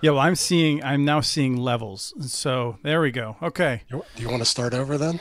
Yeah, 0.00 0.12
well, 0.12 0.20
I'm 0.20 0.36
seeing. 0.36 0.82
I'm 0.84 1.04
now 1.04 1.20
seeing 1.20 1.56
levels. 1.56 2.14
So 2.32 2.78
there 2.82 3.00
we 3.00 3.10
go. 3.10 3.36
Okay. 3.42 3.82
Do 3.90 4.02
you 4.16 4.28
want 4.28 4.40
to 4.40 4.48
start 4.48 4.74
over 4.74 4.96
then? 4.96 5.20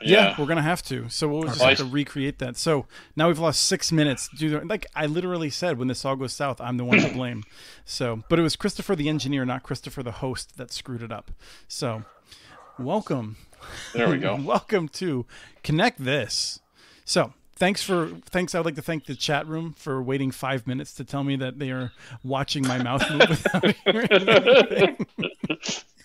Yeah, 0.00 0.36
we're 0.38 0.46
gonna 0.46 0.62
have 0.62 0.82
to. 0.84 1.08
So 1.08 1.26
we'll 1.28 1.42
just 1.42 1.60
have 1.60 1.78
to 1.78 1.84
recreate 1.84 2.38
that. 2.38 2.56
So 2.56 2.86
now 3.16 3.28
we've 3.28 3.38
lost 3.38 3.64
six 3.64 3.90
minutes. 3.90 4.28
Do 4.28 4.60
like 4.60 4.86
I 4.94 5.06
literally 5.06 5.50
said, 5.50 5.78
when 5.78 5.88
this 5.88 6.04
all 6.04 6.14
goes 6.14 6.32
south, 6.32 6.60
I'm 6.60 6.76
the 6.76 6.84
one 6.84 7.00
to 7.00 7.12
blame. 7.12 7.44
So, 7.84 8.22
but 8.28 8.38
it 8.38 8.42
was 8.42 8.54
Christopher 8.54 8.94
the 8.94 9.08
engineer, 9.08 9.46
not 9.46 9.62
Christopher 9.62 10.02
the 10.02 10.12
host, 10.12 10.58
that 10.58 10.70
screwed 10.70 11.02
it 11.02 11.10
up. 11.10 11.30
So, 11.68 12.04
welcome. 12.78 13.38
There 13.94 14.10
we 14.10 14.18
go. 14.18 14.36
welcome 14.42 14.88
to 14.90 15.24
Connect 15.62 16.04
This. 16.04 16.60
So 17.06 17.32
thanks 17.58 17.82
for 17.82 18.08
thanks. 18.26 18.54
I'd 18.54 18.64
like 18.64 18.76
to 18.76 18.82
thank 18.82 19.06
the 19.06 19.14
chat 19.14 19.46
room 19.46 19.74
for 19.76 20.02
waiting 20.02 20.30
five 20.30 20.66
minutes 20.66 20.94
to 20.94 21.04
tell 21.04 21.24
me 21.24 21.36
that 21.36 21.58
they 21.58 21.70
are 21.70 21.92
watching 22.22 22.66
my 22.66 22.82
mouth 22.82 23.08
move 23.10 23.28
without 23.28 23.74
hearing 23.84 24.28
anything. 24.28 25.06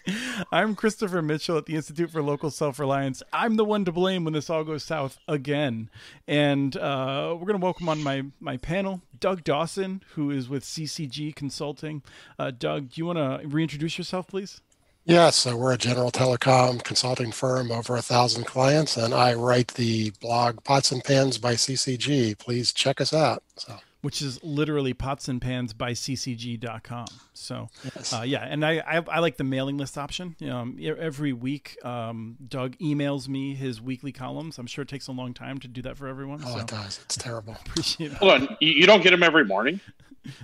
i'm 0.52 0.76
christopher 0.76 1.22
mitchell 1.22 1.58
at 1.58 1.66
the 1.66 1.78
institute 1.78 2.12
for 2.12 2.22
local 2.22 2.52
self-reliance. 2.52 3.24
I'm 3.32 3.56
the 3.56 3.64
one 3.64 3.86
to 3.86 3.92
blame 3.92 4.26
when 4.26 4.34
this 4.34 4.50
all 4.50 4.66
goes 4.66 4.84
south 4.84 5.18
again. 5.30 5.90
And 6.28 6.76
uh, 6.76 7.38
we're 7.40 7.46
going 7.46 7.60
to 7.60 7.64
welcome 7.64 7.88
on 7.88 8.04
my 8.04 8.24
my 8.42 8.58
panel 8.58 9.02
doug 9.18 9.44
dawson 9.46 10.04
who 10.16 10.30
is 10.30 10.50
with 10.50 10.64
ccg 10.64 11.34
consulting. 11.36 12.04
Uh, 12.38 12.52
doug 12.52 12.90
do 12.90 13.00
you 13.00 13.06
want 13.06 13.20
to 13.20 13.48
reintroduce 13.48 13.98
yourself 13.98 14.28
please 14.28 14.60
yeah, 15.06 15.30
so 15.32 15.58
we're 15.58 15.74
a 15.74 15.78
general 15.78 16.12
telecom 16.12 16.84
consulting 16.84 17.32
firm, 17.32 17.72
over 17.72 17.96
a 17.96 18.02
thousand 18.02 18.46
clients, 18.46 18.96
and 18.96 19.14
I 19.14 19.34
write 19.34 19.74
the 19.74 20.12
blog 20.22 20.64
Pots 20.64 20.92
and 20.92 21.04
Pans 21.04 21.38
by 21.38 21.56
CCG. 21.56 22.38
Please 22.38 22.72
check 22.72 23.02
us 23.02 23.14
out. 23.14 23.44
So. 23.58 23.80
Which 24.02 24.22
is 24.22 24.44
literally 24.44 24.94
pots 24.94 25.30
and 25.30 25.42
pans 25.42 25.72
by 25.72 25.92
ccg.com. 25.92 27.06
So, 27.34 27.70
yes. 27.96 28.14
uh, 28.14 28.24
yeah, 28.24 28.44
and 28.44 28.66
I, 28.66 28.80
I, 28.80 28.98
I 28.98 29.20
like 29.20 29.38
the 29.38 29.46
mailing 29.46 29.78
list 29.78 29.98
option. 29.98 30.36
Um, 30.50 30.78
every 30.82 31.32
week, 31.32 31.78
um, 31.86 32.36
Doug 32.46 32.78
emails 32.80 33.30
me 33.30 33.56
his 33.56 33.82
weekly 33.82 34.12
columns. 34.12 34.58
I'm 34.58 34.68
sure 34.68 34.82
it 34.82 34.90
takes 34.90 35.08
a 35.08 35.14
long 35.14 35.34
time 35.34 35.58
to 35.60 35.70
do 35.70 35.82
that 35.84 35.98
for 35.98 36.08
everyone. 36.08 36.42
Oh, 36.46 36.56
so. 36.56 36.60
it 36.60 36.68
does. 36.68 37.00
It's 37.06 37.16
terrible. 37.16 37.56
Appreciate 37.66 38.12
it. 38.12 38.18
Hold 38.18 38.32
on, 38.32 38.58
you 38.60 38.86
don't 38.86 39.04
get 39.04 39.12
them 39.12 39.24
every 39.24 39.46
morning. 39.46 39.80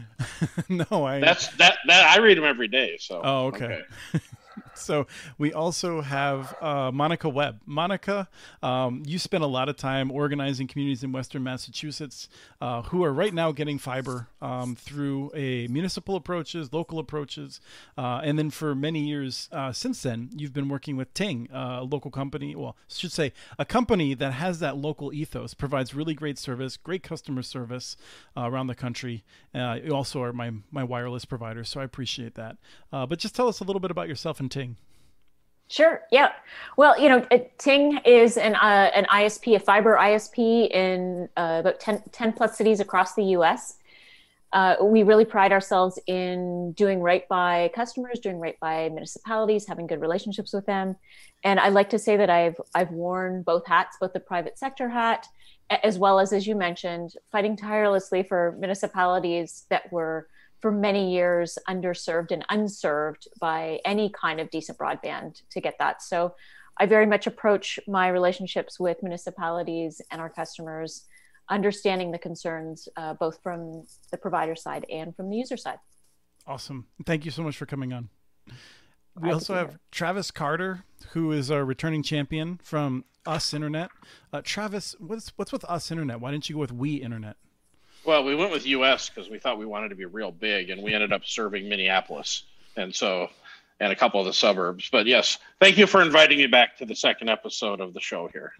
no, 0.70 1.06
I. 1.06 1.20
That's 1.20 1.48
that. 1.58 1.80
That 1.88 2.18
I 2.18 2.20
read 2.22 2.38
them 2.38 2.46
every 2.46 2.68
day. 2.70 2.98
So. 2.98 3.22
Oh, 3.22 3.48
okay. 3.48 3.84
okay. 4.16 4.24
so 4.90 5.08
we 5.38 5.52
also 5.54 6.02
have 6.02 6.56
uh, 6.62 6.92
Monica 6.92 7.28
Webb. 7.28 7.62
Monica, 7.66 8.30
um, 8.64 9.04
you 9.06 9.20
spent 9.20 9.44
a 9.44 9.48
lot 9.48 9.70
of 9.70 9.76
time 9.76 10.12
organizing 10.12 10.68
communities 10.68 11.04
in 11.04 11.12
Western 11.12 11.44
Massachusetts 11.44 12.30
uh, 12.62 12.84
who 12.84 13.04
are 13.04 13.14
right 13.14 13.34
now 13.34 13.52
getting 13.52 13.78
fiber 13.78 14.28
um, 14.42 14.76
through 14.76 15.32
a 15.36 15.68
municipal 15.68 16.16
approaches, 16.16 16.72
local 16.72 17.00
approaches, 17.00 17.60
uh, 17.98 18.22
and 18.24 18.40
then 18.40 18.50
for 18.50 18.74
many 18.74 19.02
years 19.02 19.50
uh, 19.52 19.72
since 19.72 20.02
then, 20.02 20.30
you've 20.36 20.54
been 20.54 20.70
working 20.70 20.96
with 20.96 21.14
Ting, 21.14 21.50
uh, 21.54 21.80
a 21.82 21.84
local 21.84 22.12
company. 22.12 22.56
Well, 22.56 22.78
I 22.90 22.94
should 22.94 23.12
say 23.12 23.34
a 23.58 23.66
company 23.66 24.14
that 24.14 24.34
has 24.34 24.60
that 24.60 24.78
local 24.78 25.14
ethos, 25.14 25.54
provides 25.54 25.94
really 25.94 26.14
great 26.14 26.38
service, 26.38 26.78
great 26.78 27.04
customer 27.04 27.42
service 27.42 27.98
uh, 28.38 28.50
around 28.50 28.68
the 28.68 28.76
country. 28.76 29.24
you 29.54 29.94
also 29.94 30.22
are 30.22 30.34
my 30.34 30.52
my 30.72 30.84
wireless 30.84 31.26
provider, 31.26 31.64
so 31.64 31.82
I 31.82 31.84
appreciate 31.84 32.36
that. 32.36 32.58
but 32.92 33.20
just 33.20 33.36
tell 33.36 33.48
us 33.48 33.60
a 33.60 33.64
little 33.64 33.80
bit 33.80 33.92
about 33.92 34.08
yourself 34.08 34.40
and 34.40 34.50
Ting. 34.50 34.69
Sure. 35.70 36.02
Yeah. 36.12 36.32
Well, 36.78 37.00
you 37.00 37.10
know, 37.10 37.28
Ting 37.60 38.00
is 38.04 38.38
an 38.38 38.56
uh, 38.56 38.90
an 38.96 39.06
ISP, 39.06 39.56
a 39.56 39.60
fiber 39.60 39.96
ISP 39.98 40.68
in 40.72 41.30
uh, 41.38 41.58
about 41.60 41.80
10, 41.80 42.04
10, 42.12 42.34
plus 42.34 42.58
cities 42.58 42.80
across 42.80 43.14
the 43.14 43.24
U.S. 43.38 43.76
Uh, 44.52 44.78
we 44.82 45.04
really 45.04 45.26
pride 45.26 45.52
ourselves 45.52 46.00
in 46.08 46.72
doing 46.72 47.02
right 47.02 47.28
by 47.28 47.70
customers, 47.76 48.20
doing 48.20 48.40
right 48.40 48.60
by 48.60 48.90
municipalities, 48.90 49.68
having 49.68 49.86
good 49.86 50.02
relationships 50.02 50.54
with 50.54 50.66
them. 50.66 50.96
And 51.44 51.60
I 51.60 51.70
like 51.70 51.92
to 51.92 52.00
say 52.00 52.18
that 52.18 52.32
I've 52.32 52.60
I've 52.74 52.90
worn 52.90 53.44
both 53.44 53.68
hats, 53.68 53.96
both 54.02 54.14
the 54.14 54.20
private 54.20 54.58
sector 54.58 54.90
hat, 54.90 55.28
as 55.70 56.00
well 56.00 56.20
as, 56.20 56.34
as 56.34 56.48
you 56.48 56.56
mentioned, 56.56 57.14
fighting 57.32 57.56
tirelessly 57.56 58.24
for 58.24 58.56
municipalities 58.60 59.68
that 59.70 59.92
were 59.92 60.28
for 60.62 60.72
many 60.72 61.14
years 61.14 61.58
underserved 61.70 62.32
and 62.32 62.46
unserved 62.50 63.28
by 63.40 63.80
any 63.86 64.10
kind 64.10 64.40
of 64.40 64.50
decent 64.50 64.78
broadband 64.78 65.42
to 65.52 65.62
get 65.62 65.76
that. 65.80 66.02
So 66.02 66.36
I 66.78 66.86
very 66.86 67.06
much 67.06 67.28
approach 67.28 67.80
my 67.88 68.08
relationships 68.08 68.80
with 68.80 69.02
municipalities 69.04 70.02
and 70.12 70.22
our 70.22 70.30
customers, 70.30 71.06
understanding 71.50 72.12
the 72.12 72.20
concerns 72.20 72.88
uh, 72.96 73.14
both 73.14 73.42
from 73.44 73.86
the 74.12 74.18
provider 74.18 74.56
side 74.56 74.86
and 74.90 75.16
from 75.16 75.30
the 75.30 75.38
user 75.38 75.58
side. 75.58 75.80
Awesome. 76.48 76.88
Thank 77.06 77.26
you 77.26 77.32
so 77.32 77.44
much 77.44 77.58
for 77.58 77.66
coming 77.66 77.94
on. 77.94 78.10
We 79.20 79.32
also 79.32 79.54
have 79.56 79.78
Travis 79.92 80.32
Carter, 80.32 80.86
who 81.12 81.32
is 81.32 81.52
our 81.52 81.66
returning 81.66 82.04
champion 82.04 82.60
from 82.64 83.04
Us 83.26 83.54
Internet. 83.54 83.92
Uh, 84.32 84.42
Travis, 84.42 84.96
what's 85.00 85.34
what's 85.36 85.52
with 85.52 85.66
Us 85.66 85.92
Internet? 85.92 86.22
Why 86.22 86.32
didn't 86.32 86.50
you 86.50 86.56
go 86.56 86.62
with 86.62 86.72
We 86.72 86.96
Internet? 86.96 87.36
Well, 88.06 88.24
we 88.24 88.36
went 88.36 88.52
with 88.52 88.66
US 88.66 89.10
because 89.10 89.30
we 89.30 89.40
thought 89.40 89.58
we 89.58 89.66
wanted 89.66 89.90
to 89.90 89.96
be 89.96 90.06
real 90.06 90.32
big, 90.32 90.70
and 90.70 90.82
we 90.82 90.94
ended 90.94 91.14
up 91.14 91.26
serving 91.26 91.68
Minneapolis, 91.68 92.44
and 92.76 92.96
so 92.96 93.30
and 93.80 93.92
a 93.92 93.96
couple 93.96 94.20
of 94.20 94.26
the 94.26 94.34
suburbs. 94.34 94.90
But 94.92 95.06
yes, 95.06 95.38
thank 95.60 95.78
you 95.78 95.88
for 95.88 96.02
inviting 96.02 96.38
me 96.38 96.48
back 96.48 96.78
to 96.78 96.86
the 96.86 96.96
second 96.96 97.30
episode 97.30 97.80
of 97.80 97.94
the 97.94 98.02
show 98.02 98.28
here. 98.28 98.54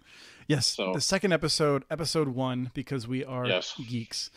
Yes, 0.46 0.66
so, 0.66 0.92
the 0.92 1.00
second 1.00 1.32
episode, 1.32 1.84
episode 1.90 2.28
one, 2.28 2.70
because 2.74 3.06
we 3.06 3.24
are 3.24 3.46
yes. 3.46 3.74
geeks. 3.88 4.30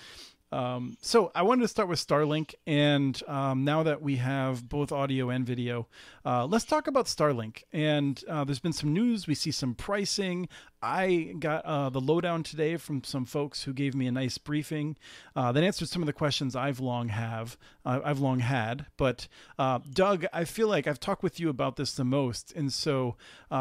Um, 0.54 0.98
so 1.02 1.32
I 1.34 1.42
wanted 1.42 1.64
to 1.64 1.68
start 1.68 1.90
with 1.90 2.06
Starlink, 2.06 2.54
and 2.68 3.20
um, 3.28 3.66
now 3.66 3.82
that 3.82 4.04
we 4.04 4.18
have 4.18 4.70
both 4.70 4.92
audio 4.92 5.32
and 5.32 5.44
video, 5.44 5.88
uh, 6.24 6.46
let's 6.46 6.64
talk 6.64 6.86
about 6.86 7.08
Starlink. 7.08 7.64
And 7.74 8.24
uh, 8.30 8.44
there's 8.44 8.60
been 8.60 8.72
some 8.72 8.94
news. 8.94 9.26
We 9.26 9.34
see 9.34 9.50
some 9.50 9.74
pricing. 9.74 10.48
I 10.80 11.34
got 11.40 11.66
uh, 11.66 11.90
the 11.90 12.00
lowdown 12.00 12.44
today 12.44 12.78
from 12.78 13.04
some 13.04 13.26
folks 13.26 13.64
who 13.64 13.74
gave 13.74 13.96
me 13.96 14.06
a 14.06 14.12
nice 14.12 14.38
briefing 14.38 14.96
uh, 15.36 15.52
that 15.54 15.64
answered 15.64 15.90
some 15.90 16.04
of 16.04 16.06
the 16.06 16.14
questions 16.14 16.56
I've 16.56 16.80
long 16.80 17.08
have 17.08 17.58
uh, 17.84 18.02
I've 18.06 18.20
long 18.20 18.40
had. 18.42 18.86
But 18.96 19.28
uh, 19.58 19.80
Doug, 19.92 20.28
I 20.32 20.44
feel 20.44 20.68
like 20.68 20.86
I've 20.86 21.00
talked 21.00 21.24
with 21.24 21.40
you 21.40 21.50
about 21.50 21.78
this 21.78 21.96
the 21.96 22.04
most, 22.04 22.54
and 22.54 22.72
so 22.72 23.16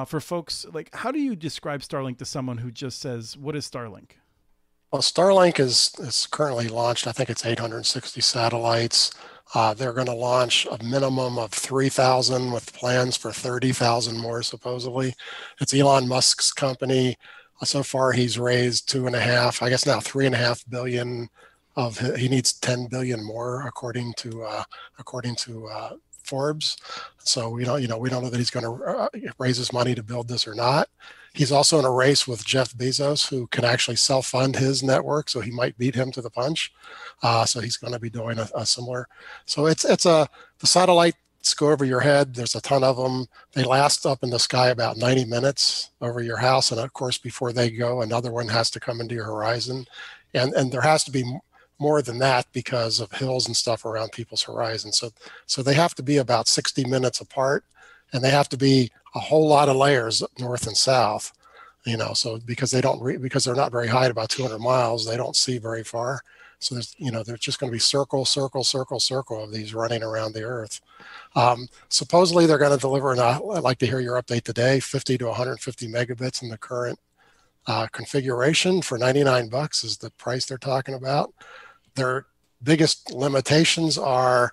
for 0.06 0.20
folks 0.20 0.66
like, 0.70 0.94
how 0.94 1.10
do 1.10 1.20
you 1.20 1.36
describe 1.36 1.80
Starlink 1.80 2.18
to 2.18 2.26
someone 2.26 2.58
who 2.58 2.70
just 2.70 3.00
says, 3.00 3.34
"What 3.34 3.56
is 3.56 3.66
Starlink"? 3.66 4.16
Well, 4.92 5.00
Starlink 5.00 5.58
is, 5.58 5.90
is 6.00 6.26
currently 6.30 6.68
launched. 6.68 7.06
I 7.06 7.12
think 7.12 7.30
it's 7.30 7.46
860 7.46 8.20
satellites. 8.20 9.14
Uh, 9.54 9.72
they're 9.72 9.94
going 9.94 10.06
to 10.06 10.12
launch 10.14 10.66
a 10.70 10.84
minimum 10.84 11.38
of 11.38 11.50
3,000 11.50 12.52
with 12.52 12.74
plans 12.74 13.16
for 13.16 13.32
30,000 13.32 14.18
more, 14.18 14.42
supposedly. 14.42 15.14
It's 15.62 15.72
Elon 15.72 16.06
Musk's 16.06 16.52
company. 16.52 17.16
Uh, 17.62 17.64
so 17.64 17.82
far, 17.82 18.12
he's 18.12 18.38
raised 18.38 18.86
two 18.86 19.06
and 19.06 19.16
a 19.16 19.20
half, 19.20 19.62
I 19.62 19.70
guess 19.70 19.86
now 19.86 19.98
three 19.98 20.26
and 20.26 20.34
a 20.34 20.38
half 20.38 20.62
billion 20.68 21.30
of 21.74 21.98
he 22.18 22.28
needs 22.28 22.52
10 22.52 22.88
billion 22.88 23.24
more 23.24 23.66
according 23.66 24.12
to 24.18 24.42
uh, 24.42 24.62
according 24.98 25.36
to 25.36 25.68
uh, 25.68 25.92
Forbes. 26.22 26.76
So 27.16 27.48
we 27.48 27.64
don't, 27.64 27.80
you 27.80 27.88
know, 27.88 27.96
we 27.96 28.10
don't 28.10 28.22
know 28.22 28.28
that 28.28 28.36
he's 28.36 28.50
going 28.50 28.66
to 28.66 28.84
uh, 28.84 29.08
raise 29.38 29.56
his 29.56 29.72
money 29.72 29.94
to 29.94 30.02
build 30.02 30.28
this 30.28 30.46
or 30.46 30.54
not. 30.54 30.88
He's 31.34 31.52
also 31.52 31.78
in 31.78 31.84
a 31.84 31.90
race 31.90 32.28
with 32.28 32.44
Jeff 32.44 32.74
Bezos, 32.74 33.28
who 33.28 33.46
can 33.46 33.64
actually 33.64 33.96
self-fund 33.96 34.56
his 34.56 34.82
network, 34.82 35.30
so 35.30 35.40
he 35.40 35.50
might 35.50 35.78
beat 35.78 35.94
him 35.94 36.12
to 36.12 36.20
the 36.20 36.30
punch. 36.30 36.72
Uh, 37.22 37.44
so 37.46 37.60
he's 37.60 37.76
going 37.76 37.92
to 37.92 37.98
be 37.98 38.10
doing 38.10 38.38
a, 38.38 38.48
a, 38.54 38.66
similar. 38.66 39.08
So 39.46 39.66
it's 39.66 39.84
it's 39.84 40.04
a 40.04 40.28
the 40.58 40.66
satellites 40.66 41.16
go 41.56 41.70
over 41.70 41.84
your 41.84 42.00
head. 42.00 42.34
There's 42.34 42.54
a 42.54 42.60
ton 42.60 42.84
of 42.84 42.96
them. 42.96 43.26
They 43.52 43.64
last 43.64 44.04
up 44.04 44.22
in 44.22 44.30
the 44.30 44.38
sky 44.38 44.68
about 44.68 44.98
90 44.98 45.24
minutes 45.24 45.90
over 46.00 46.22
your 46.22 46.36
house, 46.36 46.70
and 46.70 46.80
of 46.80 46.92
course, 46.92 47.18
before 47.18 47.52
they 47.52 47.70
go, 47.70 48.02
another 48.02 48.30
one 48.30 48.48
has 48.48 48.70
to 48.70 48.80
come 48.80 49.00
into 49.00 49.14
your 49.14 49.24
horizon, 49.24 49.86
and 50.34 50.52
and 50.52 50.70
there 50.70 50.82
has 50.82 51.02
to 51.04 51.10
be 51.10 51.24
more 51.78 52.02
than 52.02 52.18
that 52.18 52.46
because 52.52 53.00
of 53.00 53.10
hills 53.10 53.46
and 53.46 53.56
stuff 53.56 53.84
around 53.84 54.12
people's 54.12 54.42
horizon. 54.42 54.92
So 54.92 55.10
so 55.46 55.62
they 55.62 55.74
have 55.74 55.94
to 55.96 56.02
be 56.02 56.18
about 56.18 56.46
60 56.46 56.84
minutes 56.84 57.20
apart, 57.20 57.64
and 58.12 58.22
they 58.22 58.30
have 58.30 58.48
to 58.48 58.56
be 58.56 58.90
a 59.14 59.20
whole 59.20 59.46
lot 59.46 59.68
of 59.68 59.76
layers 59.76 60.22
north 60.38 60.66
and 60.66 60.76
south 60.76 61.32
you 61.84 61.96
know 61.96 62.12
so 62.12 62.38
because 62.44 62.70
they 62.70 62.80
don't 62.80 63.00
re- 63.02 63.16
because 63.16 63.44
they're 63.44 63.54
not 63.54 63.72
very 63.72 63.88
high 63.88 64.04
at 64.04 64.10
about 64.10 64.28
200 64.28 64.58
miles 64.58 65.06
they 65.06 65.16
don't 65.16 65.36
see 65.36 65.58
very 65.58 65.82
far. 65.82 66.20
So 66.58 66.76
there's 66.76 66.94
you 66.96 67.10
know 67.10 67.22
there's 67.24 67.40
just 67.40 67.58
going 67.58 67.70
to 67.70 67.74
be 67.74 67.80
circle 67.80 68.24
circle 68.24 68.62
circle 68.62 69.00
circle 69.00 69.42
of 69.42 69.52
these 69.52 69.74
running 69.74 70.02
around 70.02 70.32
the 70.32 70.44
earth. 70.44 70.80
Um, 71.34 71.68
supposedly 71.88 72.46
they're 72.46 72.58
going 72.58 72.72
to 72.72 72.78
deliver 72.78 73.10
and 73.10 73.20
i'd 73.20 73.40
like 73.40 73.78
to 73.78 73.86
hear 73.86 74.00
your 74.00 74.20
update 74.20 74.42
today 74.42 74.78
50 74.78 75.18
to 75.18 75.26
150 75.26 75.88
megabits 75.88 76.42
in 76.42 76.50
the 76.50 76.58
current 76.58 76.98
uh, 77.66 77.86
configuration 77.88 78.82
for 78.82 78.98
99 78.98 79.48
bucks 79.48 79.82
is 79.82 79.96
the 79.96 80.10
price 80.10 80.46
they're 80.46 80.58
talking 80.58 80.94
about. 80.94 81.32
Their 81.94 82.26
biggest 82.62 83.12
limitations 83.12 83.98
are 83.98 84.52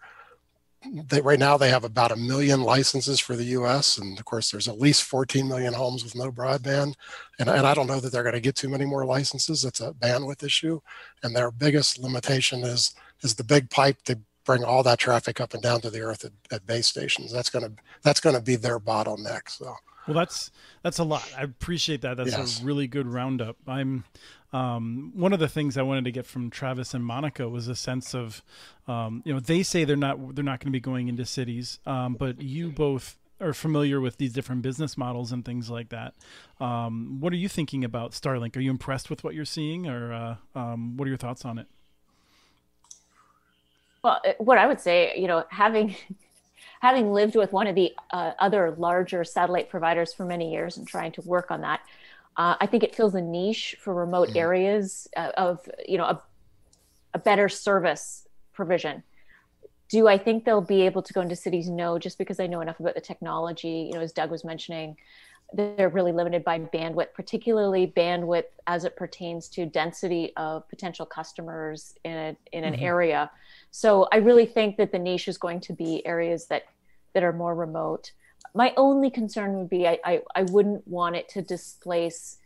they, 0.85 1.21
right 1.21 1.39
now 1.39 1.57
they 1.57 1.69
have 1.69 1.83
about 1.83 2.11
a 2.11 2.15
million 2.15 2.61
licenses 2.61 3.19
for 3.19 3.35
the 3.35 3.45
U.S. 3.45 3.97
and 3.97 4.17
of 4.17 4.25
course 4.25 4.51
there's 4.51 4.67
at 4.67 4.79
least 4.79 5.03
14 5.03 5.47
million 5.47 5.73
homes 5.73 6.03
with 6.03 6.15
no 6.15 6.31
broadband, 6.31 6.93
and, 7.37 7.49
and 7.49 7.67
I 7.67 7.73
don't 7.73 7.87
know 7.87 7.99
that 7.99 8.11
they're 8.11 8.23
going 8.23 8.35
to 8.35 8.41
get 8.41 8.55
too 8.55 8.69
many 8.69 8.85
more 8.85 9.05
licenses. 9.05 9.65
It's 9.65 9.81
a 9.81 9.93
bandwidth 9.93 10.43
issue, 10.43 10.79
and 11.23 11.35
their 11.35 11.51
biggest 11.51 11.99
limitation 11.99 12.63
is 12.63 12.95
is 13.21 13.35
the 13.35 13.43
big 13.43 13.69
pipe 13.69 13.97
they 14.05 14.15
bring 14.45 14.63
all 14.63 14.81
that 14.83 14.97
traffic 14.97 15.39
up 15.39 15.53
and 15.53 15.61
down 15.61 15.81
to 15.81 15.89
the 15.89 16.01
earth 16.01 16.25
at, 16.25 16.31
at 16.51 16.65
base 16.65 16.87
stations. 16.87 17.31
That's 17.31 17.49
going 17.49 17.65
to 17.65 17.71
that's 18.01 18.19
going 18.19 18.35
to 18.35 18.41
be 18.41 18.55
their 18.55 18.79
bottleneck. 18.79 19.49
So. 19.49 19.75
Well, 20.07 20.17
that's 20.17 20.49
that's 20.81 20.97
a 20.97 21.03
lot. 21.03 21.29
I 21.37 21.43
appreciate 21.43 22.01
that. 22.01 22.17
That's 22.17 22.31
yes. 22.31 22.61
a 22.61 22.65
really 22.65 22.87
good 22.87 23.05
roundup. 23.05 23.57
I'm 23.67 24.05
um, 24.51 25.11
one 25.15 25.33
of 25.33 25.39
the 25.39 25.47
things 25.47 25.77
I 25.77 25.83
wanted 25.83 26.05
to 26.05 26.11
get 26.11 26.25
from 26.25 26.49
Travis 26.49 26.93
and 26.93 27.05
Monica 27.05 27.47
was 27.47 27.67
a 27.67 27.75
sense 27.75 28.15
of, 28.15 28.43
um, 28.87 29.21
you 29.25 29.33
know, 29.33 29.39
they 29.39 29.63
say 29.63 29.83
they're 29.83 29.95
not 29.95 30.35
they're 30.35 30.43
not 30.43 30.59
going 30.59 30.71
to 30.71 30.71
be 30.71 30.79
going 30.79 31.07
into 31.07 31.25
cities, 31.25 31.79
um, 31.85 32.15
but 32.15 32.41
you 32.41 32.71
both 32.71 33.17
are 33.41 33.53
familiar 33.53 34.01
with 34.01 34.17
these 34.17 34.33
different 34.33 34.61
business 34.61 34.97
models 34.97 35.31
and 35.31 35.45
things 35.45 35.69
like 35.69 35.89
that. 35.89 36.13
Um, 36.59 37.19
what 37.19 37.31
are 37.31 37.37
you 37.37 37.47
thinking 37.47 37.83
about 37.83 38.11
Starlink? 38.11 38.57
Are 38.57 38.59
you 38.59 38.71
impressed 38.71 39.09
with 39.09 39.23
what 39.23 39.33
you're 39.33 39.45
seeing, 39.45 39.87
or 39.87 40.13
uh, 40.13 40.35
um, 40.55 40.97
what 40.97 41.05
are 41.05 41.09
your 41.09 41.17
thoughts 41.17 41.45
on 41.45 41.59
it? 41.59 41.67
Well, 44.03 44.19
uh, 44.25 44.33
what 44.39 44.57
I 44.57 44.65
would 44.65 44.79
say, 44.79 45.13
you 45.17 45.27
know, 45.27 45.45
having 45.49 45.95
having 46.81 47.11
lived 47.11 47.35
with 47.35 47.51
one 47.51 47.67
of 47.67 47.75
the 47.75 47.93
uh, 48.11 48.31
other 48.39 48.73
larger 48.77 49.23
satellite 49.23 49.69
providers 49.69 50.13
for 50.13 50.25
many 50.25 50.51
years 50.51 50.77
and 50.77 50.87
trying 50.87 51.11
to 51.11 51.21
work 51.21 51.51
on 51.51 51.61
that, 51.61 51.81
uh, 52.39 52.56
I 52.62 52.68
think 52.68 52.83
it 52.83 52.95
fills 52.95 53.15
a 53.15 53.21
niche 53.21 53.75
for 53.81 53.94
remote 53.94 54.30
mm-hmm. 54.30 54.38
areas 54.38 55.09
uh, 55.18 55.31
of, 55.36 55.69
you 55.86 55.97
know, 55.97 56.06
a, 56.06 56.24
a 57.13 57.19
better 57.19 57.50
service 57.50 58.25
provision. 58.53 59.03
Do 59.89 60.07
I 60.07 60.18
think 60.18 60.45
they'll 60.45 60.62
be 60.62 60.83
able 60.83 61.01
to 61.01 61.12
go 61.12 61.19
into 61.19 61.36
cities? 61.36 61.69
No, 61.69 62.00
just 62.00 62.18
because 62.18 62.39
I 62.39 62.47
know 62.47 62.62
enough 62.62 62.80
about 62.80 62.95
the 62.95 63.01
technology. 63.01 63.89
You 63.89 63.95
know, 63.95 64.00
as 64.00 64.13
Doug 64.13 64.31
was 64.31 64.45
mentioning, 64.45 64.95
they're 65.51 65.89
really 65.89 66.13
limited 66.13 66.45
by 66.45 66.59
bandwidth, 66.59 67.13
particularly 67.13 67.91
bandwidth 67.97 68.45
as 68.68 68.85
it 68.85 68.95
pertains 68.95 69.50
to 69.50 69.65
density 69.65 70.31
of 70.38 70.68
potential 70.69 71.06
customers 71.06 71.94
in 72.06 72.13
a, 72.13 72.38
in 72.53 72.63
an 72.63 72.75
mm-hmm. 72.75 72.83
area. 72.85 73.30
So 73.71 74.07
I 74.13 74.18
really 74.18 74.45
think 74.45 74.77
that 74.77 74.94
the 74.94 75.00
niche 75.00 75.27
is 75.27 75.38
going 75.38 75.59
to 75.62 75.74
be 75.74 76.06
areas 76.06 76.45
that 76.47 76.63
that 77.13 77.24
are 77.24 77.33
more 77.33 77.56
remote. 77.56 78.13
My 78.53 78.74
only 78.77 79.09
concern 79.09 79.57
would 79.57 79.69
be 79.69 79.88
I 79.88 80.00
I, 80.03 80.21
I 80.36 80.44
wouldn't 80.44 80.88
want 80.88 81.15
it 81.15 81.30
to 81.30 81.41
displace 81.41 82.38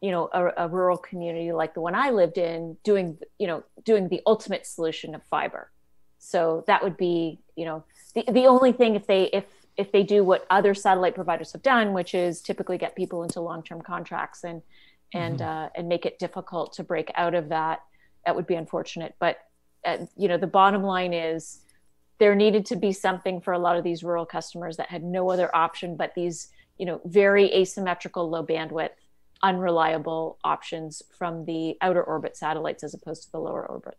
you 0.00 0.10
know 0.10 0.28
a, 0.32 0.64
a, 0.64 0.68
rural 0.68 0.96
community 0.96 1.50
like 1.52 1.74
the 1.74 1.80
one 1.80 1.94
I 1.94 2.10
lived 2.10 2.38
in 2.38 2.76
doing 2.84 3.18
you 3.38 3.46
know 3.46 3.64
doing 3.84 4.08
the 4.08 4.22
ultimate 4.26 4.66
solution 4.66 5.14
of 5.14 5.22
fiber. 5.24 5.70
So 6.18 6.64
that 6.66 6.82
would 6.82 6.96
be 6.96 7.40
you 7.56 7.64
know 7.64 7.84
the 8.14 8.24
the 8.30 8.46
only 8.46 8.72
thing 8.72 8.94
if 8.94 9.06
they 9.06 9.24
if 9.24 9.44
if 9.76 9.92
they 9.92 10.02
do 10.02 10.24
what 10.24 10.46
other 10.50 10.74
satellite 10.74 11.14
providers 11.14 11.52
have 11.52 11.62
done, 11.62 11.92
which 11.92 12.12
is 12.14 12.42
typically 12.42 12.78
get 12.78 12.96
people 12.96 13.22
into 13.22 13.40
long 13.40 13.62
term 13.62 13.80
contracts 13.80 14.44
and 14.44 14.62
and 15.14 15.38
mm-hmm. 15.38 15.48
uh, 15.48 15.68
and 15.74 15.88
make 15.88 16.04
it 16.04 16.18
difficult 16.18 16.74
to 16.74 16.84
break 16.84 17.10
out 17.14 17.34
of 17.34 17.48
that, 17.48 17.82
that 18.26 18.36
would 18.36 18.46
be 18.46 18.54
unfortunate. 18.54 19.14
But 19.18 19.38
uh, 19.84 19.98
you 20.16 20.28
know, 20.28 20.36
the 20.36 20.46
bottom 20.46 20.82
line 20.82 21.12
is 21.12 21.60
there 22.18 22.34
needed 22.34 22.66
to 22.66 22.76
be 22.76 22.92
something 22.92 23.40
for 23.40 23.52
a 23.52 23.58
lot 23.58 23.76
of 23.76 23.84
these 23.84 24.02
rural 24.02 24.26
customers 24.26 24.76
that 24.76 24.88
had 24.88 25.02
no 25.02 25.30
other 25.30 25.54
option 25.54 25.96
but 25.96 26.14
these, 26.14 26.48
you 26.76 26.86
know, 26.86 27.00
very 27.04 27.52
asymmetrical, 27.54 28.28
low 28.28 28.44
bandwidth, 28.44 28.90
unreliable 29.42 30.38
options 30.44 31.02
from 31.16 31.44
the 31.44 31.76
outer 31.80 32.02
orbit 32.02 32.36
satellites 32.36 32.82
as 32.82 32.94
opposed 32.94 33.24
to 33.24 33.32
the 33.32 33.38
lower 33.38 33.64
orbit. 33.66 33.96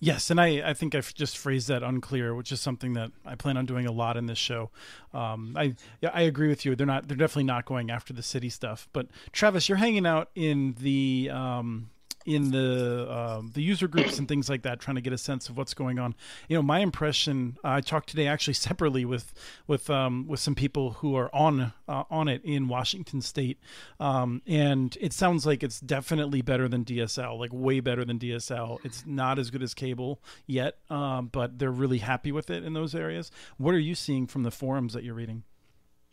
Yes, 0.00 0.30
and 0.30 0.40
I, 0.40 0.70
I 0.70 0.74
think 0.74 0.94
I've 0.94 1.12
just 1.14 1.36
phrased 1.36 1.68
that 1.68 1.82
unclear, 1.82 2.34
which 2.34 2.52
is 2.52 2.60
something 2.60 2.92
that 2.94 3.10
I 3.24 3.34
plan 3.34 3.56
on 3.56 3.66
doing 3.66 3.86
a 3.86 3.92
lot 3.92 4.16
in 4.16 4.26
this 4.26 4.38
show. 4.38 4.70
Um, 5.12 5.56
I 5.58 5.74
I 6.02 6.22
agree 6.22 6.48
with 6.48 6.64
you. 6.64 6.76
They're 6.76 6.86
not 6.86 7.08
they're 7.08 7.16
definitely 7.16 7.44
not 7.44 7.64
going 7.64 7.90
after 7.90 8.12
the 8.12 8.22
city 8.22 8.48
stuff. 8.48 8.88
But 8.92 9.08
Travis, 9.32 9.68
you're 9.68 9.78
hanging 9.78 10.06
out 10.06 10.30
in 10.34 10.76
the 10.78 11.30
um, 11.32 11.90
in 12.24 12.50
the 12.50 13.06
uh, 13.08 13.42
the 13.52 13.62
user 13.62 13.88
groups 13.88 14.18
and 14.18 14.28
things 14.28 14.48
like 14.48 14.62
that, 14.62 14.80
trying 14.80 14.96
to 14.96 15.00
get 15.00 15.12
a 15.12 15.18
sense 15.18 15.48
of 15.48 15.56
what's 15.56 15.74
going 15.74 15.98
on. 15.98 16.14
You 16.48 16.56
know, 16.56 16.62
my 16.62 16.80
impression. 16.80 17.56
I 17.62 17.80
talked 17.80 18.08
today 18.08 18.26
actually 18.26 18.54
separately 18.54 19.04
with 19.04 19.32
with 19.66 19.90
um, 19.90 20.26
with 20.26 20.40
some 20.40 20.54
people 20.54 20.92
who 20.92 21.16
are 21.16 21.34
on 21.34 21.72
uh, 21.88 22.04
on 22.10 22.28
it 22.28 22.42
in 22.44 22.68
Washington 22.68 23.20
State, 23.20 23.58
um, 24.00 24.42
and 24.46 24.96
it 25.00 25.12
sounds 25.12 25.46
like 25.46 25.62
it's 25.62 25.80
definitely 25.80 26.42
better 26.42 26.68
than 26.68 26.84
DSL, 26.84 27.38
like 27.38 27.50
way 27.52 27.80
better 27.80 28.04
than 28.04 28.18
DSL. 28.18 28.78
It's 28.84 29.04
not 29.06 29.38
as 29.38 29.50
good 29.50 29.62
as 29.62 29.74
cable 29.74 30.20
yet, 30.46 30.78
um, 30.90 31.28
but 31.28 31.58
they're 31.58 31.70
really 31.70 31.98
happy 31.98 32.32
with 32.32 32.50
it 32.50 32.64
in 32.64 32.72
those 32.72 32.94
areas. 32.94 33.30
What 33.58 33.74
are 33.74 33.78
you 33.78 33.94
seeing 33.94 34.26
from 34.26 34.42
the 34.42 34.50
forums 34.50 34.92
that 34.94 35.04
you're 35.04 35.14
reading? 35.14 35.44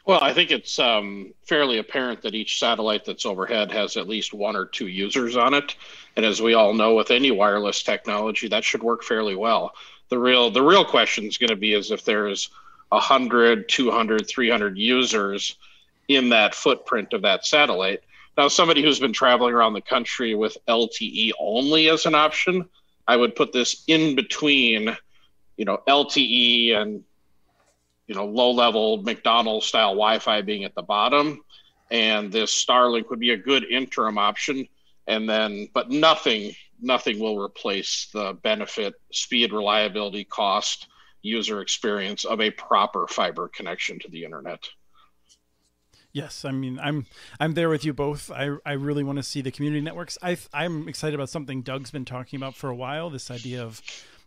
Well, 0.06 0.20
I 0.22 0.34
think 0.34 0.50
it's 0.50 0.80
um, 0.80 1.34
fairly 1.44 1.78
apparent 1.78 2.24
that 2.24 2.34
each 2.34 2.60
satellite 2.60 3.06
that's 3.06 3.26
overhead 3.26 3.72
has 3.72 3.98
at 3.98 4.08
least 4.08 4.34
one 4.34 4.56
or 4.56 4.66
two 4.66 4.88
users 4.88 5.38
on 5.38 5.54
it, 5.54 5.76
and 6.16 6.26
as 6.26 6.42
we 6.42 6.56
all 6.56 6.74
know, 6.74 6.96
with 6.96 7.12
any 7.12 7.30
wireless 7.30 7.84
technology, 7.84 8.48
that 8.48 8.64
should 8.64 8.82
work 8.82 9.04
fairly 9.04 9.36
well. 9.36 9.74
The 10.10 10.18
real 10.18 10.50
the 10.50 10.64
real 10.64 10.84
question 10.84 11.26
is 11.26 11.38
going 11.38 11.52
to 11.52 11.56
be 11.56 11.74
is 11.74 11.92
if 11.92 12.04
there's 12.04 12.50
100, 12.90 13.70
200, 13.70 14.28
300 14.28 14.78
users 14.78 15.56
in 16.08 16.30
that 16.30 16.54
footprint 16.54 17.14
of 17.14 17.22
that 17.22 17.46
satellite. 17.46 18.02
Now, 18.38 18.48
somebody 18.48 18.82
who's 18.82 19.00
been 19.00 19.14
traveling 19.14 19.54
around 19.54 19.74
the 19.74 19.82
country 19.82 20.36
with 20.36 20.58
LTE 20.68 21.32
only 21.40 21.90
as 21.90 22.06
an 22.06 22.16
option, 22.16 22.68
I 23.08 23.16
would 23.16 23.36
put 23.36 23.54
this 23.54 23.84
in 23.88 24.16
between, 24.16 24.96
you 25.58 25.66
know, 25.66 25.80
LTE 25.88 26.76
and 26.76 27.04
you 28.12 28.18
know, 28.18 28.26
low 28.26 28.52
level 28.52 29.02
McDonald's 29.04 29.66
style 29.66 29.92
Wi 29.92 30.20
Fi 30.20 30.42
being 30.42 30.66
at 30.66 30.76
the 30.76 30.82
bottom. 30.82 31.40
And 31.92 32.30
this 32.30 32.52
Starlink 32.52 33.10
would 33.10 33.22
be 33.22 33.30
a 33.32 33.38
good 33.38 33.64
interim 33.64 34.18
option. 34.18 34.68
And 35.08 35.30
then, 35.30 35.70
but 35.74 35.90
nothing, 35.90 36.54
nothing 36.82 37.20
will 37.20 37.42
replace 37.42 38.10
the 38.14 38.38
benefit, 38.44 38.96
speed, 39.14 39.54
reliability, 39.54 40.26
cost, 40.26 40.90
user 41.22 41.62
experience 41.62 42.26
of 42.26 42.42
a 42.42 42.52
proper 42.52 43.08
fiber 43.08 43.48
connection 43.48 43.98
to 44.00 44.10
the 44.10 44.26
internet. 44.26 44.68
Yes, 46.12 46.44
I 46.44 46.52
mean 46.52 46.82
I'm 46.84 47.06
I'm 47.40 47.54
there 47.54 47.70
with 47.70 47.86
you 47.86 47.94
both. 47.94 48.30
I 48.30 48.58
I 48.66 48.74
really 48.74 49.06
want 49.06 49.20
to 49.20 49.24
see 49.24 49.42
the 49.42 49.52
community 49.52 49.80
networks. 49.80 50.18
I 50.22 50.38
I'm 50.54 50.90
excited 50.90 51.16
about 51.16 51.30
something 51.30 51.62
Doug's 51.62 51.92
been 51.92 52.04
talking 52.04 52.36
about 52.36 52.56
for 52.56 52.70
a 52.70 52.76
while. 52.76 53.10
This 53.10 53.32
idea 53.32 53.64
of 53.64 53.82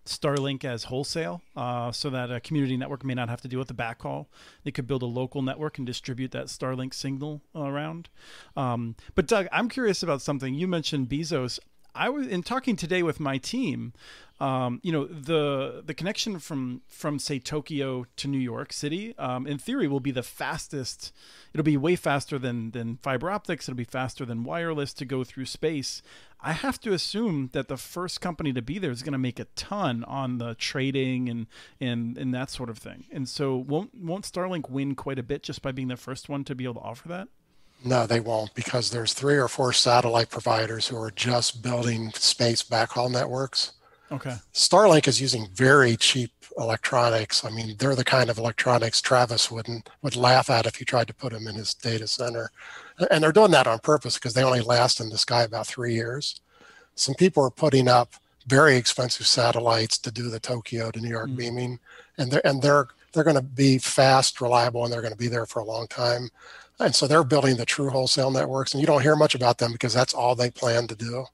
Starlink 0.04 0.64
as 0.64 0.84
wholesale, 0.84 1.42
uh, 1.56 1.90
so 1.90 2.10
that 2.10 2.30
a 2.30 2.40
community 2.40 2.76
network 2.76 3.04
may 3.04 3.14
not 3.14 3.28
have 3.28 3.40
to 3.40 3.48
deal 3.48 3.58
with 3.58 3.68
the 3.68 3.74
backhaul. 3.74 4.26
They 4.62 4.70
could 4.70 4.86
build 4.86 5.02
a 5.02 5.06
local 5.06 5.42
network 5.42 5.78
and 5.78 5.86
distribute 5.86 6.32
that 6.32 6.46
Starlink 6.46 6.92
signal 6.92 7.40
around. 7.54 8.08
Um, 8.56 8.96
but 9.14 9.26
Doug, 9.26 9.48
I'm 9.50 9.68
curious 9.68 10.02
about 10.02 10.20
something. 10.20 10.54
You 10.54 10.68
mentioned 10.68 11.08
Bezos. 11.08 11.58
I 11.94 12.08
was 12.08 12.26
in 12.26 12.42
talking 12.42 12.76
today 12.76 13.02
with 13.02 13.20
my 13.20 13.38
team. 13.38 13.92
Um, 14.40 14.80
you 14.82 14.90
know 14.90 15.06
the 15.06 15.82
the 15.86 15.94
connection 15.94 16.40
from 16.40 16.82
from 16.88 17.20
say 17.20 17.38
Tokyo 17.38 18.04
to 18.16 18.26
New 18.26 18.38
York 18.38 18.72
City, 18.72 19.16
um, 19.16 19.46
in 19.46 19.58
theory, 19.58 19.86
will 19.86 20.00
be 20.00 20.10
the 20.10 20.24
fastest. 20.24 21.12
It'll 21.52 21.62
be 21.62 21.76
way 21.76 21.94
faster 21.94 22.36
than 22.36 22.72
than 22.72 22.96
fiber 22.96 23.30
optics. 23.30 23.68
It'll 23.68 23.76
be 23.76 23.84
faster 23.84 24.24
than 24.24 24.42
wireless 24.42 24.92
to 24.94 25.04
go 25.04 25.22
through 25.22 25.46
space. 25.46 26.02
I 26.44 26.52
have 26.52 26.78
to 26.82 26.92
assume 26.92 27.48
that 27.52 27.68
the 27.68 27.78
first 27.78 28.20
company 28.20 28.52
to 28.52 28.60
be 28.60 28.78
there 28.78 28.90
is 28.90 29.02
going 29.02 29.12
to 29.12 29.18
make 29.18 29.40
a 29.40 29.46
ton 29.56 30.04
on 30.04 30.36
the 30.36 30.54
trading 30.54 31.28
and 31.30 31.46
and 31.80 32.18
and 32.18 32.34
that 32.34 32.50
sort 32.50 32.68
of 32.68 32.76
thing. 32.76 33.06
And 33.10 33.26
so, 33.26 33.56
won't 33.56 33.94
won't 33.94 34.24
Starlink 34.24 34.68
win 34.68 34.94
quite 34.94 35.18
a 35.18 35.22
bit 35.22 35.42
just 35.42 35.62
by 35.62 35.72
being 35.72 35.88
the 35.88 35.96
first 35.96 36.28
one 36.28 36.44
to 36.44 36.54
be 36.54 36.64
able 36.64 36.74
to 36.74 36.80
offer 36.80 37.08
that? 37.08 37.28
No, 37.82 38.06
they 38.06 38.20
won't 38.20 38.54
because 38.54 38.90
there's 38.90 39.14
three 39.14 39.36
or 39.36 39.48
four 39.48 39.72
satellite 39.72 40.30
providers 40.30 40.88
who 40.88 40.96
are 40.98 41.10
just 41.10 41.62
building 41.62 42.12
space 42.12 42.62
backhaul 42.62 43.10
networks. 43.10 43.72
Okay. 44.12 44.36
Starlink 44.52 45.08
is 45.08 45.20
using 45.20 45.48
very 45.54 45.96
cheap 45.96 46.30
electronics. 46.58 47.44
I 47.44 47.50
mean, 47.50 47.76
they're 47.78 47.96
the 47.96 48.04
kind 48.04 48.30
of 48.30 48.38
electronics 48.38 49.00
Travis 49.00 49.50
wouldn't 49.50 49.88
would 50.02 50.14
laugh 50.14 50.50
at 50.50 50.66
if 50.66 50.78
you 50.78 50.86
tried 50.86 51.08
to 51.08 51.14
put 51.14 51.32
them 51.32 51.46
in 51.46 51.54
his 51.54 51.74
data 51.74 52.06
center. 52.06 52.50
And 53.10 53.22
they're 53.22 53.32
doing 53.32 53.50
that 53.50 53.66
on 53.66 53.78
purpose 53.80 54.14
because 54.14 54.34
they 54.34 54.44
only 54.44 54.60
last 54.60 55.00
in 55.00 55.10
the 55.10 55.18
sky 55.18 55.42
about 55.42 55.66
three 55.66 55.94
years. 55.94 56.40
Some 56.94 57.14
people 57.14 57.44
are 57.44 57.50
putting 57.50 57.88
up 57.88 58.14
very 58.46 58.76
expensive 58.76 59.26
satellites 59.26 59.98
to 59.98 60.10
do 60.10 60.28
the 60.30 60.38
Tokyo 60.38 60.90
to 60.90 61.00
New 61.00 61.08
York 61.08 61.30
mm. 61.30 61.36
beaming, 61.36 61.80
and 62.18 62.30
they're 62.30 62.46
and 62.46 62.62
they're 62.62 62.88
they're 63.12 63.24
going 63.24 63.36
to 63.36 63.42
be 63.42 63.78
fast, 63.78 64.40
reliable, 64.40 64.84
and 64.84 64.92
they're 64.92 65.00
going 65.00 65.12
to 65.12 65.18
be 65.18 65.28
there 65.28 65.46
for 65.46 65.60
a 65.60 65.64
long 65.64 65.86
time. 65.86 66.28
And 66.80 66.94
so 66.94 67.06
they're 67.06 67.24
building 67.24 67.56
the 67.56 67.64
true 67.64 67.90
wholesale 67.90 68.30
networks, 68.30 68.74
and 68.74 68.80
you 68.80 68.86
don't 68.86 69.02
hear 69.02 69.16
much 69.16 69.34
about 69.34 69.58
them 69.58 69.72
because 69.72 69.94
that's 69.94 70.14
all 70.14 70.34
they 70.34 70.50
plan 70.50 70.86
to 70.88 70.94
do. 70.94 71.24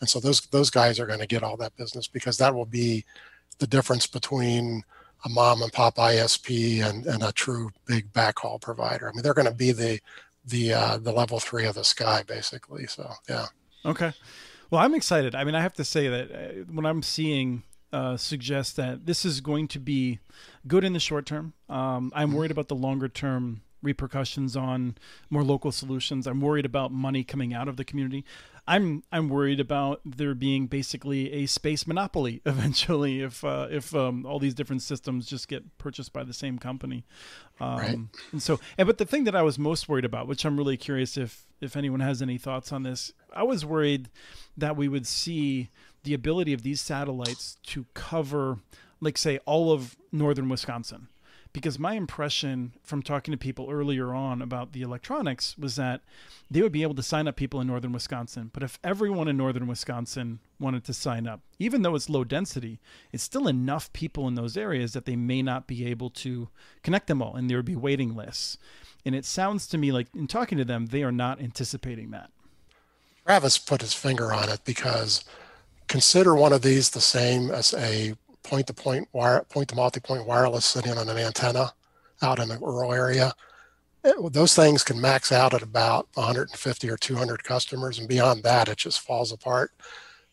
And 0.00 0.08
so 0.08 0.20
those 0.20 0.40
those 0.46 0.70
guys 0.70 0.98
are 0.98 1.06
going 1.06 1.20
to 1.20 1.26
get 1.26 1.42
all 1.42 1.56
that 1.58 1.76
business 1.76 2.06
because 2.06 2.38
that 2.38 2.54
will 2.54 2.66
be 2.66 3.04
the 3.58 3.66
difference 3.66 4.06
between 4.06 4.82
a 5.24 5.28
mom 5.28 5.62
and 5.62 5.72
pop 5.72 5.96
ISP 5.96 6.84
and, 6.84 7.06
and 7.06 7.22
a 7.22 7.32
true 7.32 7.70
big 7.86 8.12
backhaul 8.12 8.60
provider. 8.60 9.08
I 9.08 9.12
mean, 9.12 9.22
they're 9.22 9.34
going 9.34 9.48
to 9.48 9.54
be 9.54 9.72
the 9.72 10.00
the 10.44 10.72
uh, 10.72 10.96
the 10.98 11.12
level 11.12 11.40
three 11.40 11.66
of 11.66 11.74
the 11.74 11.84
sky 11.84 12.22
basically. 12.26 12.86
So 12.86 13.12
yeah. 13.28 13.46
Okay. 13.84 14.12
Well, 14.70 14.80
I'm 14.80 14.94
excited. 14.94 15.34
I 15.34 15.44
mean, 15.44 15.54
I 15.54 15.60
have 15.60 15.74
to 15.74 15.84
say 15.84 16.08
that 16.08 16.66
what 16.70 16.86
I'm 16.86 17.02
seeing 17.02 17.62
uh, 17.92 18.16
suggest 18.16 18.76
that 18.76 19.06
this 19.06 19.24
is 19.24 19.40
going 19.40 19.68
to 19.68 19.78
be 19.78 20.18
good 20.66 20.84
in 20.84 20.94
the 20.94 21.00
short 21.00 21.26
term. 21.26 21.52
Um, 21.68 22.12
I'm 22.14 22.32
worried 22.32 22.50
about 22.50 22.68
the 22.68 22.74
longer 22.74 23.08
term 23.08 23.62
repercussions 23.82 24.56
on 24.56 24.96
more 25.30 25.44
local 25.44 25.70
solutions. 25.70 26.26
I'm 26.26 26.40
worried 26.40 26.64
about 26.64 26.90
money 26.90 27.22
coming 27.22 27.54
out 27.54 27.68
of 27.68 27.76
the 27.76 27.84
community. 27.84 28.24
I'm 28.66 29.02
I'm 29.12 29.28
worried 29.28 29.60
about 29.60 30.00
there 30.04 30.34
being 30.34 30.66
basically 30.66 31.32
a 31.32 31.46
space 31.46 31.86
monopoly 31.86 32.40
eventually 32.46 33.20
if 33.20 33.44
uh, 33.44 33.68
if 33.70 33.94
um, 33.94 34.24
all 34.24 34.38
these 34.38 34.54
different 34.54 34.82
systems 34.82 35.26
just 35.26 35.48
get 35.48 35.76
purchased 35.78 36.12
by 36.12 36.24
the 36.24 36.32
same 36.32 36.58
company. 36.58 37.04
Um, 37.60 37.76
right. 37.76 37.98
And 38.32 38.42
so, 38.42 38.58
and 38.78 38.86
but 38.86 38.98
the 38.98 39.04
thing 39.04 39.24
that 39.24 39.36
I 39.36 39.42
was 39.42 39.58
most 39.58 39.88
worried 39.88 40.04
about, 40.04 40.26
which 40.26 40.44
I'm 40.44 40.56
really 40.56 40.76
curious 40.76 41.16
if 41.16 41.46
if 41.60 41.76
anyone 41.76 42.00
has 42.00 42.22
any 42.22 42.38
thoughts 42.38 42.72
on 42.72 42.82
this, 42.82 43.12
I 43.32 43.42
was 43.42 43.64
worried 43.64 44.08
that 44.56 44.76
we 44.76 44.88
would 44.88 45.06
see 45.06 45.70
the 46.02 46.14
ability 46.14 46.52
of 46.52 46.62
these 46.62 46.80
satellites 46.80 47.58
to 47.64 47.86
cover, 47.94 48.58
like 49.00 49.18
say, 49.18 49.38
all 49.46 49.72
of 49.72 49.96
northern 50.12 50.48
Wisconsin 50.48 51.08
because 51.54 51.78
my 51.78 51.94
impression 51.94 52.72
from 52.82 53.00
talking 53.00 53.32
to 53.32 53.38
people 53.38 53.70
earlier 53.70 54.12
on 54.12 54.42
about 54.42 54.72
the 54.72 54.82
electronics 54.82 55.56
was 55.56 55.76
that 55.76 56.02
they 56.50 56.60
would 56.60 56.72
be 56.72 56.82
able 56.82 56.96
to 56.96 57.02
sign 57.02 57.28
up 57.28 57.36
people 57.36 57.60
in 57.60 57.68
northern 57.68 57.92
Wisconsin. 57.92 58.50
But 58.52 58.64
if 58.64 58.78
everyone 58.82 59.28
in 59.28 59.36
northern 59.36 59.68
Wisconsin 59.68 60.40
wanted 60.58 60.82
to 60.84 60.92
sign 60.92 61.28
up, 61.28 61.40
even 61.60 61.82
though 61.82 61.94
it's 61.94 62.10
low 62.10 62.24
density, 62.24 62.80
it's 63.12 63.22
still 63.22 63.46
enough 63.46 63.90
people 63.92 64.26
in 64.26 64.34
those 64.34 64.56
areas 64.56 64.94
that 64.94 65.06
they 65.06 65.14
may 65.14 65.42
not 65.42 65.68
be 65.68 65.86
able 65.86 66.10
to 66.10 66.48
connect 66.82 67.06
them 67.06 67.22
all 67.22 67.36
and 67.36 67.48
there 67.48 67.56
would 67.56 67.64
be 67.64 67.76
waiting 67.76 68.16
lists. 68.16 68.58
And 69.06 69.14
it 69.14 69.24
sounds 69.24 69.68
to 69.68 69.78
me 69.78 69.92
like 69.92 70.08
in 70.12 70.26
talking 70.26 70.58
to 70.58 70.64
them, 70.64 70.86
they 70.86 71.04
are 71.04 71.12
not 71.12 71.40
anticipating 71.40 72.10
that. 72.10 72.30
Travis 73.24 73.58
put 73.58 73.80
his 73.80 73.94
finger 73.94 74.32
on 74.32 74.48
it 74.48 74.64
because 74.64 75.24
consider 75.86 76.34
one 76.34 76.52
of 76.52 76.62
these 76.62 76.90
the 76.90 77.00
same 77.00 77.52
as 77.52 77.72
a 77.74 78.14
point 78.44 78.66
to 78.68 78.74
point 78.74 79.08
wire, 79.12 79.44
point 79.48 79.68
to 79.68 79.74
multi 79.74 79.98
point 79.98 80.26
wireless 80.26 80.64
sitting 80.64 80.96
on 80.96 81.08
an 81.08 81.18
antenna 81.18 81.72
out 82.22 82.38
in 82.38 82.50
a 82.50 82.58
rural 82.58 82.92
area. 82.92 83.32
It, 84.04 84.32
those 84.32 84.54
things 84.54 84.84
can 84.84 85.00
max 85.00 85.32
out 85.32 85.54
at 85.54 85.62
about 85.62 86.06
150 86.14 86.90
or 86.90 86.96
200 86.96 87.42
customers, 87.42 87.98
and 87.98 88.08
beyond 88.08 88.42
that, 88.44 88.68
it 88.68 88.78
just 88.78 89.00
falls 89.00 89.32
apart. 89.32 89.72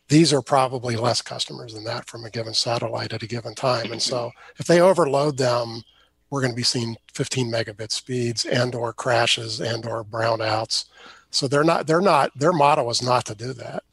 These 0.09 0.33
are 0.33 0.41
probably 0.41 0.97
less 0.97 1.21
customers 1.21 1.73
than 1.73 1.85
that 1.85 2.07
from 2.07 2.25
a 2.25 2.29
given 2.29 2.53
satellite 2.53 3.13
at 3.13 3.23
a 3.23 3.27
given 3.27 3.55
time. 3.55 3.93
And 3.93 4.01
so, 4.01 4.31
if 4.57 4.67
they 4.67 4.81
overload 4.81 5.37
them, 5.37 5.81
we're 6.29 6.41
going 6.41 6.51
to 6.51 6.57
be 6.57 6.63
seeing 6.63 6.97
15 7.13 7.51
megabit 7.51 7.91
speeds 7.91 8.45
and 8.45 8.75
or 8.75 8.93
crashes 8.93 9.61
and 9.61 9.85
or 9.85 10.03
brownouts. 10.03 10.85
So 11.29 11.47
they're 11.47 11.63
not 11.63 11.87
they're 11.87 12.01
not 12.01 12.37
their 12.37 12.51
motto 12.51 12.89
is 12.89 13.01
not 13.01 13.25
to 13.25 13.35
do 13.35 13.53
that. 13.53 13.83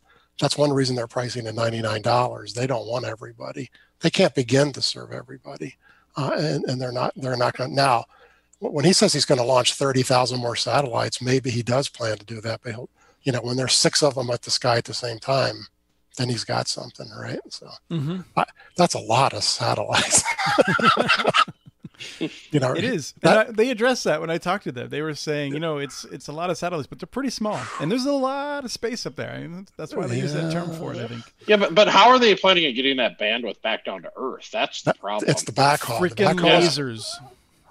That's 0.41 0.59
one 0.59 0.73
reason 0.73 0.95
they're 0.95 1.09
pricing 1.09 1.47
at 1.49 1.55
$99. 1.55 2.55
They 2.55 2.67
don't 2.67 2.87
want 2.87 3.05
everybody 3.05 3.71
they 4.01 4.11
can't 4.11 4.35
begin 4.35 4.73
to 4.73 4.83
serve 4.83 5.13
everybody, 5.13 5.77
uh, 6.17 6.33
and, 6.37 6.65
and 6.65 6.81
they're 6.81 6.93
not 6.93 7.13
they're 7.17 7.37
not 7.37 7.57
going 7.57 7.71
to 7.71 7.77
now. 7.77 8.05
When 8.61 8.85
he 8.85 8.93
says 8.93 9.13
he's 9.13 9.25
going 9.25 9.41
to 9.41 9.45
launch 9.45 9.75
thirty 9.75 10.03
thousand 10.03 10.41
more 10.41 10.57
satellites, 10.57 11.23
maybe 11.23 11.51
he 11.51 11.63
does 11.63 11.89
plan 11.89 12.19
to 12.19 12.27
do 12.27 12.41
that. 12.41 12.61
But 12.63 12.75
he'll, 12.75 12.91
you 13.23 13.33
know, 13.33 13.41
when 13.41 13.57
there's 13.57 13.75
six 13.75 14.03
of 14.03 14.15
them 14.15 14.31
at 14.31 14.43
the 14.43 14.51
sky 14.51 14.79
at 14.79 14.85
the 14.85 14.95
same 14.95 15.19
time, 15.19 15.67
then 16.17 16.29
he's 16.29 16.45
got 16.45 16.69
something, 16.69 17.09
right? 17.19 17.41
So 17.49 17.69
mm-hmm. 17.91 18.21
I, 18.37 18.45
that's 18.77 18.95
a 18.95 19.01
lot 19.01 19.33
of 19.33 19.45
satellites. 19.45 20.25
you 22.19 22.61
know, 22.61 22.73
it 22.73 22.85
is. 22.85 23.15
That, 23.23 23.49
I, 23.49 23.51
they 23.51 23.71
addressed 23.71 24.05
that 24.05 24.21
when 24.21 24.31
I 24.31 24.39
talked 24.39 24.65
to 24.65 24.73
them. 24.73 24.89
They 24.89 25.03
were 25.03 25.15
saying, 25.15 25.53
you 25.53 25.61
know, 25.61 25.79
it's 25.79 26.05
it's 26.05 26.29
a 26.29 26.33
lot 26.33 26.51
of 26.51 26.59
satellites, 26.59 26.87
but 26.87 26.99
they're 26.99 27.07
pretty 27.07 27.31
small, 27.31 27.61
and 27.81 27.91
there's 27.91 28.07
a 28.07 28.13
lot 28.13 28.65
of 28.65 28.73
space 28.73 29.07
up 29.07 29.17
there. 29.17 29.31
I 29.31 29.41
mean, 29.41 29.67
that's 29.77 29.95
why 29.95 30.07
they 30.07 30.17
yeah. 30.17 30.23
use 30.23 30.33
that 30.35 30.53
term 30.53 30.71
for 30.73 30.95
it. 30.95 30.99
I 30.99 31.09
think. 31.09 31.25
Yeah, 31.47 31.57
but 31.57 31.75
but 31.75 31.89
how 31.89 32.09
are 32.09 32.19
they 32.19 32.35
planning 32.35 32.67
on 32.67 32.75
getting 32.75 32.97
that 32.99 33.19
bandwidth 33.19 33.61
back 33.63 33.85
down 33.85 34.03
to 34.03 34.13
Earth? 34.17 34.51
That's 34.53 34.83
the 34.83 34.95
problem. 34.95 35.31
It's 35.31 35.43
the 35.43 35.53
backhaul. 35.53 35.99
Freaking 35.99 36.37
the 36.37 36.43
backhaul. 36.43 36.61
lasers. 36.61 37.05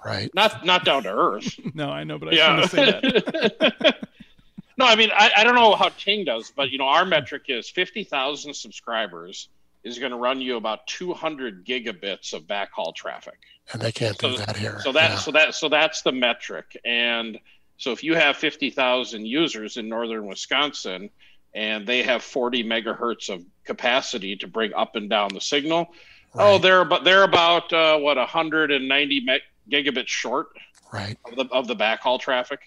Right. 0.04 0.30
Not 0.34 0.64
not 0.64 0.84
down 0.84 1.02
to 1.04 1.12
Earth. 1.12 1.58
no, 1.74 1.90
I 1.90 2.04
know, 2.04 2.18
but 2.18 2.28
I 2.28 2.32
yeah. 2.32 2.66
say 2.66 2.84
that. 2.84 4.08
no, 4.78 4.86
I 4.86 4.96
mean 4.96 5.10
I, 5.12 5.30
I 5.38 5.44
don't 5.44 5.54
know 5.54 5.74
how 5.74 5.88
Ting 5.90 6.24
does, 6.24 6.52
but 6.54 6.70
you 6.70 6.78
know 6.78 6.86
our 6.86 7.04
metric 7.04 7.44
is 7.48 7.68
fifty 7.68 8.04
thousand 8.04 8.54
subscribers 8.54 9.48
is 9.84 9.98
going 9.98 10.12
to 10.12 10.18
run 10.18 10.40
you 10.40 10.56
about 10.56 10.86
200 10.86 11.64
gigabits 11.64 12.32
of 12.32 12.42
backhaul 12.42 12.94
traffic 12.94 13.38
and 13.72 13.82
they 13.82 13.92
can't 13.92 14.20
so, 14.20 14.30
do 14.30 14.36
that 14.38 14.56
here. 14.56 14.80
So 14.82 14.92
that 14.92 15.10
yeah. 15.10 15.16
so 15.16 15.30
that 15.32 15.54
so 15.54 15.68
that's 15.68 16.02
the 16.02 16.12
metric. 16.12 16.76
And 16.84 17.38
so 17.76 17.92
if 17.92 18.02
you 18.02 18.14
have 18.14 18.36
fifty 18.36 18.70
thousand 18.70 19.26
users 19.26 19.76
in 19.76 19.88
northern 19.88 20.26
Wisconsin 20.26 21.10
and 21.54 21.86
they 21.86 22.02
have 22.02 22.22
forty 22.22 22.64
megahertz 22.64 23.28
of 23.28 23.44
capacity 23.64 24.36
to 24.36 24.46
bring 24.46 24.72
up 24.74 24.96
and 24.96 25.08
down 25.08 25.30
the 25.32 25.40
signal, 25.40 25.88
oh, 26.34 26.38
right. 26.38 26.54
oh, 26.54 26.58
they're 26.58 26.80
about 26.80 27.04
they're 27.04 27.24
about 27.24 27.72
uh, 27.72 27.98
what 27.98 28.16
hundred 28.18 28.70
and 28.70 28.88
ninety 28.88 29.20
me- 29.20 29.40
gigabits 29.70 30.08
short, 30.08 30.48
right, 30.92 31.18
of 31.24 31.36
the 31.36 31.46
of 31.52 31.66
the 31.66 31.76
backhaul 31.76 32.18
traffic. 32.18 32.60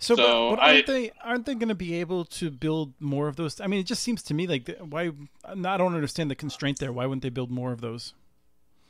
So, 0.00 0.14
so 0.14 0.50
but, 0.50 0.56
but 0.56 0.62
aren't 0.62 0.88
I, 0.88 0.92
they 0.92 1.12
aren't 1.24 1.46
they 1.46 1.54
going 1.54 1.70
to 1.70 1.74
be 1.74 1.94
able 1.94 2.24
to 2.24 2.50
build 2.50 2.94
more 3.00 3.26
of 3.26 3.34
those? 3.34 3.60
I 3.60 3.66
mean, 3.66 3.80
it 3.80 3.86
just 3.86 4.02
seems 4.02 4.22
to 4.24 4.34
me 4.34 4.46
like 4.46 4.76
why 4.78 5.10
I 5.44 5.54
don't 5.54 5.94
understand 5.94 6.30
the 6.30 6.36
constraint 6.36 6.78
there. 6.78 6.92
Why 6.92 7.06
wouldn't 7.06 7.22
they 7.22 7.30
build 7.30 7.50
more 7.50 7.72
of 7.72 7.80
those? 7.80 8.14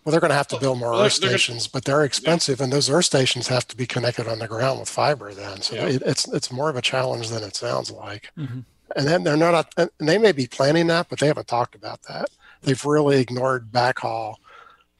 Well, 0.08 0.12
they're 0.12 0.20
going 0.20 0.30
to 0.30 0.36
have 0.36 0.48
to 0.48 0.58
build 0.58 0.78
more 0.78 0.92
well, 0.92 1.04
Earth 1.04 1.12
stations, 1.12 1.66
gonna, 1.66 1.72
but 1.74 1.84
they're 1.84 2.02
expensive, 2.02 2.60
yeah. 2.60 2.64
and 2.64 2.72
those 2.72 2.88
Earth 2.88 3.04
stations 3.04 3.46
have 3.48 3.68
to 3.68 3.76
be 3.76 3.84
connected 3.84 4.26
on 4.26 4.38
the 4.38 4.48
ground 4.48 4.80
with 4.80 4.88
fiber. 4.88 5.34
Then, 5.34 5.60
so 5.60 5.74
yeah. 5.74 5.84
it, 5.84 6.02
it's 6.06 6.26
it's 6.28 6.50
more 6.50 6.70
of 6.70 6.76
a 6.76 6.80
challenge 6.80 7.28
than 7.28 7.42
it 7.42 7.54
sounds 7.54 7.90
like. 7.90 8.30
Mm-hmm. 8.38 8.60
And 8.96 9.06
then 9.06 9.22
they're 9.22 9.36
not, 9.36 9.70
and 9.76 9.90
they 9.98 10.16
may 10.16 10.32
be 10.32 10.46
planning 10.46 10.86
that, 10.86 11.10
but 11.10 11.18
they 11.18 11.26
haven't 11.26 11.46
talked 11.46 11.74
about 11.74 12.04
that. 12.04 12.30
They've 12.62 12.82
really 12.86 13.20
ignored 13.20 13.70
backhaul 13.70 14.36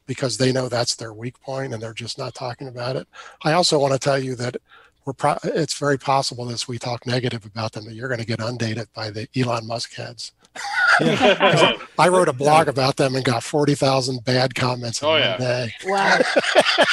because 0.05 0.37
they 0.37 0.51
know 0.51 0.69
that's 0.69 0.93
their 0.93 1.11
weak 1.11 1.41
point, 1.41 1.73
and 1.73 1.81
they're 1.81 1.91
just 1.91 2.19
not 2.19 2.35
talking 2.35 2.67
about 2.67 2.95
it. 2.95 3.07
I 3.43 3.53
also 3.53 3.79
want 3.79 3.93
to 3.93 3.99
tell 3.99 4.19
you 4.19 4.35
that 4.35 4.57
we're 5.05 5.13
pro- 5.13 5.39
it's 5.43 5.79
very 5.79 5.97
possible 5.97 6.51
as 6.51 6.67
we 6.67 6.77
talk 6.77 7.07
negative 7.07 7.45
about 7.47 7.71
them 7.71 7.85
that 7.85 7.95
you're 7.95 8.09
going 8.09 8.19
to 8.19 8.27
get 8.27 8.39
undated 8.39 8.89
by 8.93 9.09
the 9.09 9.27
Elon 9.35 9.65
Musk 9.65 9.95
heads. 9.95 10.33
Yeah. 11.01 11.77
I 11.99 12.07
wrote 12.07 12.29
a 12.29 12.33
blog 12.33 12.67
about 12.67 12.97
them 12.97 13.15
and 13.15 13.25
got 13.25 13.43
40,000 13.43 14.23
bad 14.23 14.55
comments 14.55 15.01
in 15.01 15.07
oh, 15.07 15.11
one 15.11 15.21
yeah. 15.21 15.37
day. 15.37 15.73
Wow. 15.85 16.19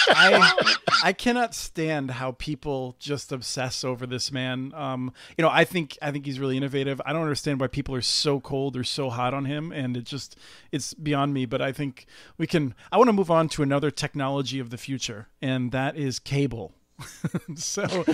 I, 0.09 0.75
I 1.05 1.13
cannot 1.13 1.55
stand 1.55 2.13
how 2.13 2.33
people 2.33 2.97
just 2.99 3.33
obsess 3.33 3.85
over 3.85 4.07
this 4.07 4.33
man. 4.33 4.73
Um, 4.75 5.13
you 5.37 5.43
know, 5.43 5.51
I 5.51 5.65
think 5.65 5.97
I 6.03 6.11
think 6.11 6.27
he's 6.27 6.41
really 6.41 6.57
innovative. 6.57 7.01
I 7.05 7.13
don't 7.13 7.23
understand 7.23 7.61
why 7.61 7.69
people 7.69 7.95
are 7.95 8.03
so 8.03 8.41
cold 8.41 8.77
or 8.77 8.85
so 8.85 9.11
hot 9.11 9.35
on 9.35 9.45
him 9.45 9.73
and 9.73 9.97
it 9.97 10.05
just 10.05 10.37
it's 10.73 10.95
beyond 10.95 11.35
me, 11.35 11.47
but 11.47 11.63
I 11.63 11.73
think 11.73 12.07
we 12.39 12.47
can 12.47 12.75
I 12.91 12.97
want 12.97 13.09
to 13.09 13.13
move 13.13 13.31
on 13.31 13.49
to 13.51 13.63
another 13.63 13.91
technology 13.91 14.59
of 14.59 14.71
the 14.71 14.79
future 14.79 15.29
and 15.41 15.73
that 15.73 15.97
is 15.97 16.19
cable. 16.19 16.73
so 17.57 18.05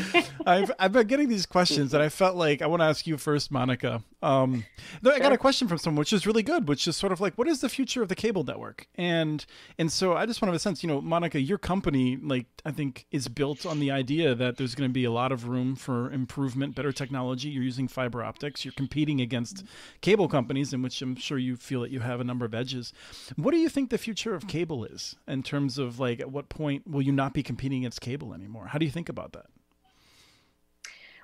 I've 0.47 0.71
I've 0.79 0.93
been 0.93 1.07
getting 1.07 1.29
these 1.29 1.47
questions, 1.47 1.95
and 1.95 2.03
I 2.03 2.09
felt 2.09 2.37
like 2.37 2.63
I 2.63 2.67
want 2.67 2.81
to 2.81 2.87
ask 2.87 3.07
you 3.07 3.17
first, 3.17 3.51
Monica. 3.51 4.03
Um, 4.23 4.65
I 5.05 5.19
got 5.19 5.33
a 5.33 5.39
question 5.39 5.69
from 5.69 5.79
someone, 5.79 5.99
which 6.01 6.13
is 6.13 6.27
really 6.27 6.43
good, 6.43 6.69
which 6.69 6.87
is 6.87 6.97
sort 6.97 7.13
of 7.13 7.21
like, 7.21 7.37
what 7.37 7.49
is 7.49 7.61
the 7.61 7.69
future 7.69 8.03
of 8.03 8.09
the 8.09 8.15
cable 8.15 8.45
network? 8.45 8.87
And 8.97 9.45
and 9.79 9.91
so 9.91 10.17
I 10.17 10.27
just 10.27 10.41
want 10.41 10.49
to 10.49 10.53
have 10.53 10.57
a 10.57 10.61
sense, 10.61 10.83
you 10.83 10.89
know, 10.89 11.01
Monica, 11.01 11.41
your 11.41 11.59
company, 11.59 12.17
like 12.17 12.47
I 12.65 12.71
think, 12.71 13.07
is 13.11 13.29
built 13.29 13.67
on 13.67 13.81
the 13.81 13.91
idea 13.91 14.35
that 14.35 14.57
there's 14.57 14.75
going 14.75 14.89
to 14.89 14.93
be 14.93 15.05
a 15.05 15.13
lot 15.13 15.33
of 15.33 15.49
room 15.49 15.77
for 15.77 16.11
improvement, 16.11 16.75
better 16.75 16.93
technology. 16.93 17.49
You're 17.49 17.65
using 17.65 17.89
fiber 17.89 18.23
optics. 18.23 18.65
You're 18.65 18.73
competing 18.73 19.21
against 19.21 19.65
cable 20.01 20.29
companies, 20.29 20.73
in 20.73 20.83
which 20.83 21.01
I'm 21.03 21.17
sure 21.17 21.39
you 21.39 21.57
feel 21.57 21.81
that 21.83 21.91
you 21.91 22.01
have 22.01 22.21
a 22.21 22.25
number 22.25 22.45
of 22.45 22.55
edges. 22.55 22.93
What 23.37 23.53
do 23.53 23.59
you 23.59 23.69
think 23.69 23.91
the 23.91 23.99
future 23.99 24.35
of 24.35 24.47
cable 24.47 24.85
is 24.85 25.17
in 25.29 25.43
terms 25.43 25.79
of 25.79 25.99
like, 25.99 26.21
at 26.21 26.31
what 26.31 26.49
point 26.49 26.87
will 26.87 27.03
you 27.03 27.13
not 27.13 27.33
be 27.35 27.43
competing 27.43 27.81
against 27.81 28.01
cable 28.01 28.35
anymore? 28.35 28.69
How 28.73 28.79
do 28.79 28.87
you 28.87 28.91
think 28.91 29.11
about 29.11 29.35
that? 29.35 29.45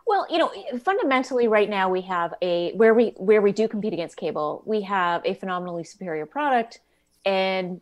Well, 0.07 0.27
you 0.29 0.37
know, 0.37 0.53
fundamentally, 0.81 1.49
right 1.49 1.71
now 1.71 1.89
we 1.89 2.03
have 2.03 2.35
a 2.43 2.73
where 2.75 2.93
we 2.93 3.15
where 3.17 3.41
we 3.41 3.53
do 3.53 3.67
compete 3.67 3.95
against 3.95 4.19
cable, 4.19 4.63
we 4.67 4.83
have 4.83 5.23
a 5.25 5.33
phenomenally 5.33 5.83
superior 5.83 6.27
product 6.27 6.81
and 7.25 7.81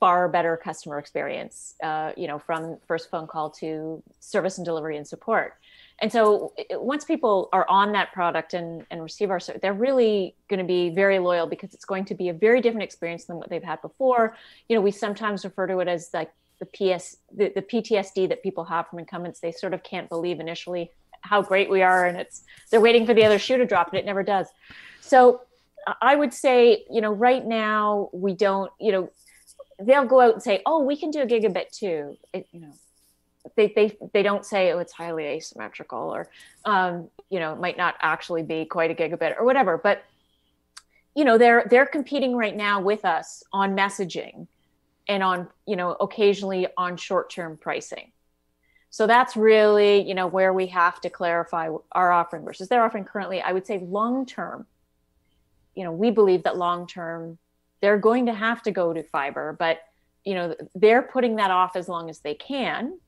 far 0.00 0.30
better 0.30 0.56
customer 0.56 0.98
experience. 0.98 1.74
Uh, 1.82 2.12
you 2.16 2.26
know, 2.26 2.38
from 2.38 2.78
first 2.88 3.10
phone 3.10 3.26
call 3.26 3.50
to 3.50 4.02
service 4.20 4.56
and 4.56 4.64
delivery 4.64 4.96
and 4.96 5.06
support. 5.06 5.58
And 5.98 6.10
so, 6.10 6.54
once 6.70 7.04
people 7.04 7.50
are 7.52 7.68
on 7.68 7.92
that 7.92 8.14
product 8.14 8.54
and 8.54 8.86
and 8.90 9.02
receive 9.02 9.30
our, 9.30 9.40
service, 9.40 9.60
they're 9.60 9.74
really 9.74 10.34
going 10.48 10.58
to 10.58 10.64
be 10.64 10.88
very 10.88 11.18
loyal 11.18 11.46
because 11.46 11.74
it's 11.74 11.84
going 11.84 12.06
to 12.06 12.14
be 12.14 12.30
a 12.30 12.32
very 12.32 12.62
different 12.62 12.84
experience 12.84 13.26
than 13.26 13.36
what 13.36 13.50
they've 13.50 13.62
had 13.62 13.82
before. 13.82 14.38
You 14.70 14.76
know, 14.76 14.80
we 14.80 14.90
sometimes 14.90 15.44
refer 15.44 15.66
to 15.66 15.80
it 15.80 15.88
as 15.88 16.08
like 16.14 16.30
the 16.62 16.94
PS 16.94 17.16
the, 17.34 17.52
the 17.54 17.62
PTSD 17.62 18.28
that 18.28 18.42
people 18.42 18.64
have 18.64 18.88
from 18.88 19.00
incumbents. 19.00 19.40
They 19.40 19.52
sort 19.52 19.74
of 19.74 19.82
can't 19.82 20.08
believe 20.08 20.38
initially 20.38 20.92
how 21.22 21.42
great 21.42 21.68
we 21.68 21.82
are, 21.82 22.04
and 22.06 22.18
it's 22.18 22.44
they're 22.70 22.80
waiting 22.80 23.04
for 23.06 23.14
the 23.14 23.24
other 23.24 23.38
shoe 23.38 23.56
to 23.56 23.66
drop, 23.66 23.90
and 23.90 23.98
it 23.98 24.04
never 24.04 24.22
does. 24.22 24.46
So 25.00 25.42
I 26.00 26.14
would 26.14 26.32
say, 26.32 26.84
you 26.90 27.00
know, 27.00 27.12
right 27.12 27.44
now 27.44 28.10
we 28.12 28.34
don't, 28.34 28.70
you 28.78 28.92
know, 28.92 29.10
they'll 29.80 30.04
go 30.04 30.20
out 30.20 30.34
and 30.34 30.42
say, 30.42 30.62
oh, 30.64 30.84
we 30.84 30.96
can 30.96 31.10
do 31.10 31.22
a 31.22 31.26
gigabit 31.26 31.70
too. 31.70 32.16
It, 32.32 32.46
you 32.52 32.60
know, 32.60 32.72
they, 33.56 33.72
they, 33.74 33.96
they 34.12 34.22
don't 34.22 34.46
say, 34.46 34.72
oh, 34.72 34.78
it's 34.78 34.92
highly 34.92 35.24
asymmetrical 35.24 35.98
or, 35.98 36.28
um, 36.64 37.08
you 37.30 37.40
know, 37.40 37.52
it 37.52 37.58
might 37.58 37.76
not 37.76 37.96
actually 38.00 38.42
be 38.42 38.64
quite 38.64 38.90
a 38.90 38.94
gigabit 38.94 39.36
or 39.38 39.44
whatever. 39.44 39.76
But, 39.76 40.04
you 41.16 41.24
know, 41.24 41.38
they're, 41.38 41.66
they're 41.68 41.86
competing 41.86 42.36
right 42.36 42.56
now 42.56 42.80
with 42.80 43.04
us 43.04 43.42
on 43.52 43.76
messaging 43.76 44.46
and 45.08 45.22
on 45.22 45.48
you 45.66 45.76
know 45.76 45.92
occasionally 46.00 46.66
on 46.76 46.96
short 46.96 47.30
term 47.30 47.56
pricing 47.56 48.12
So 48.90 49.06
that's 49.06 49.36
really, 49.36 50.06
you 50.06 50.14
know, 50.14 50.26
where 50.26 50.52
we 50.52 50.66
have 50.68 51.00
to 51.00 51.08
clarify 51.10 51.70
our 51.92 52.12
offering 52.12 52.44
versus 52.44 52.68
their 52.68 52.84
offering 52.84 53.04
currently. 53.04 53.40
I 53.40 53.52
would 53.52 53.66
say 53.66 53.78
long 53.78 54.26
term, 54.26 54.66
you 55.74 55.84
know, 55.84 55.92
we 55.92 56.10
believe 56.10 56.42
that 56.42 56.56
long 56.58 56.86
term 56.86 57.38
they're 57.80 57.98
going 57.98 58.26
to 58.26 58.34
have 58.34 58.62
to 58.62 58.70
go 58.70 58.92
to 58.92 59.02
fiber, 59.02 59.56
but 59.58 59.80
you 60.24 60.34
know, 60.34 60.54
they're 60.74 61.02
putting 61.02 61.36
that 61.36 61.50
off 61.50 61.74
as 61.74 61.88
long 61.88 62.10
as 62.10 62.20
they 62.20 62.34
can. 62.34 62.98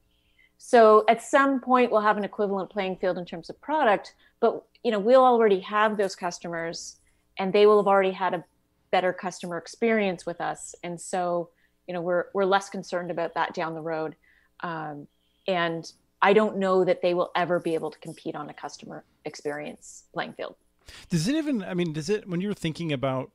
So 0.59 1.05
at 1.09 1.23
some 1.23 1.61
point 1.61 1.91
we'll 1.93 2.01
have 2.01 2.17
an 2.17 2.25
equivalent 2.25 2.71
playing 2.71 2.97
field 2.97 3.19
in 3.19 3.25
terms 3.27 3.51
of 3.51 3.61
product, 3.61 4.15
but 4.41 4.65
you 4.83 4.91
know, 4.91 4.99
we'll 4.99 5.25
already 5.25 5.61
have 5.61 5.97
those 5.97 6.17
customers 6.17 6.97
and 7.39 7.53
they 7.53 7.67
will 7.67 7.79
have 7.79 7.87
already 7.89 8.13
had 8.13 8.35
a 8.35 8.45
better 8.91 9.13
customer 9.13 9.59
experience 9.59 10.25
with 10.27 10.41
us. 10.41 10.75
And 10.83 11.01
so, 11.01 11.51
you 11.87 11.95
know, 11.95 12.01
we're 12.01 12.27
we're 12.35 12.45
less 12.45 12.69
concerned 12.69 13.11
about 13.11 13.35
that 13.35 13.55
down 13.55 13.75
the 13.75 13.81
road. 13.81 14.17
Um, 14.61 15.07
and 15.47 15.91
I 16.23 16.33
don't 16.33 16.57
know 16.57 16.85
that 16.85 17.03
they 17.03 17.15
will 17.15 17.31
ever 17.37 17.61
be 17.61 17.75
able 17.75 17.91
to 17.91 17.99
compete 17.99 18.35
on 18.35 18.49
a 18.49 18.55
customer 18.55 19.05
experience 19.25 20.05
playing 20.15 20.33
field. 20.33 20.57
Does 21.11 21.29
it 21.29 21.35
even? 21.35 21.63
I 21.63 21.75
mean, 21.75 21.93
does 21.93 22.09
it 22.09 22.29
when 22.29 22.41
you're 22.41 22.55
thinking 22.55 22.93
about 22.93 23.31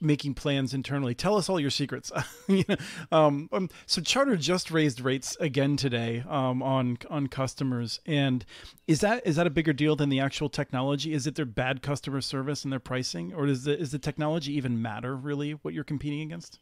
making 0.00 0.34
plans 0.34 0.74
internally? 0.74 1.14
Tell 1.14 1.36
us 1.36 1.48
all 1.48 1.58
your 1.58 1.70
secrets. 1.70 2.12
um, 3.12 3.48
um, 3.52 3.68
so 3.86 4.00
Charter 4.00 4.36
just 4.36 4.70
raised 4.70 5.00
rates 5.00 5.36
again 5.40 5.76
today 5.76 6.24
um, 6.28 6.62
on 6.62 6.98
on 7.10 7.26
customers, 7.26 8.00
and 8.06 8.44
is 8.86 9.00
that 9.00 9.26
is 9.26 9.36
that 9.36 9.46
a 9.46 9.50
bigger 9.50 9.72
deal 9.72 9.96
than 9.96 10.08
the 10.08 10.20
actual 10.20 10.48
technology? 10.48 11.12
Is 11.12 11.26
it 11.26 11.34
their 11.34 11.44
bad 11.44 11.82
customer 11.82 12.20
service 12.20 12.62
and 12.62 12.72
their 12.72 12.80
pricing, 12.80 13.32
or 13.34 13.46
does 13.46 13.64
the 13.64 13.78
is 13.78 13.90
the 13.90 13.98
technology 13.98 14.52
even 14.54 14.80
matter 14.80 15.16
really? 15.16 15.52
What 15.52 15.74
you're 15.74 15.84
competing 15.84 16.22
against? 16.22 16.58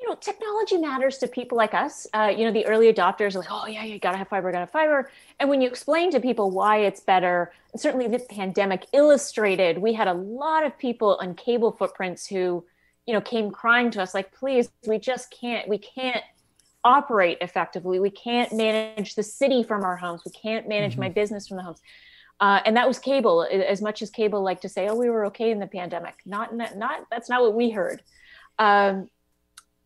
You 0.00 0.08
know, 0.08 0.14
technology 0.16 0.76
matters 0.76 1.18
to 1.18 1.28
people 1.28 1.56
like 1.56 1.72
us. 1.72 2.06
Uh, 2.12 2.32
you 2.36 2.44
know, 2.44 2.52
the 2.52 2.66
early 2.66 2.92
adopters 2.92 3.34
are 3.34 3.38
like, 3.38 3.50
oh 3.50 3.66
yeah, 3.66 3.84
you 3.84 3.98
gotta 3.98 4.18
have 4.18 4.28
fiber, 4.28 4.50
gotta 4.52 4.60
have 4.60 4.70
fiber. 4.70 5.10
And 5.40 5.48
when 5.48 5.62
you 5.62 5.68
explain 5.68 6.10
to 6.10 6.20
people 6.20 6.50
why 6.50 6.78
it's 6.78 7.00
better, 7.00 7.52
certainly 7.76 8.06
the 8.06 8.18
pandemic 8.18 8.86
illustrated, 8.92 9.78
we 9.78 9.94
had 9.94 10.06
a 10.06 10.12
lot 10.12 10.64
of 10.66 10.76
people 10.78 11.18
on 11.20 11.34
cable 11.34 11.72
footprints 11.72 12.26
who, 12.26 12.64
you 13.06 13.14
know, 13.14 13.20
came 13.20 13.50
crying 13.50 13.90
to 13.92 14.02
us 14.02 14.12
like, 14.12 14.32
please, 14.32 14.68
we 14.86 14.98
just 14.98 15.30
can't, 15.30 15.66
we 15.66 15.78
can't 15.78 16.22
operate 16.84 17.38
effectively. 17.40 17.98
We 17.98 18.10
can't 18.10 18.52
manage 18.52 19.14
the 19.14 19.22
city 19.22 19.62
from 19.62 19.82
our 19.82 19.96
homes. 19.96 20.22
We 20.24 20.32
can't 20.32 20.68
manage 20.68 20.92
mm-hmm. 20.92 21.00
my 21.00 21.08
business 21.08 21.48
from 21.48 21.56
the 21.56 21.62
homes. 21.62 21.80
Uh, 22.38 22.60
and 22.66 22.76
that 22.76 22.86
was 22.86 22.98
cable. 22.98 23.46
As 23.50 23.80
much 23.80 24.02
as 24.02 24.10
cable 24.10 24.42
liked 24.42 24.62
to 24.62 24.68
say, 24.68 24.88
"Oh, 24.88 24.94
we 24.94 25.08
were 25.08 25.24
okay 25.26 25.50
in 25.50 25.58
the 25.58 25.66
pandemic," 25.66 26.16
not 26.26 26.54
not 26.54 27.06
that's 27.10 27.30
not 27.30 27.40
what 27.40 27.54
we 27.54 27.70
heard. 27.70 28.02
Um, 28.58 29.08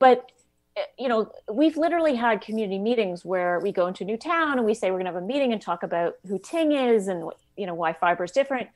but 0.00 0.33
eh, 0.76 0.83
you 0.99 1.09
know 1.09 1.30
we've 1.52 1.76
literally 1.76 2.16
had 2.16 2.40
community 2.40 2.78
meetings 2.78 3.25
where 3.25 3.61
we 3.61 3.71
go 3.71 3.87
into 3.87 4.02
a 4.02 4.07
new 4.07 4.16
town 4.16 4.59
and 4.59 4.66
we 4.66 4.75
say 4.75 4.90
we're 4.90 4.97
going 4.97 5.07
to 5.07 5.12
have 5.12 5.23
a 5.23 5.26
meeting 5.26 5.52
and 5.52 5.62
talk 5.62 5.85
about 5.85 6.14
who 6.26 6.40
ting 6.40 6.73
is 6.73 7.07
and 7.07 7.30
you 7.57 7.66
know 7.66 7.75
why 7.75 7.92
fiber 7.92 8.25
is 8.25 8.33
different. 8.33 8.69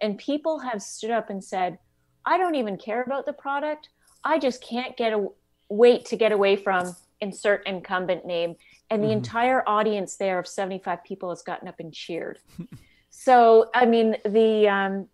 And 0.00 0.16
people 0.16 0.60
have 0.60 0.80
stood 0.80 1.10
up 1.10 1.28
and 1.28 1.44
said 1.44 1.78
i 2.24 2.38
don't 2.38 2.54
even 2.54 2.78
care 2.78 3.02
about 3.02 3.26
the 3.26 3.34
product. 3.34 3.90
I 4.24 4.38
just 4.38 4.62
can't 4.62 4.96
get 4.96 5.12
a 5.12 5.28
wait 5.68 6.06
to 6.06 6.16
get 6.16 6.32
away 6.32 6.56
from 6.56 6.96
insert 7.20 7.66
incumbent 7.66 8.24
name. 8.24 8.56
And 8.90 9.02
the 9.02 9.08
mm-hmm. 9.08 9.18
entire 9.18 9.62
audience 9.68 10.16
there 10.16 10.38
of 10.38 10.48
75 10.48 11.04
people 11.04 11.28
has 11.28 11.42
gotten 11.42 11.68
up 11.68 11.78
and 11.78 11.92
cheered. 11.92 12.38
So 13.10 13.68
i 13.74 13.84
mean 13.84 14.16
the 14.24 14.68
um 14.68 15.08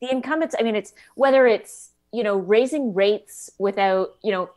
the 0.00 0.10
incumbents 0.10 0.54
i 0.58 0.62
mean 0.62 0.76
it's 0.76 0.94
whether 1.16 1.46
it's 1.46 1.90
you 2.12 2.22
know 2.22 2.36
raising 2.36 2.94
rates 2.94 3.50
without 3.58 4.16
you 4.22 4.32
know 4.32 4.50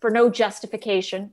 for 0.00 0.10
no 0.10 0.30
justification 0.30 1.30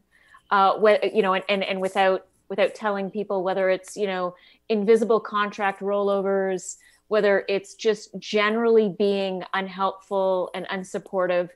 uh 0.51 0.79
wh- 0.79 1.13
you 1.13 1.22
know 1.22 1.34
and, 1.34 1.44
and 1.50 1.63
and 1.63 1.82
without 1.82 2.25
without 2.50 2.74
telling 2.74 3.10
people 3.10 3.44
whether 3.44 3.70
it's 3.70 3.96
you 3.96 4.08
know 4.08 4.36
invisible 4.70 5.20
contract 5.20 5.82
rollovers 5.82 6.77
whether 7.08 7.46
it's 7.48 7.74
just 7.75 8.17
generally 8.20 8.94
being 8.98 9.44
unhelpful 9.53 10.50
and 10.53 10.67
unsupportive 10.67 11.50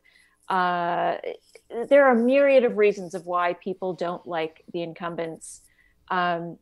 uh, 0.49 1.15
there 1.87 2.05
are 2.05 2.11
a 2.11 2.21
myriad 2.21 2.65
of 2.65 2.77
reasons 2.77 3.13
of 3.13 3.25
why 3.25 3.53
people 3.53 3.93
don't 3.93 4.27
like 4.27 4.63
the 4.73 4.81
incumbents 4.81 5.61
um, 6.09 6.57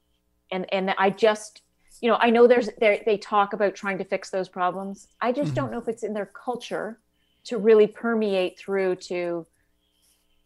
and 0.52 0.72
and 0.74 0.94
i 0.98 1.10
just 1.10 1.62
you 2.02 2.10
know 2.10 2.18
i 2.22 2.30
know 2.30 2.48
there's 2.48 2.70
they 2.80 3.20
talk 3.22 3.54
about 3.54 3.76
trying 3.76 3.98
to 3.98 4.04
fix 4.04 4.30
those 4.30 4.48
problems 4.48 5.08
i 5.22 5.32
just 5.32 5.48
mm-hmm. 5.48 5.56
don't 5.56 5.72
know 5.72 5.80
if 5.80 5.88
it's 5.88 6.04
in 6.04 6.14
their 6.14 6.28
culture 6.28 7.00
to 7.46 7.58
really 7.58 7.88
permeate 7.88 8.58
through 8.58 8.96
to 8.96 9.46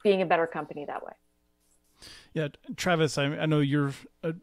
being 0.03 0.21
a 0.21 0.25
better 0.25 0.47
company 0.47 0.85
that 0.85 1.03
way. 1.03 1.13
Yeah, 2.33 2.47
Travis, 2.75 3.17
I, 3.17 3.25
I 3.25 3.45
know 3.45 3.59
you're 3.59 3.93
uh, 4.23 4.33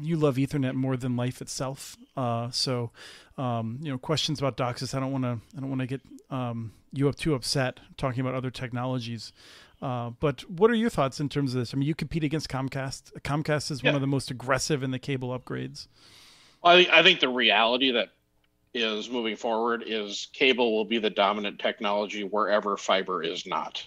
you 0.00 0.16
love 0.16 0.36
Ethernet 0.36 0.74
more 0.74 0.96
than 0.96 1.16
life 1.16 1.40
itself. 1.40 1.96
Uh, 2.16 2.50
so, 2.50 2.90
um, 3.36 3.78
you 3.82 3.90
know, 3.90 3.98
questions 3.98 4.38
about 4.38 4.56
DOCSIS. 4.56 4.94
I 4.94 5.00
don't 5.00 5.12
want 5.12 5.24
to 5.24 5.38
I 5.56 5.60
don't 5.60 5.68
want 5.68 5.80
to 5.80 5.86
get 5.86 6.00
um, 6.30 6.72
you 6.92 7.08
up 7.08 7.16
too 7.16 7.34
upset 7.34 7.80
talking 7.96 8.20
about 8.20 8.34
other 8.34 8.50
technologies. 8.50 9.32
Uh, 9.80 10.10
but 10.10 10.48
what 10.50 10.70
are 10.70 10.74
your 10.74 10.90
thoughts 10.90 11.20
in 11.20 11.28
terms 11.28 11.54
of 11.54 11.60
this? 11.60 11.72
I 11.72 11.76
mean, 11.76 11.86
you 11.86 11.94
compete 11.94 12.24
against 12.24 12.48
Comcast. 12.48 13.12
Comcast 13.22 13.70
is 13.70 13.82
yeah. 13.82 13.90
one 13.90 13.94
of 13.94 14.00
the 14.00 14.08
most 14.08 14.30
aggressive 14.30 14.82
in 14.82 14.90
the 14.90 14.98
cable 14.98 15.38
upgrades. 15.38 15.86
Well, 16.62 16.76
I, 16.76 16.88
I 16.92 17.02
think 17.02 17.20
the 17.20 17.28
reality 17.28 17.92
that 17.92 18.08
is 18.74 19.10
moving 19.10 19.36
forward 19.36 19.84
is 19.86 20.28
cable 20.32 20.74
will 20.74 20.84
be 20.84 20.98
the 20.98 21.10
dominant 21.10 21.58
technology 21.58 22.24
wherever 22.24 22.76
fiber 22.76 23.22
is 23.22 23.46
not. 23.46 23.84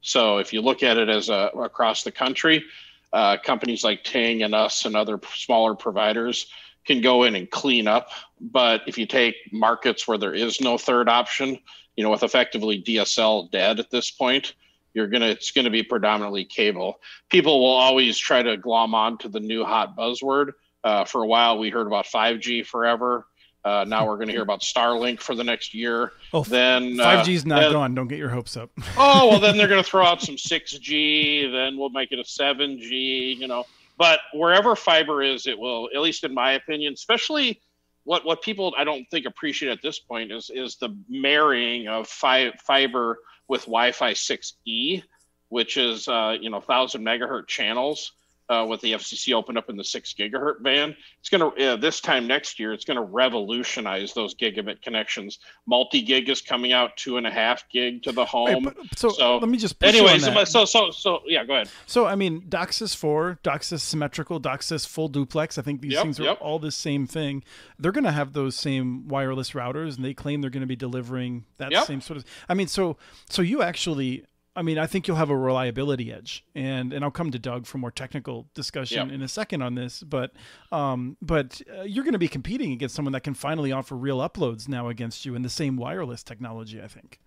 So 0.00 0.38
if 0.38 0.52
you 0.52 0.60
look 0.60 0.82
at 0.82 0.98
it 0.98 1.08
as 1.08 1.28
a 1.28 1.50
across 1.56 2.02
the 2.02 2.12
country, 2.12 2.64
uh, 3.12 3.38
companies 3.38 3.84
like 3.84 4.04
Ting 4.04 4.42
and 4.42 4.54
us 4.54 4.84
and 4.84 4.96
other 4.96 5.20
smaller 5.34 5.74
providers 5.74 6.46
can 6.84 7.00
go 7.00 7.22
in 7.22 7.34
and 7.34 7.50
clean 7.50 7.86
up. 7.86 8.10
But 8.40 8.82
if 8.86 8.98
you 8.98 9.06
take 9.06 9.36
markets 9.52 10.06
where 10.06 10.18
there 10.18 10.34
is 10.34 10.60
no 10.60 10.76
third 10.76 11.08
option, 11.08 11.58
you 11.96 12.04
know, 12.04 12.10
with 12.10 12.22
effectively 12.22 12.82
DSL 12.82 13.50
dead 13.50 13.80
at 13.80 13.90
this 13.90 14.10
point, 14.10 14.54
you're 14.92 15.08
gonna 15.08 15.26
it's 15.26 15.50
gonna 15.52 15.70
be 15.70 15.82
predominantly 15.82 16.44
cable. 16.44 17.00
People 17.30 17.60
will 17.60 17.74
always 17.74 18.18
try 18.18 18.42
to 18.42 18.56
glom 18.56 18.94
on 18.94 19.18
to 19.18 19.28
the 19.28 19.40
new 19.40 19.64
hot 19.64 19.96
buzzword. 19.96 20.52
Uh, 20.82 21.04
for 21.04 21.22
a 21.22 21.26
while, 21.26 21.58
we 21.58 21.70
heard 21.70 21.86
about 21.86 22.04
5G 22.04 22.66
forever. 22.66 23.26
Uh, 23.64 23.84
now 23.88 24.06
we're 24.06 24.16
going 24.16 24.26
to 24.26 24.32
hear 24.32 24.42
about 24.42 24.60
Starlink 24.60 25.20
for 25.20 25.34
the 25.34 25.42
next 25.42 25.72
year. 25.72 26.12
Oh, 26.34 26.44
then 26.44 26.98
five 26.98 27.24
G's 27.24 27.44
uh, 27.44 27.48
not 27.48 27.60
then, 27.60 27.72
gone. 27.72 27.94
Don't 27.94 28.08
get 28.08 28.18
your 28.18 28.28
hopes 28.28 28.56
up. 28.56 28.70
oh 28.98 29.28
well, 29.30 29.40
then 29.40 29.56
they're 29.56 29.68
going 29.68 29.82
to 29.82 29.88
throw 29.88 30.04
out 30.04 30.20
some 30.20 30.36
six 30.36 30.72
G. 30.72 31.50
Then 31.50 31.78
we'll 31.78 31.90
make 31.90 32.12
it 32.12 32.18
a 32.18 32.24
seven 32.24 32.78
G. 32.78 33.36
You 33.38 33.48
know, 33.48 33.64
but 33.96 34.20
wherever 34.34 34.76
fiber 34.76 35.22
is, 35.22 35.46
it 35.46 35.58
will. 35.58 35.88
At 35.94 36.02
least 36.02 36.24
in 36.24 36.34
my 36.34 36.52
opinion, 36.52 36.92
especially 36.92 37.60
what 38.04 38.26
what 38.26 38.42
people 38.42 38.74
I 38.76 38.84
don't 38.84 39.08
think 39.10 39.24
appreciate 39.24 39.70
at 39.70 39.82
this 39.82 39.98
point 39.98 40.30
is 40.30 40.50
is 40.52 40.76
the 40.76 40.96
marrying 41.08 41.88
of 41.88 42.06
fi- 42.06 42.52
fiber 42.66 43.18
with 43.48 43.62
Wi-Fi 43.62 44.12
6E, 44.12 45.02
which 45.48 45.76
is 45.78 46.06
uh, 46.06 46.36
you 46.38 46.50
know 46.50 46.60
thousand 46.60 47.02
megahertz 47.02 47.48
channels 47.48 48.12
uh, 48.48 48.66
with 48.68 48.80
the 48.80 48.92
FCC 48.92 49.34
opened 49.34 49.56
up 49.56 49.70
in 49.70 49.76
the 49.76 49.84
six 49.84 50.12
gigahertz 50.12 50.62
band. 50.62 50.96
It's 51.20 51.28
going 51.28 51.52
to 51.56 51.72
uh, 51.72 51.76
this 51.76 52.00
time 52.00 52.26
next 52.26 52.58
year. 52.58 52.72
It's 52.72 52.84
going 52.84 52.96
to 52.96 53.02
revolutionize 53.02 54.12
those 54.12 54.34
gigabit 54.34 54.82
connections. 54.82 55.38
Multi 55.66 56.02
gig 56.02 56.28
is 56.28 56.42
coming 56.42 56.72
out 56.72 56.96
two 56.96 57.16
and 57.16 57.26
a 57.26 57.30
half 57.30 57.68
gig 57.70 58.02
to 58.02 58.12
the 58.12 58.24
home. 58.24 58.64
Wait, 58.64 58.76
so, 58.96 59.08
so, 59.08 59.38
let 59.38 59.48
me 59.48 59.56
just. 59.56 59.82
Anyways, 59.82 60.24
so 60.50 60.64
so 60.64 60.90
so 60.90 61.20
yeah, 61.26 61.44
go 61.44 61.54
ahead. 61.54 61.70
So 61.86 62.06
I 62.06 62.14
mean, 62.14 62.42
DOCSIS 62.48 62.94
four, 62.94 63.38
DOCSIS 63.42 63.80
symmetrical, 63.80 64.40
DOCSIS 64.40 64.86
full 64.86 65.08
duplex. 65.08 65.56
I 65.56 65.62
think 65.62 65.80
these 65.80 65.92
yep, 65.92 66.02
things 66.02 66.20
are 66.20 66.24
yep. 66.24 66.38
all 66.40 66.58
the 66.58 66.72
same 66.72 67.06
thing. 67.06 67.42
They're 67.78 67.92
going 67.92 68.04
to 68.04 68.12
have 68.12 68.34
those 68.34 68.56
same 68.56 69.08
wireless 69.08 69.52
routers, 69.52 69.96
and 69.96 70.04
they 70.04 70.14
claim 70.14 70.42
they're 70.42 70.50
going 70.50 70.60
to 70.60 70.66
be 70.66 70.76
delivering 70.76 71.44
that 71.56 71.72
yep. 71.72 71.84
same 71.84 72.00
sort 72.00 72.18
of. 72.18 72.24
I 72.48 72.54
mean, 72.54 72.68
so 72.68 72.98
so 73.28 73.40
you 73.40 73.62
actually 73.62 74.24
I 74.56 74.62
mean, 74.62 74.78
I 74.78 74.86
think 74.86 75.08
you'll 75.08 75.16
have 75.16 75.30
a 75.30 75.36
reliability 75.36 76.12
edge, 76.12 76.44
and 76.54 76.92
and 76.92 77.04
I'll 77.04 77.10
come 77.10 77.30
to 77.32 77.38
Doug 77.38 77.66
for 77.66 77.78
more 77.78 77.90
technical 77.90 78.46
discussion 78.54 79.08
yep. 79.08 79.14
in 79.14 79.22
a 79.22 79.28
second 79.28 79.62
on 79.62 79.74
this. 79.74 80.02
But 80.02 80.32
um, 80.70 81.16
but 81.20 81.60
uh, 81.76 81.82
you're 81.82 82.04
going 82.04 82.12
to 82.12 82.18
be 82.18 82.28
competing 82.28 82.72
against 82.72 82.94
someone 82.94 83.12
that 83.12 83.24
can 83.24 83.34
finally 83.34 83.72
offer 83.72 83.96
real 83.96 84.18
uploads 84.18 84.68
now 84.68 84.88
against 84.88 85.26
you 85.26 85.34
in 85.34 85.42
the 85.42 85.50
same 85.50 85.76
wireless 85.76 86.22
technology. 86.22 86.80
I 86.80 86.86
think. 86.86 87.18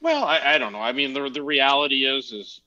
Well, 0.00 0.24
I, 0.24 0.54
I 0.54 0.58
don't 0.58 0.72
know. 0.72 0.80
I 0.80 0.92
mean, 0.92 1.12
the 1.12 1.28
the 1.28 1.42
reality 1.42 2.06
is 2.06 2.32
is 2.32 2.60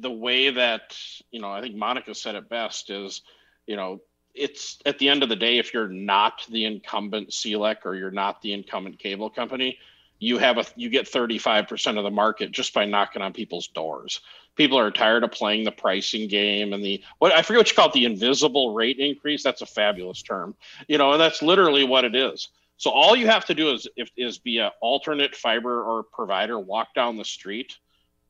the 0.00 0.10
way 0.10 0.50
that 0.50 0.96
you 1.30 1.40
know. 1.40 1.50
I 1.50 1.60
think 1.60 1.76
Monica 1.76 2.14
said 2.14 2.34
it 2.34 2.48
best. 2.48 2.88
Is 2.88 3.20
you 3.66 3.76
know 3.76 4.00
it's 4.34 4.78
at 4.86 4.98
the 4.98 5.08
end 5.08 5.22
of 5.22 5.28
the 5.28 5.36
day, 5.36 5.58
if 5.58 5.74
you're 5.74 5.88
not 5.88 6.46
the 6.50 6.64
incumbent 6.64 7.30
CLEC 7.30 7.84
or 7.84 7.94
you're 7.94 8.10
not 8.10 8.40
the 8.40 8.52
incumbent 8.52 8.98
cable 8.98 9.28
company, 9.28 9.78
you 10.22 10.38
have 10.38 10.56
a 10.56 10.64
you 10.76 10.88
get 10.88 11.10
35% 11.10 11.98
of 11.98 12.04
the 12.04 12.10
market 12.10 12.52
just 12.52 12.72
by 12.72 12.84
knocking 12.84 13.22
on 13.22 13.32
people's 13.32 13.66
doors 13.68 14.20
people 14.54 14.78
are 14.78 14.90
tired 14.90 15.24
of 15.24 15.32
playing 15.32 15.64
the 15.64 15.72
pricing 15.72 16.28
game 16.28 16.72
and 16.72 16.84
the 16.84 17.02
what 17.18 17.32
i 17.32 17.42
forget 17.42 17.58
what 17.58 17.68
you 17.68 17.74
call 17.74 17.88
it 17.88 17.92
the 17.92 18.04
invisible 18.04 18.72
rate 18.72 18.98
increase 18.98 19.42
that's 19.42 19.62
a 19.62 19.66
fabulous 19.66 20.22
term 20.22 20.54
you 20.86 20.96
know 20.96 21.12
and 21.12 21.20
that's 21.20 21.42
literally 21.42 21.84
what 21.84 22.04
it 22.04 22.14
is 22.14 22.48
so 22.76 22.90
all 22.90 23.16
you 23.16 23.26
have 23.26 23.44
to 23.46 23.54
do 23.54 23.72
is 23.72 23.88
if, 23.96 24.10
is 24.16 24.38
be 24.38 24.58
an 24.58 24.70
alternate 24.80 25.34
fiber 25.34 25.82
or 25.82 26.04
provider 26.04 26.58
walk 26.58 26.94
down 26.94 27.16
the 27.16 27.24
street 27.24 27.76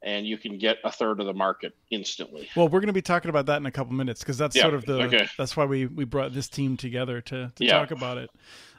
and 0.02 0.26
you 0.26 0.36
can 0.36 0.58
get 0.58 0.78
a 0.84 0.90
third 0.90 1.20
of 1.20 1.26
the 1.26 1.32
market 1.32 1.76
instantly. 1.92 2.48
Well, 2.56 2.66
we're 2.66 2.80
going 2.80 2.88
to 2.88 2.92
be 2.92 3.02
talking 3.02 3.28
about 3.28 3.46
that 3.46 3.58
in 3.58 3.66
a 3.66 3.70
couple 3.70 3.92
minutes 3.92 4.20
because 4.20 4.36
that's 4.36 4.56
yeah, 4.56 4.62
sort 4.62 4.74
of 4.74 4.84
the 4.84 5.02
okay. 5.02 5.28
that's 5.38 5.56
why 5.56 5.64
we 5.64 5.86
we 5.86 6.04
brought 6.04 6.34
this 6.34 6.48
team 6.48 6.76
together 6.76 7.20
to, 7.20 7.52
to 7.54 7.64
yeah. 7.64 7.78
talk 7.78 7.92
about 7.92 8.18
it. 8.18 8.30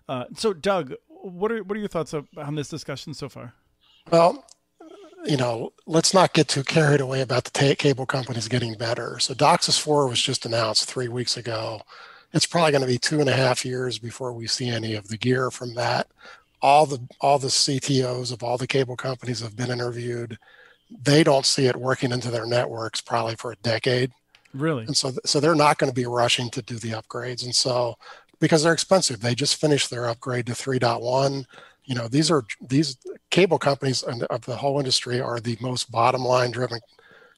Uh, 0.10 0.26
so, 0.36 0.52
Doug, 0.52 0.96
what 1.24 1.52
are 1.52 1.64
what 1.64 1.76
are 1.76 1.80
your 1.80 1.90
thoughts 1.90 2.14
on 2.14 2.56
this 2.56 2.70
discussion 2.70 3.14
so 3.14 3.30
far? 3.30 3.54
Well, 4.12 4.46
you 5.26 5.38
know, 5.38 5.74
let's 5.86 6.14
not 6.14 6.34
get 6.34 6.48
too 6.48 6.64
carried 6.64 7.02
away 7.02 7.22
about 7.22 7.46
the 7.46 7.52
t- 7.52 7.76
cable 7.76 8.06
companies 8.06 8.48
getting 8.48 8.76
better. 8.76 9.18
So, 9.20 9.34
DOCSIS 9.34 9.80
4 9.80 10.08
was 10.08 10.22
just 10.22 10.46
announced 10.46 10.90
three 10.90 11.08
weeks 11.08 11.38
ago. 11.38 11.82
It's 12.34 12.46
probably 12.46 12.72
going 12.72 12.82
to 12.82 12.88
be 12.88 12.98
two 12.98 13.20
and 13.20 13.30
a 13.30 13.34
half 13.34 13.64
years 13.64 14.00
before 14.00 14.34
we 14.34 14.48
see 14.48 14.68
any 14.68 14.96
of 14.96 15.08
the 15.08 15.18
gear 15.18 15.50
from 15.50 15.76
that. 15.76 16.08
All 16.62 16.86
the 16.86 17.00
all 17.22 17.40
the 17.40 17.48
CTOs 17.48 18.32
of 18.32 18.44
all 18.44 18.58
the 18.58 18.68
cable 18.68 18.96
companies 18.96 19.40
have 19.40 19.56
been 19.56 19.72
interviewed 19.72 20.38
they 21.02 21.24
don't 21.24 21.46
see 21.46 21.68
it 21.68 21.76
working 21.76 22.12
into 22.12 22.30
their 22.30 22.46
networks 22.46 23.02
probably 23.02 23.36
for 23.36 23.52
a 23.52 23.58
decade. 23.58 24.12
Really? 24.54 24.86
And 24.86 24.96
so, 24.96 25.12
so 25.26 25.40
they're 25.40 25.56
not 25.56 25.78
going 25.78 25.92
to 25.92 25.96
be 25.96 26.06
rushing 26.06 26.50
to 26.52 26.62
do 26.62 26.76
the 26.76 26.92
upgrades. 26.92 27.44
And 27.44 27.56
so, 27.56 27.96
because 28.44 28.62
they're 28.62 28.74
expensive, 28.74 29.22
they 29.22 29.34
just 29.34 29.56
finished 29.56 29.90
their 29.90 30.06
upgrade 30.06 30.46
to 30.46 30.52
3.1. 30.52 31.46
You 31.86 31.96
know, 31.96 32.10
these 32.10 32.30
are 32.30 32.44
these 32.60 32.98
cable 33.30 33.58
companies 33.58 34.04
of 34.04 34.42
the 34.42 34.58
whole 34.58 34.80
industry 34.80 35.22
are 35.22 35.40
the 35.40 35.58
most 35.62 35.90
bottom 35.90 36.26
line 36.26 36.52
driven, 36.52 36.82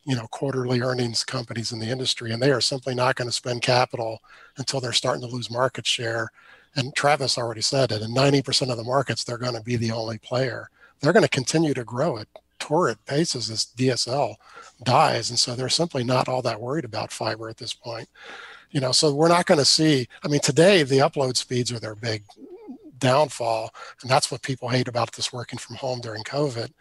you 0.03 0.15
know, 0.15 0.25
quarterly 0.31 0.81
earnings 0.81 1.23
companies 1.23 1.71
in 1.71 1.77
the 1.77 1.91
industry, 1.91 2.31
and 2.31 2.41
they 2.41 2.51
are 2.51 2.59
simply 2.59 2.95
not 2.95 3.13
going 3.13 3.27
to 3.27 3.31
spend 3.31 3.61
capital 3.61 4.17
until 4.57 4.79
they're 4.79 4.93
starting 4.93 5.21
to 5.21 5.27
lose 5.27 5.51
market 5.51 5.85
share. 5.85 6.31
And 6.75 6.91
Travis 6.95 7.37
already 7.37 7.61
said 7.61 7.91
it. 7.91 8.01
In 8.01 8.09
90% 8.09 8.71
of 8.71 8.77
the 8.77 8.83
markets, 8.83 9.23
they're 9.23 9.37
going 9.37 9.53
to 9.53 9.61
be 9.61 9.75
the 9.75 9.91
only 9.91 10.17
player. 10.17 10.71
They're 11.01 11.13
going 11.13 11.21
to 11.21 11.29
continue 11.29 11.75
to 11.75 11.83
grow 11.83 12.17
at 12.17 12.27
torrid 12.57 12.97
paces 13.05 13.51
as 13.51 13.67
DSL 13.77 14.37
dies. 14.81 15.29
And 15.29 15.37
so 15.37 15.53
they're 15.53 15.69
simply 15.69 16.03
not 16.03 16.27
all 16.27 16.41
that 16.41 16.59
worried 16.59 16.83
about 16.83 17.11
fiber 17.11 17.47
at 17.47 17.57
this 17.57 17.73
point. 17.75 18.09
You 18.75 18.81
know, 18.81 18.91
so 18.91 19.13
we're 19.13 19.29
not 19.29 19.45
going 19.45 19.57
to 19.57 19.63
see, 19.63 20.05
I 20.21 20.27
mean, 20.27 20.41
today 20.41 20.83
the 20.83 20.97
upload 20.97 21.37
speeds 21.37 21.71
are 21.71 21.79
their 21.79 21.95
big 21.95 22.23
downfall. 22.97 23.73
And 24.01 24.11
that's 24.11 24.29
what 24.29 24.41
people 24.41 24.67
hate 24.67 24.89
about 24.89 25.13
this 25.13 25.31
working 25.31 25.57
from 25.57 25.77
home 25.77 26.01
during 26.01 26.23
COVID. 26.23 26.73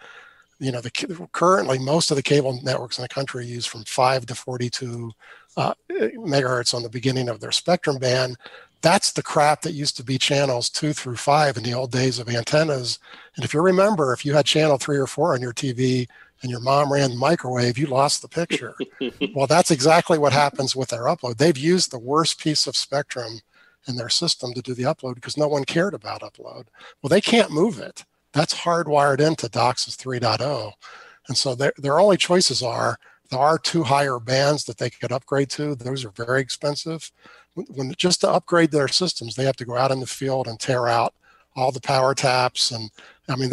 You 0.59 0.73
know, 0.73 0.81
the 0.81 0.91
currently 1.31 1.79
most 1.79 2.11
of 2.11 2.17
the 2.17 2.23
cable 2.25 2.61
networks 2.65 2.99
in 2.99 3.03
the 3.03 3.09
country 3.09 3.47
use 3.47 3.65
from 3.65 3.85
5 3.85 4.27
to 4.27 4.35
42 4.35 5.13
uh, 5.57 5.75
megahertz 5.89 6.75
on 6.75 6.83
the 6.83 6.89
beginning 6.89 7.29
of 7.29 7.39
their 7.39 7.53
spectrum 7.53 7.99
band 7.99 8.39
that's 8.85 9.13
the 9.13 9.23
crap 9.23 9.63
that 9.63 9.73
used 9.73 9.97
to 9.97 10.05
be 10.05 10.19
channels 10.19 10.69
two 10.69 10.93
through 10.93 11.17
five 11.17 11.57
in 11.57 11.63
the 11.63 11.73
old 11.73 11.91
days 11.91 12.19
of 12.19 12.29
antennas. 12.29 12.99
And 13.35 13.43
if 13.43 13.55
you 13.55 13.63
remember, 13.63 14.13
if 14.13 14.27
you 14.27 14.35
had 14.35 14.45
channel 14.45 14.77
three 14.77 14.99
or 14.99 15.07
four 15.07 15.33
on 15.33 15.41
your 15.41 15.55
TV 15.55 16.07
and 16.42 16.51
your 16.51 16.61
mom 16.61 16.92
ran 16.92 17.11
the 17.11 17.16
microwave, 17.16 17.79
you 17.79 17.87
lost 17.87 18.23
the 18.23 18.29
picture. 18.29 18.75
well, 19.35 19.47
that's 19.47 19.70
exactly 19.70 20.18
what 20.18 20.33
happens 20.33 20.77
with 20.77 20.88
their 20.88 21.05
upload. 21.05 21.38
They've 21.38 21.57
used 21.57 21.90
the 21.90 21.99
worst 21.99 22.40
piece 22.40 22.66
of 22.66 22.77
spectrum 22.77 23.40
in 23.87 23.97
their 23.97 24.09
system 24.09 24.53
to 24.55 24.62
do 24.62 24.75
the 24.75 24.85
upload 24.85 25.14
because 25.14 25.37
no 25.37 25.49
one 25.49 25.64
cared 25.64 25.94
about 25.94 26.23
upload. 26.23 26.66
Well, 27.03 27.09
they 27.09 27.20
can't 27.20 27.51
move 27.51 27.79
it. 27.79 28.05
That's 28.33 28.55
hardwired 28.55 29.20
into 29.20 29.49
DOCSIS 29.49 29.97
3.0. 29.97 30.73
And 31.29 31.37
so 31.37 31.55
their, 31.55 31.73
their 31.79 32.01
only 32.01 32.16
choices 32.16 32.62
are 32.62 32.99
there 33.31 33.40
are 33.40 33.59
two 33.59 33.83
higher 33.83 34.18
bands 34.18 34.64
that 34.64 34.77
they 34.79 34.90
could 34.90 35.12
upgrade 35.12 35.51
to. 35.51 35.75
Those 35.75 36.05
are 36.05 36.11
very 36.11 36.40
expensive 36.40 37.11
when 37.55 37.94
just 37.97 38.20
to 38.20 38.31
upgrade 38.31 38.70
their 38.70 38.88
systems, 38.88 39.35
they 39.35 39.44
have 39.44 39.57
to 39.57 39.64
go 39.64 39.77
out 39.77 39.90
in 39.90 40.01
the 40.01 40.07
field 40.07 40.49
and 40.49 40.59
tear 40.59 40.88
out 40.88 41.14
all 41.57 41.70
the 41.70 41.81
power 41.81 42.14
taps. 42.14 42.70
And 42.70 42.90
I 43.29 43.37
mean, 43.37 43.53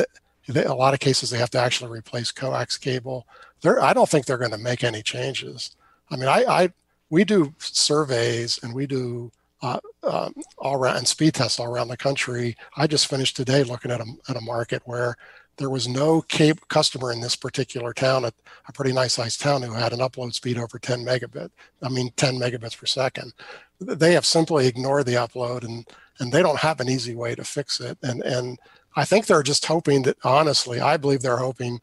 they, 0.51 0.63
a 0.63 0.73
lot 0.73 0.93
of 0.93 0.99
cases 0.99 1.29
they 1.29 1.37
have 1.37 1.49
to 1.51 1.59
actually 1.59 1.91
replace 1.91 2.31
coax 2.31 2.77
cable. 2.77 3.27
They're, 3.61 3.81
I 3.81 3.93
don't 3.93 4.09
think 4.09 4.25
they're 4.25 4.37
going 4.37 4.51
to 4.51 4.57
make 4.57 4.83
any 4.83 5.01
changes. 5.01 5.75
I 6.09 6.15
mean, 6.15 6.27
I, 6.27 6.43
I 6.47 6.69
we 7.09 7.23
do 7.23 7.53
surveys 7.59 8.59
and 8.63 8.73
we 8.73 8.87
do 8.87 9.31
uh, 9.61 9.79
um, 10.03 10.33
all 10.57 10.75
around 10.75 10.97
and 10.97 11.07
speed 11.07 11.35
tests 11.35 11.59
all 11.59 11.67
around 11.67 11.87
the 11.87 11.97
country. 11.97 12.57
I 12.77 12.87
just 12.87 13.07
finished 13.07 13.35
today 13.35 13.63
looking 13.63 13.91
at 13.91 14.01
a, 14.01 14.05
at 14.27 14.37
a 14.37 14.41
market 14.41 14.81
where 14.85 15.17
there 15.57 15.69
was 15.69 15.87
no 15.87 16.21
cable 16.23 16.63
customer 16.69 17.11
in 17.11 17.21
this 17.21 17.35
particular 17.35 17.93
town, 17.93 18.25
a, 18.25 18.31
a 18.67 18.71
pretty 18.73 18.93
nice 18.93 19.13
sized 19.13 19.41
town, 19.41 19.61
who 19.61 19.73
had 19.73 19.93
an 19.93 19.99
upload 19.99 20.33
speed 20.33 20.57
over 20.57 20.79
10 20.79 21.05
megabit. 21.05 21.51
I 21.83 21.89
mean, 21.89 22.11
10 22.15 22.35
megabits 22.35 22.77
per 22.77 22.87
second. 22.87 23.33
They 23.79 24.13
have 24.13 24.25
simply 24.25 24.67
ignored 24.67 25.05
the 25.05 25.13
upload, 25.13 25.63
and 25.63 25.85
and 26.19 26.31
they 26.31 26.41
don't 26.41 26.59
have 26.59 26.79
an 26.79 26.89
easy 26.89 27.15
way 27.15 27.35
to 27.35 27.43
fix 27.43 27.79
it. 27.79 27.97
And 28.01 28.21
and 28.23 28.59
I 28.95 29.05
think 29.05 29.25
they're 29.25 29.43
just 29.43 29.65
hoping 29.65 30.03
that, 30.03 30.17
honestly, 30.23 30.79
I 30.79 30.97
believe 30.97 31.21
they're 31.21 31.37
hoping 31.37 31.79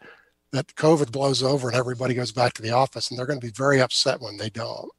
that 0.53 0.75
COVID 0.77 1.12
blows 1.12 1.42
over 1.42 1.68
and 1.68 1.77
everybody 1.77 2.14
goes 2.14 2.33
back 2.33 2.55
to 2.55 2.62
the 2.62 2.71
office, 2.71 3.11
and 3.11 3.18
they're 3.18 3.27
going 3.27 3.40
to 3.40 3.47
be 3.47 3.53
very 3.53 3.81
upset 3.81 4.21
when 4.21 4.37
they 4.37 4.51
don't. 4.51 4.90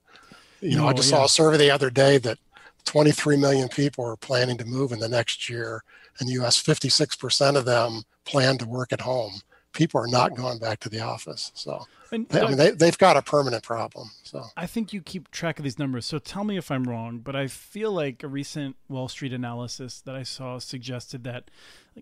You 0.61 0.77
know, 0.77 0.85
oh, 0.85 0.89
I 0.89 0.93
just 0.93 1.09
yeah. 1.11 1.17
saw 1.17 1.25
a 1.25 1.29
survey 1.29 1.57
the 1.57 1.71
other 1.71 1.89
day 1.89 2.17
that 2.19 2.37
23 2.85 3.37
million 3.37 3.69
people 3.69 4.05
are 4.05 4.17
planning 4.17 4.57
to 4.57 4.65
move 4.65 4.91
in 4.91 4.99
the 4.99 5.09
next 5.09 5.49
year. 5.49 5.83
In 6.19 6.27
the 6.27 6.33
US, 6.33 6.61
56% 6.61 7.55
of 7.55 7.65
them 7.65 8.03
plan 8.25 8.57
to 8.57 8.67
work 8.67 8.91
at 8.91 9.01
home. 9.01 9.41
People 9.73 10.01
are 10.01 10.07
not 10.07 10.35
going 10.35 10.59
back 10.59 10.79
to 10.81 10.89
the 10.89 10.99
office. 10.99 11.51
So 11.53 11.85
and, 12.11 12.27
they, 12.29 12.41
I 12.41 12.47
mean, 12.47 12.57
they, 12.57 12.71
they've 12.71 12.97
got 12.97 13.17
a 13.17 13.21
permanent 13.21 13.63
problem. 13.63 14.09
So 14.23 14.43
I 14.57 14.65
think 14.65 14.91
you 14.91 15.01
keep 15.01 15.29
track 15.31 15.59
of 15.59 15.63
these 15.63 15.77
numbers. 15.77 16.05
So 16.05 16.19
tell 16.19 16.43
me 16.43 16.57
if 16.57 16.71
I'm 16.71 16.83
wrong, 16.83 17.19
but 17.19 17.35
I 17.35 17.47
feel 17.47 17.91
like 17.91 18.23
a 18.23 18.27
recent 18.27 18.75
Wall 18.87 19.07
Street 19.07 19.31
analysis 19.31 20.01
that 20.01 20.15
I 20.15 20.23
saw 20.23 20.59
suggested 20.59 21.23
that 21.25 21.51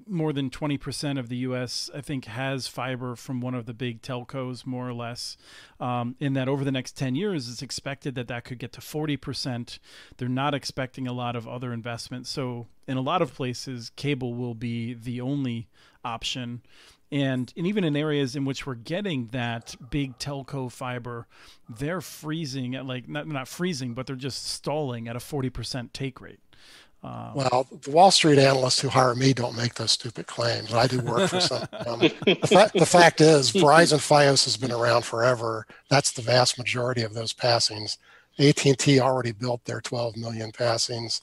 more 0.07 0.33
than 0.33 0.49
20% 0.49 1.19
of 1.19 1.29
the 1.29 1.37
U.S. 1.37 1.89
I 1.95 2.01
think 2.01 2.25
has 2.25 2.67
fiber 2.67 3.15
from 3.15 3.41
one 3.41 3.55
of 3.55 3.65
the 3.65 3.73
big 3.73 4.01
telcos, 4.01 4.65
more 4.65 4.87
or 4.87 4.93
less. 4.93 5.37
Um, 5.79 6.15
in 6.19 6.33
that 6.33 6.47
over 6.47 6.63
the 6.63 6.71
next 6.71 6.97
10 6.97 7.15
years, 7.15 7.49
it's 7.49 7.61
expected 7.61 8.15
that 8.15 8.27
that 8.27 8.43
could 8.43 8.59
get 8.59 8.73
to 8.73 8.81
40%. 8.81 9.79
They're 10.17 10.27
not 10.27 10.53
expecting 10.53 11.07
a 11.07 11.13
lot 11.13 11.35
of 11.35 11.47
other 11.47 11.73
investment. 11.73 12.27
So 12.27 12.67
in 12.87 12.97
a 12.97 13.01
lot 13.01 13.21
of 13.21 13.33
places, 13.33 13.91
cable 13.95 14.33
will 14.33 14.55
be 14.55 14.93
the 14.93 15.21
only 15.21 15.67
option 16.03 16.61
and 17.11 17.53
and 17.55 17.67
even 17.67 17.83
in 17.83 17.95
areas 17.95 18.35
in 18.35 18.45
which 18.45 18.65
we're 18.65 18.75
getting 18.75 19.27
that 19.27 19.75
big 19.89 20.17
telco 20.17 20.71
fiber 20.71 21.27
they're 21.69 22.01
freezing 22.01 22.75
at 22.75 22.85
like 22.85 23.07
not, 23.07 23.27
not 23.27 23.47
freezing 23.47 23.93
but 23.93 24.05
they're 24.05 24.15
just 24.15 24.45
stalling 24.45 25.07
at 25.07 25.15
a 25.15 25.19
40% 25.19 25.91
take 25.93 26.19
rate 26.19 26.39
um, 27.03 27.33
well, 27.35 27.67
the 27.83 27.91
Wall 27.91 28.11
Street 28.11 28.39
analysts 28.39 28.79
who 28.79 28.89
hire 28.89 29.15
me 29.15 29.33
don't 29.33 29.55
make 29.55 29.75
those 29.75 29.91
stupid 29.91 30.27
claims. 30.27 30.73
I 30.73 30.87
do 30.87 30.99
work 30.99 31.29
for 31.29 31.39
some. 31.39 31.67
Um, 31.85 31.99
the, 31.99 32.39
fa- 32.47 32.71
the, 32.73 32.85
fact 32.85 33.21
is, 33.21 33.51
Verizon 33.51 33.99
FiOS 33.99 34.43
has 34.45 34.57
been 34.57 34.71
around 34.71 35.05
forever. 35.05 35.67
That's 35.89 36.11
the 36.11 36.21
vast 36.21 36.57
majority 36.57 37.03
of 37.03 37.13
those 37.13 37.33
passings. 37.33 37.97
AT&T 38.39 38.99
already 38.99 39.31
built 39.31 39.63
their 39.65 39.81
12 39.81 40.17
million 40.17 40.51
passings. 40.51 41.21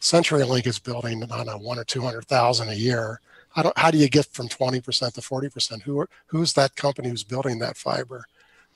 CenturyLink 0.00 0.66
is 0.66 0.78
building, 0.78 1.20
don't 1.20 1.46
know, 1.46 1.58
one 1.58 1.78
or 1.78 1.84
200,000 1.84 2.68
a 2.68 2.74
year 2.74 3.20
how 3.56 3.62
do, 3.62 3.72
how 3.76 3.90
do 3.90 3.96
you 3.96 4.08
get 4.10 4.26
from 4.26 4.48
20% 4.48 5.14
to 5.14 5.20
40%? 5.22 5.82
Who 5.82 6.00
are, 6.00 6.08
who's 6.26 6.52
that 6.52 6.76
company 6.76 7.08
who's 7.08 7.24
building 7.24 7.58
that 7.60 7.78
fiber? 7.78 8.26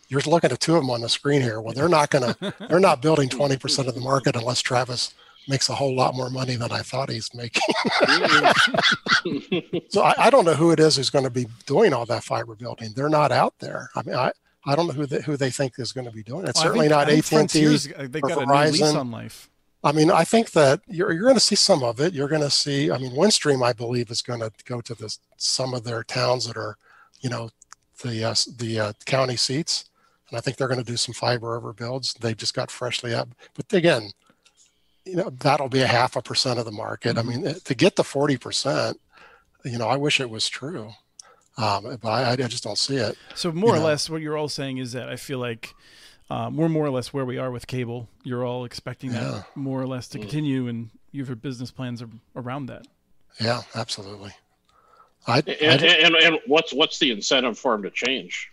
You're 0.09 0.23
looking 0.23 0.51
at 0.51 0.59
two 0.59 0.75
of 0.75 0.81
them 0.81 0.91
on 0.91 1.03
the 1.03 1.09
screen 1.09 1.43
here. 1.43 1.61
Well, 1.61 1.75
they're 1.75 1.89
not 1.89 2.09
going 2.09 2.33
to, 2.33 2.55
they're 2.69 2.81
not 2.81 3.03
building 3.03 3.29
20% 3.29 3.87
of 3.87 3.95
the 3.95 4.01
market 4.01 4.37
unless 4.37 4.63
Travis 4.63 5.13
makes 5.51 5.69
a 5.69 5.75
whole 5.75 5.95
lot 5.95 6.15
more 6.15 6.31
money 6.31 6.57
than 6.57 6.73
I 6.73 6.81
thought 6.81 7.11
he's 7.11 7.35
making. 7.35 7.75
so 9.91 10.03
I, 10.03 10.15
I, 10.17 10.31
don't 10.31 10.47
know 10.47 10.55
who 10.55 10.71
it 10.71 10.81
is 10.81 10.97
who's 10.97 11.11
going 11.11 11.25
to 11.25 11.31
be 11.31 11.47
doing 11.67 11.93
all 11.93 12.07
that 12.07 12.25
fiber 12.25 12.55
building. 12.55 12.93
They're 12.97 13.11
not 13.11 13.33
out 13.33 13.55
there. 13.59 13.91
I 13.95 14.03
mean, 14.03 14.15
I, 14.15 14.33
I 14.65 14.77
don't 14.77 14.87
know 14.87 14.95
who 14.95 15.07
they, 15.07 15.21
who 15.21 15.37
they 15.37 15.51
think 15.51 15.79
is 15.79 15.93
going 15.93 16.07
to 16.07 16.13
be 16.13 16.23
doing 16.23 16.45
it. 16.45 16.51
It's 16.51 16.59
well, 16.59 16.73
certainly 16.73 16.89
think, 16.89 17.33
not 17.33 17.51
AT&T 17.51 18.07
they 18.07 18.21
got 18.21 18.39
Verizon. 18.39 18.61
A 18.61 18.65
new 18.65 18.73
lease 18.73 18.95
on 18.95 19.11
life. 19.11 19.51
I 19.83 19.93
mean, 19.93 20.11
I 20.11 20.25
think 20.25 20.51
that 20.53 20.81
you're, 20.87 21.13
you're 21.13 21.25
going 21.25 21.35
to 21.35 21.41
see 21.41 21.55
some 21.55 21.83
of 21.83 22.01
it. 22.01 22.13
You're 22.13 22.29
going 22.29 22.43
to 22.43 22.51
see, 22.51 22.91
I 22.91 22.99
mean, 22.99 23.13
Windstream, 23.13 23.65
I 23.65 23.73
believe, 23.73 24.11
is 24.11 24.23
going 24.23 24.41
to 24.41 24.53
go 24.67 24.81
to 24.83 24.95
this, 24.95 25.19
some 25.37 25.75
of 25.75 25.85
their 25.85 26.05
towns 26.05 26.47
that 26.47 26.57
are, 26.57 26.77
you 27.21 27.31
know, 27.31 27.51
the 28.03 28.25
uh, 28.25 28.35
the 28.57 28.81
uh, 28.81 28.93
county 29.05 29.37
seats, 29.37 29.87
and 30.29 30.39
I 30.39 30.41
think 30.41 30.57
they're 30.57 30.69
going 30.69 30.83
to 30.83 30.85
do 30.85 30.97
some 30.97 31.15
fiber 31.15 31.57
over 31.57 31.73
builds. 31.73 32.15
They 32.15 32.35
just 32.35 32.55
got 32.55 32.71
freshly 32.71 33.15
up, 33.15 33.29
but 33.55 33.73
again, 33.73 34.11
you 35.05 35.17
know, 35.17 35.31
that'll 35.31 35.69
be 35.69 35.81
a 35.81 35.87
half 35.87 36.17
a 36.17 36.23
percent 36.23 36.59
of 36.59 36.65
the 36.65 36.73
market. 36.73 37.17
Mm-hmm. 37.17 37.31
I 37.31 37.37
mean, 37.37 37.55
to 37.65 37.75
get 37.75 37.97
the 37.97 38.05
forty 38.05 38.37
percent, 38.37 39.01
you 39.65 39.79
know, 39.79 39.89
I 39.89 39.97
wish 39.97 40.21
it 40.21 40.31
was 40.31 40.49
true, 40.49 40.93
um, 41.57 41.99
but 42.01 42.09
I, 42.09 42.33
I, 42.33 42.37
just 42.37 42.65
don't 42.65 42.79
see 42.79 42.97
it. 42.97 43.17
So 43.35 43.53
more 43.53 43.71
you 43.71 43.75
or 43.77 43.79
know. 43.79 43.87
less, 43.87 44.11
what 44.11 44.23
you're 44.23 44.37
all 44.37 44.49
saying 44.49 44.79
is 44.79 44.93
that 44.93 45.09
I 45.09 45.17
feel 45.17 45.39
like 45.39 45.75
um, 46.31 46.57
we're 46.57 46.69
more 46.69 46.87
or 46.87 46.91
less 46.91 47.13
where 47.13 47.25
we 47.25 47.39
are 47.39 47.51
with 47.51 47.67
cable. 47.67 48.09
You're 48.23 48.45
all 48.45 48.65
expecting 48.65 49.13
yeah. 49.13 49.21
that 49.21 49.57
more 49.57 49.81
or 49.81 49.87
less 49.87 50.09
to 50.09 50.19
mm. 50.19 50.23
continue, 50.23 50.69
and 50.69 50.91
you've 51.13 51.29
your 51.29 51.37
business 51.37 51.71
plans 51.71 52.03
are 52.03 52.09
around 52.37 52.67
that. 52.67 52.87
Yeah, 53.41 53.63
absolutely. 53.75 54.33
I, 55.27 55.39
and, 55.39 55.83
I 55.83 55.87
and, 55.87 56.15
and, 56.17 56.39
what's 56.47 56.73
what's 56.73 56.99
the 56.99 57.11
incentive 57.11 57.59
for 57.59 57.73
them 57.73 57.83
to 57.83 57.91
change? 57.91 58.51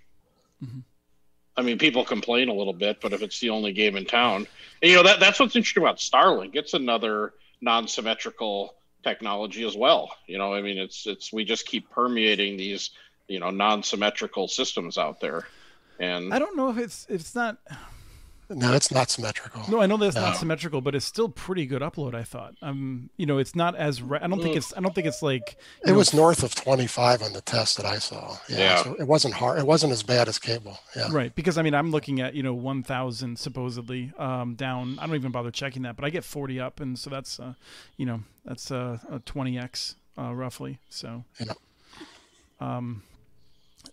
Mm-hmm. 0.63 0.79
I 1.58 1.63
mean, 1.63 1.80
people 1.80 2.06
complain 2.06 2.50
a 2.50 2.54
little 2.54 2.74
bit, 2.74 3.02
but 3.02 3.13
if 3.13 3.22
it's 3.24 3.39
the 3.39 3.50
only 3.50 3.74
game 3.74 3.98
in 3.98 4.06
town, 4.06 4.48
and, 4.82 4.91
you 4.91 4.96
know 4.96 5.04
that 5.04 5.20
that's 5.20 5.39
what's 5.39 5.56
interesting 5.56 5.84
about 5.84 5.98
Starlink. 5.98 6.52
It's 6.56 6.74
another 6.74 7.34
non-symmetrical 7.62 8.76
technology 9.04 9.65
as 9.65 9.76
well. 9.76 10.12
You 10.28 10.38
know, 10.38 10.54
I 10.54 10.62
mean, 10.62 10.78
it's 10.78 11.08
it's 11.08 11.34
we 11.34 11.46
just 11.46 11.65
keep 11.65 11.89
permeating 11.89 12.58
these 12.58 12.91
you 13.28 13.39
know 13.39 13.50
non-symmetrical 13.50 14.48
systems 14.48 14.98
out 14.98 15.20
there. 15.20 15.48
And 16.00 16.32
I 16.34 16.39
don't 16.39 16.56
know 16.56 16.70
if 16.70 16.78
it's 16.78 17.08
it's 17.10 17.34
not 17.34 17.58
no, 18.49 18.73
it's 18.73 18.91
not 18.91 19.10
symmetrical. 19.10 19.63
No, 19.69 19.81
I 19.81 19.88
know 19.88 19.97
that's 19.97 20.15
no. 20.15 20.21
not 20.21 20.38
symmetrical, 20.38 20.79
but 20.81 20.95
it's 20.95 21.05
still 21.05 21.27
pretty 21.27 21.65
good 21.65 21.81
upload. 21.81 22.15
I 22.15 22.23
thought. 22.23 22.55
Um, 22.62 23.10
you 23.17 23.25
know, 23.25 23.38
it's 23.38 23.55
not 23.55 23.75
as. 23.75 24.01
Re- 24.01 24.19
I 24.21 24.27
don't 24.27 24.41
think 24.41 24.55
it's. 24.55 24.75
I 24.75 24.79
don't 24.79 24.95
think 24.95 25.07
it's 25.07 25.21
like. 25.21 25.57
It 25.83 25.88
know, 25.88 25.95
was 25.95 26.13
north 26.13 26.43
of 26.43 26.55
twenty 26.55 26.88
five 26.88 27.21
on 27.21 27.33
the 27.33 27.41
test 27.41 27.77
that 27.77 27.86
I 27.86 27.97
saw. 27.97 28.38
Yeah, 28.47 28.57
yeah. 28.57 28.83
So 28.83 28.93
it 28.95 29.07
wasn't 29.07 29.33
hard. 29.33 29.60
It 29.60 29.67
wasn't 29.67 29.91
as 29.91 30.03
bad 30.03 30.27
as 30.27 30.39
cable. 30.39 30.79
Yeah. 30.95 31.10
Right, 31.12 31.36
because 31.36 31.57
I 31.57 31.62
mean, 31.62 31.73
I'm 31.73 31.91
looking 31.91 32.21
at 32.21 32.36
you 32.36 32.43
know 32.43 32.53
one 32.53 32.83
thousand 32.83 33.38
supposedly 33.38 34.13
um, 34.17 34.55
down. 34.55 34.97
I 34.99 35.07
don't 35.07 35.15
even 35.15 35.31
bother 35.31 35.51
checking 35.51 35.81
that, 35.81 35.95
but 35.95 36.05
I 36.05 36.10
get 36.10 36.23
forty 36.23 36.60
up, 36.60 36.79
and 36.79 36.97
so 36.97 37.10
that's 37.10 37.39
uh, 37.39 37.53
you 37.97 38.05
know 38.05 38.23
that's 38.45 38.71
uh, 38.71 38.99
a 39.12 39.19
twenty 39.19 39.57
x 39.57 39.95
uh, 40.17 40.33
roughly. 40.33 40.79
So. 40.89 41.25
Yeah. 41.39 41.53
Um, 42.60 43.03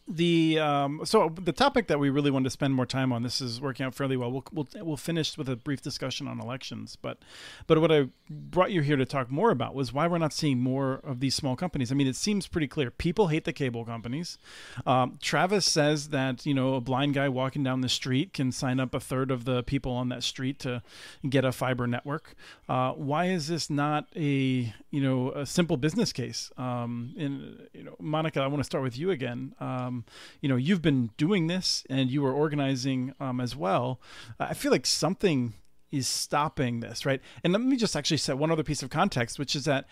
the 0.09 0.59
um, 0.59 1.01
so 1.05 1.33
the 1.41 1.53
topic 1.53 1.87
that 1.89 1.99
we 1.99 2.11
really 2.11 2.31
wanted 2.31 2.45
to 2.45 2.51
spend 2.51 2.75
more 2.75 2.87
time 2.87 3.13
on 3.13 3.23
this 3.23 3.41
is 3.41 3.61
working 3.61 3.87
out 3.87 3.95
fairly 3.95 4.17
well. 4.17 4.31
We'll 4.31 4.45
we'll, 4.53 4.69
we'll 4.83 4.97
finish 4.97 5.37
with 5.39 5.49
a 5.49 5.57
brief 5.57 5.83
discussion 5.83 6.29
on 6.29 6.41
elections, 6.41 6.97
but 7.01 7.19
but 7.67 7.81
what 7.81 7.93
I 7.93 8.09
brought 8.29 8.71
you 8.71 8.81
here 8.83 8.97
to 8.97 9.05
talk 9.07 9.31
more 9.31 9.51
about 9.51 9.75
was 9.75 9.93
why 9.93 10.07
we're 10.07 10.19
not 10.19 10.33
seeing 10.33 10.59
more 10.59 11.01
of 11.05 11.21
these 11.21 11.35
small 11.35 11.57
companies. 11.57 11.93
I 11.93 11.95
mean, 11.95 12.07
it 12.07 12.17
seems 12.17 12.47
pretty 12.47 12.69
clear. 12.69 12.91
People 12.91 13.29
hate 13.29 13.45
the 13.45 13.53
cable 13.53 13.85
companies. 13.85 14.39
Um, 14.87 15.19
Travis 15.21 15.67
says 15.67 16.09
that 16.09 16.45
you 16.47 16.55
know 16.55 16.75
a 16.75 16.81
blind 16.81 17.15
guy 17.15 17.29
walking 17.29 17.63
down 17.63 17.81
the 17.81 17.89
street 17.89 18.33
can 18.33 18.53
sign 18.53 18.81
up 18.81 18.95
a 18.95 19.01
third 19.01 19.31
of 19.31 19.45
the 19.45 19.63
people 19.63 19.93
on 19.93 20.09
that 20.09 20.23
street 20.23 20.59
to 20.61 20.83
get 21.29 21.45
a 21.45 21.53
fiber 21.53 21.87
network. 21.87 22.35
Uh, 22.69 22.93
why 22.93 23.27
is 23.27 23.49
this 23.49 23.71
not 23.71 24.07
a 24.17 24.73
you 24.91 25.01
know 25.01 25.31
a 25.33 25.47
simple 25.47 25.77
business 25.77 26.13
case? 26.13 26.51
Um, 26.57 27.15
and 27.19 27.69
you 27.73 27.85
know, 27.85 27.97
Monica, 28.01 28.41
I 28.41 28.47
want 28.47 28.61
to 28.61 28.65
start 28.65 28.83
with 28.83 28.99
you 28.99 29.11
again. 29.11 29.55
Um, 29.61 29.84
um, 29.85 30.05
you 30.41 30.49
know, 30.49 30.57
you've 30.57 30.83
been 30.83 31.11
doing 31.17 31.47
this 31.47 31.85
and 31.89 32.11
you 32.11 32.23
were 32.23 32.33
organizing 32.33 33.15
um, 33.21 33.41
as 33.41 33.55
well. 33.55 34.01
I 34.39 34.55
feel 34.55 34.73
like 34.73 34.87
something 34.87 35.55
is 35.91 36.09
stopping 36.09 36.81
this, 36.81 37.07
right? 37.07 37.21
And 37.43 37.53
let 37.53 37.63
me 37.63 37.77
just 37.77 37.97
actually 37.97 38.17
set 38.17 38.39
one 38.39 38.51
other 38.51 38.65
piece 38.65 38.83
of 38.83 38.91
context, 38.91 39.39
which 39.39 39.55
is 39.55 39.65
that 39.65 39.87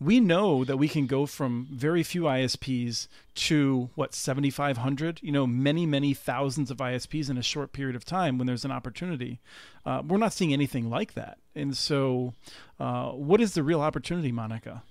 we 0.00 0.18
know 0.18 0.64
that 0.64 0.78
we 0.78 0.88
can 0.88 1.06
go 1.06 1.26
from 1.26 1.68
very 1.70 2.02
few 2.02 2.22
ISPs 2.22 3.06
to 3.34 3.90
what 3.94 4.14
7,500. 4.14 5.20
You 5.22 5.30
know, 5.30 5.46
many 5.46 5.86
many 5.86 6.14
thousands 6.14 6.70
of 6.70 6.78
ISPs 6.78 7.30
in 7.30 7.38
a 7.38 7.42
short 7.42 7.72
period 7.72 7.94
of 7.94 8.04
time 8.04 8.38
when 8.38 8.46
there's 8.46 8.64
an 8.64 8.72
opportunity. 8.72 9.40
Uh, 9.86 10.02
we're 10.06 10.18
not 10.18 10.32
seeing 10.32 10.52
anything 10.52 10.90
like 10.90 11.14
that, 11.14 11.38
and 11.54 11.76
so, 11.76 12.34
uh, 12.80 13.10
what 13.10 13.40
is 13.40 13.54
the 13.54 13.62
real 13.62 13.80
opportunity, 13.80 14.32
Monica? 14.32 14.82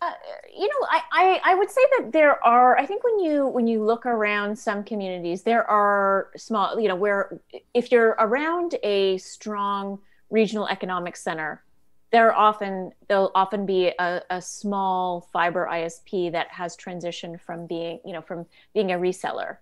Uh, 0.00 0.12
you 0.58 0.66
know, 0.66 0.86
I, 0.90 1.02
I, 1.12 1.40
I 1.52 1.54
would 1.54 1.70
say 1.70 1.80
that 1.98 2.12
there 2.12 2.44
are. 2.44 2.76
I 2.76 2.84
think 2.84 3.04
when 3.04 3.20
you 3.20 3.46
when 3.46 3.66
you 3.66 3.84
look 3.84 4.06
around 4.06 4.58
some 4.58 4.82
communities, 4.82 5.42
there 5.42 5.68
are 5.70 6.30
small. 6.36 6.78
You 6.80 6.88
know, 6.88 6.96
where 6.96 7.40
if 7.74 7.92
you're 7.92 8.16
around 8.18 8.74
a 8.82 9.18
strong 9.18 10.00
regional 10.30 10.66
economic 10.66 11.16
center, 11.16 11.62
there 12.10 12.28
are 12.28 12.34
often 12.34 12.92
there'll 13.06 13.30
often 13.34 13.66
be 13.66 13.92
a, 13.98 14.22
a 14.30 14.42
small 14.42 15.28
fiber 15.32 15.68
ISP 15.70 16.32
that 16.32 16.48
has 16.48 16.76
transitioned 16.76 17.40
from 17.40 17.66
being 17.66 18.00
you 18.04 18.12
know 18.12 18.22
from 18.22 18.44
being 18.74 18.90
a 18.90 18.96
reseller 18.96 19.58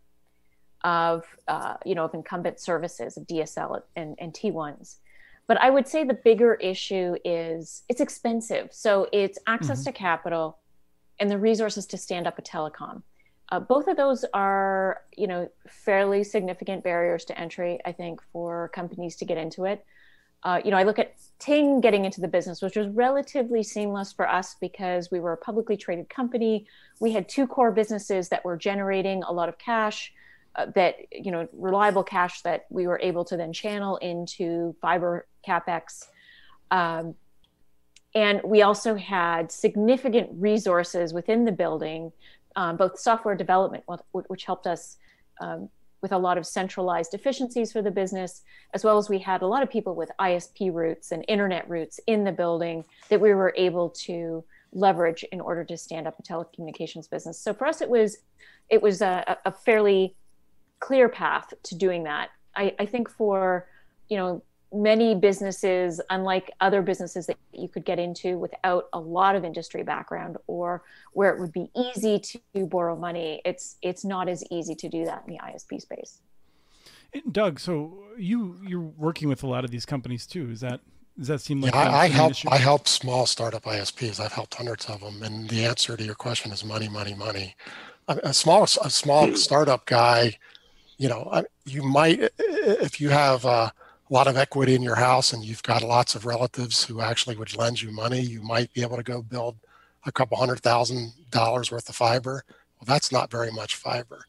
of 0.83 1.25
uh, 1.47 1.75
you 1.85 1.95
know 1.95 2.05
of 2.05 2.15
incumbent 2.15 2.59
services 2.59 3.17
of 3.19 3.27
DSL 3.27 3.83
and, 3.97 4.17
and 4.19 4.33
T1s 4.33 4.97
but 5.47 5.61
I 5.61 5.71
would 5.71 5.87
say 5.87 6.05
the 6.05 6.15
bigger 6.15 6.55
issue 6.55 7.17
is 7.25 7.85
it's 7.89 8.01
expensive. 8.01 8.71
So 8.73 9.09
it's 9.13 9.39
access 9.47 9.81
mm-hmm. 9.81 9.93
to 9.93 9.99
capital 9.99 10.59
and 11.19 11.31
the 11.31 11.39
resources 11.39 11.87
to 11.87 11.99
stand 11.99 12.27
up 12.27 12.39
a 12.39 12.43
telecom. 12.43 13.03
Uh, 13.51 13.61
both 13.61 13.87
of 13.87 13.97
those 13.97 14.25
are, 14.35 15.03
you 15.17 15.27
know, 15.27 15.49
fairly 15.69 16.25
significant 16.25 16.83
barriers 16.83 17.25
to 17.25 17.39
entry, 17.39 17.79
I 17.85 17.93
think, 17.93 18.21
for 18.33 18.71
companies 18.75 19.17
to 19.17 19.25
get 19.25 19.39
into 19.39 19.65
it. 19.65 19.85
Uh, 20.43 20.61
you 20.65 20.71
know, 20.71 20.77
I 20.77 20.83
look 20.83 20.99
at 20.99 21.15
Ting 21.39 21.81
getting 21.81 22.05
into 22.05 22.21
the 22.21 22.29
business, 22.29 22.61
which 22.61 22.77
was 22.77 22.89
relatively 22.89 23.63
seamless 23.63 24.13
for 24.13 24.29
us 24.29 24.57
because 24.61 25.11
we 25.11 25.21
were 25.21 25.33
a 25.33 25.37
publicly 25.37 25.77
traded 25.77 26.09
company. 26.09 26.67
We 27.01 27.13
had 27.13 27.29
two 27.29 27.47
core 27.47 27.73
businesses 27.73 28.29
that 28.31 28.45
were 28.45 28.57
generating 28.57 29.23
a 29.23 29.33
lot 29.33 29.49
of 29.49 29.59
cash 29.59 30.13
uh, 30.57 30.67
that 30.75 30.97
you 31.13 31.31
know 31.31 31.47
reliable 31.53 32.03
cash 32.03 32.43
that 32.43 32.67
we 32.71 32.87
were 32.87 32.99
able 33.03 33.25
to 33.27 33.37
then 33.37 33.53
channel 33.53 33.99
into 33.99 34.75
fiber 34.81 35.27
capex 35.47 36.07
um, 36.71 37.15
and 38.17 38.41
we 38.45 38.63
also 38.63 38.97
had 38.97 39.53
significant 39.53 40.29
resources 40.33 41.13
within 41.13 41.45
the 41.45 41.53
building 41.53 42.11
um, 42.57 42.77
both 42.77 42.99
software 42.99 43.37
development 43.37 43.85
which 44.13 44.45
helped 44.45 44.67
us 44.67 44.97
um, 45.41 45.69
with 46.03 46.13
a 46.13 46.19
lot 46.19 46.39
of 46.39 46.47
centralized 46.47 47.15
efficiencies 47.15 47.71
for 47.73 47.83
the 47.83 47.91
business 47.91 48.43
as 48.75 48.83
well 48.83 48.99
as 48.99 49.09
we 49.09 49.19
had 49.19 49.43
a 49.43 49.47
lot 49.47 49.63
of 49.63 49.71
people 49.71 49.95
with 49.95 50.11
isp 50.21 50.73
roots 50.73 51.13
and 51.13 51.25
internet 51.29 51.69
roots 51.69 52.01
in 52.07 52.25
the 52.25 52.33
building 52.33 52.85
that 53.09 53.21
we 53.21 53.33
were 53.33 53.55
able 53.57 53.91
to 53.91 54.43
leverage 54.73 55.25
in 55.33 55.41
order 55.41 55.65
to 55.65 55.77
stand 55.77 56.07
up 56.07 56.19
a 56.19 56.23
telecommunications 56.23 57.09
business 57.09 57.39
so 57.39 57.55
for 57.55 57.67
us 57.67 57.81
it 57.81 57.89
was 57.89 58.19
it 58.69 58.83
was 58.83 59.01
a, 59.01 59.37
a 59.45 59.53
fairly 59.53 60.15
clear 60.81 61.09
path 61.09 61.53
to 61.65 61.75
doing 61.75 62.05
that. 62.05 62.31
I, 62.55 62.75
I 62.79 62.87
think 62.87 63.11
for, 63.11 63.67
you 64.09 64.17
know, 64.17 64.43
many 64.73 65.15
businesses, 65.15 66.01
unlike 66.11 66.51
other 66.61 66.83
businesses 66.83 67.27
that 67.27 67.37
you 67.53 67.69
could 67.69 67.85
get 67.85 67.99
into 67.99 68.39
without 68.39 68.89
a 68.93 69.01
lot 69.01 69.37
of 69.37 69.45
industry 69.45 69.83
background 69.83 70.37
or 70.47 70.83
where 71.13 71.31
it 71.33 71.41
would 71.41 71.53
be 71.53 71.71
easy 71.77 72.19
to 72.19 72.67
borrow 72.67 72.97
money, 72.97 73.41
it's 73.45 73.77
it's 73.83 74.05
not 74.05 74.29
as 74.29 74.45
easy 74.51 74.75
to 74.75 74.89
do 74.89 75.05
that 75.05 75.25
in 75.27 75.35
the 75.35 75.41
ISP 75.41 75.81
space. 75.81 76.21
Doug, 77.31 77.61
so 77.61 78.05
you 78.19 78.59
you're 78.67 78.81
working 78.81 79.29
with 79.29 79.43
a 79.43 79.47
lot 79.47 79.65
of 79.65 79.71
these 79.71 79.87
companies 79.87 80.27
too. 80.27 80.51
Is 80.51 80.61
that 80.61 80.81
does 81.19 81.29
that 81.29 81.41
seem 81.41 81.61
like 81.61 81.75
yeah, 81.75 81.91
I, 81.91 82.05
I 82.05 82.09
help 82.09 82.35
I 82.49 82.59
help 82.59 82.89
small 82.89 83.27
startup 83.27 83.63
ISPs. 83.65 84.21
I've 84.21 84.33
helped 84.33 84.55
hundreds 84.55 84.87
of 84.87 85.01
them, 85.01 85.23
and 85.23 85.49
the 85.49 85.65
answer 85.65 85.97
to 85.97 86.05
your 86.05 86.15
question 86.15 86.53
is 86.53 86.65
money, 86.65 86.89
money, 86.89 87.15
money. 87.15 87.55
A, 88.09 88.19
a 88.25 88.35
small 88.35 88.65
a 88.65 88.91
small 88.91 89.29
hmm. 89.29 89.35
startup 89.35 89.87
guy 89.87 90.37
you 90.99 91.09
know, 91.09 91.45
you 91.65 91.83
might, 91.83 92.31
if 92.39 93.01
you 93.01 93.11
have 93.11 93.45
a 94.09 94.15
lot 94.15 94.29
of 94.29 94.37
equity 94.37 94.75
in 94.75 94.83
your 94.83 94.95
house 94.95 95.33
and 95.33 95.45
you've 95.45 95.63
got 95.63 95.83
lots 95.83 96.15
of 96.15 96.27
relatives 96.27 96.85
who 96.85 97.01
actually 97.01 97.37
would 97.37 97.57
lend 97.57 97.83
you 97.83 97.91
money, 97.91 98.21
you 98.21 98.41
might 98.43 98.73
be 98.73 98.83
able 98.83 98.97
to 98.97 99.03
go 99.03 99.23
build 99.23 99.57
a 100.05 100.13
couple 100.13 100.37
hundred 100.37 100.61
thousand 100.61 101.13
dollars 101.31 101.73
worth 101.73 101.89
of 101.89 101.97
fiber. 101.97 102.45
Well, 102.79 102.87
that's 102.87 103.11
not 103.11 103.31
very 103.31 103.51
much 103.51 103.77
fiber. 103.77 104.25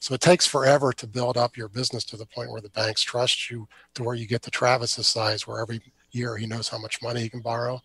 So 0.00 0.14
it 0.14 0.20
takes 0.20 0.46
forever 0.46 0.92
to 0.92 1.06
build 1.06 1.36
up 1.36 1.56
your 1.56 1.68
business 1.68 2.04
to 2.06 2.16
the 2.16 2.26
point 2.26 2.50
where 2.50 2.60
the 2.60 2.68
banks 2.70 3.02
trust 3.02 3.50
you 3.50 3.68
to 3.94 4.02
where 4.02 4.16
you 4.16 4.26
get 4.26 4.42
to 4.42 4.50
Travis's 4.50 5.06
size, 5.06 5.46
where 5.46 5.60
every 5.60 5.80
year 6.10 6.36
he 6.36 6.46
knows 6.46 6.68
how 6.68 6.78
much 6.78 7.00
money 7.00 7.20
he 7.20 7.28
can 7.28 7.40
borrow. 7.40 7.80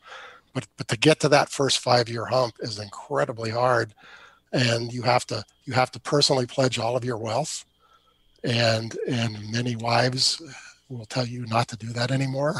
But 0.54 0.68
but 0.78 0.88
to 0.90 0.98
get 0.98 1.20
to 1.22 1.30
that 1.30 1.50
first 1.50 1.80
five 1.80 2.10
year 2.10 2.26
hump 2.26 2.56
is 2.60 2.80
incredibly 2.80 3.52
hard, 3.52 3.94
and 4.52 4.92
you 4.92 5.04
have 5.04 5.26
to 5.28 5.46
you 5.66 5.74
have 5.74 5.92
to 5.92 6.00
personally 6.00 6.48
pledge 6.48 6.80
all 6.80 6.98
of 6.98 7.06
your 7.06 7.18
wealth 7.18 7.64
and 8.44 8.98
and 9.08 9.52
many 9.52 9.76
wives 9.76 10.42
will 10.90 11.06
tell 11.06 11.26
you 11.26 11.46
not 11.48 11.68
to 11.70 11.78
do 11.78 11.88
that 11.88 12.12
anymore. 12.12 12.56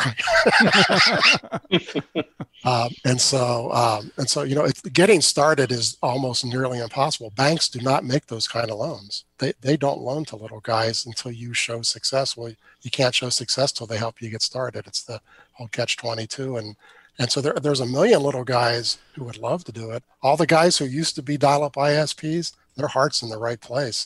um, 2.66 2.90
and 3.06 3.20
so 3.20 3.72
um, 3.72 4.12
and 4.18 4.30
so 4.30 4.44
you 4.44 4.56
know 4.56 4.68
getting 4.94 5.22
started 5.22 5.72
is 5.72 5.98
almost 6.02 6.46
nearly 6.46 6.80
impossible. 6.80 7.32
Banks 7.32 7.70
do 7.70 7.80
not 7.80 8.04
make 8.04 8.28
those 8.28 8.48
kind 8.48 8.70
of 8.70 8.78
loans. 8.78 9.26
They 9.38 9.54
they 9.62 9.78
don't 9.78 10.02
loan 10.02 10.26
to 10.26 10.36
little 10.36 10.60
guys 10.62 11.06
until 11.06 11.32
you 11.32 11.54
show 11.54 11.82
success. 11.82 12.36
Well, 12.36 12.54
you 12.82 12.92
can't 12.92 13.16
show 13.16 13.30
success 13.30 13.72
till 13.72 13.88
they 13.88 13.98
help 13.98 14.22
you 14.22 14.30
get 14.30 14.42
started. 14.42 14.88
It's 14.88 15.04
the 15.04 15.22
whole 15.54 15.68
catch 15.68 15.98
twenty 15.98 16.28
two 16.28 16.58
and. 16.58 16.76
And 17.20 17.32
so 17.32 17.42
there, 17.42 17.56
there's 17.60 17.80
a 17.80 17.86
million 17.88 18.22
little 18.22 18.44
guys 18.44 19.00
who 19.16 19.24
would 19.24 19.40
love 19.40 19.64
to 19.64 19.72
do 19.72 19.90
it. 19.90 20.04
All 20.22 20.38
the 20.38 20.46
guys 20.46 20.78
who 20.78 20.86
used 20.86 21.16
to 21.16 21.24
be 21.24 21.36
dial-up 21.36 21.74
ISPs, 21.74 22.54
their 22.76 22.86
heart's 22.88 23.24
in 23.24 23.30
the 23.30 23.40
right 23.40 23.60
place 23.60 24.06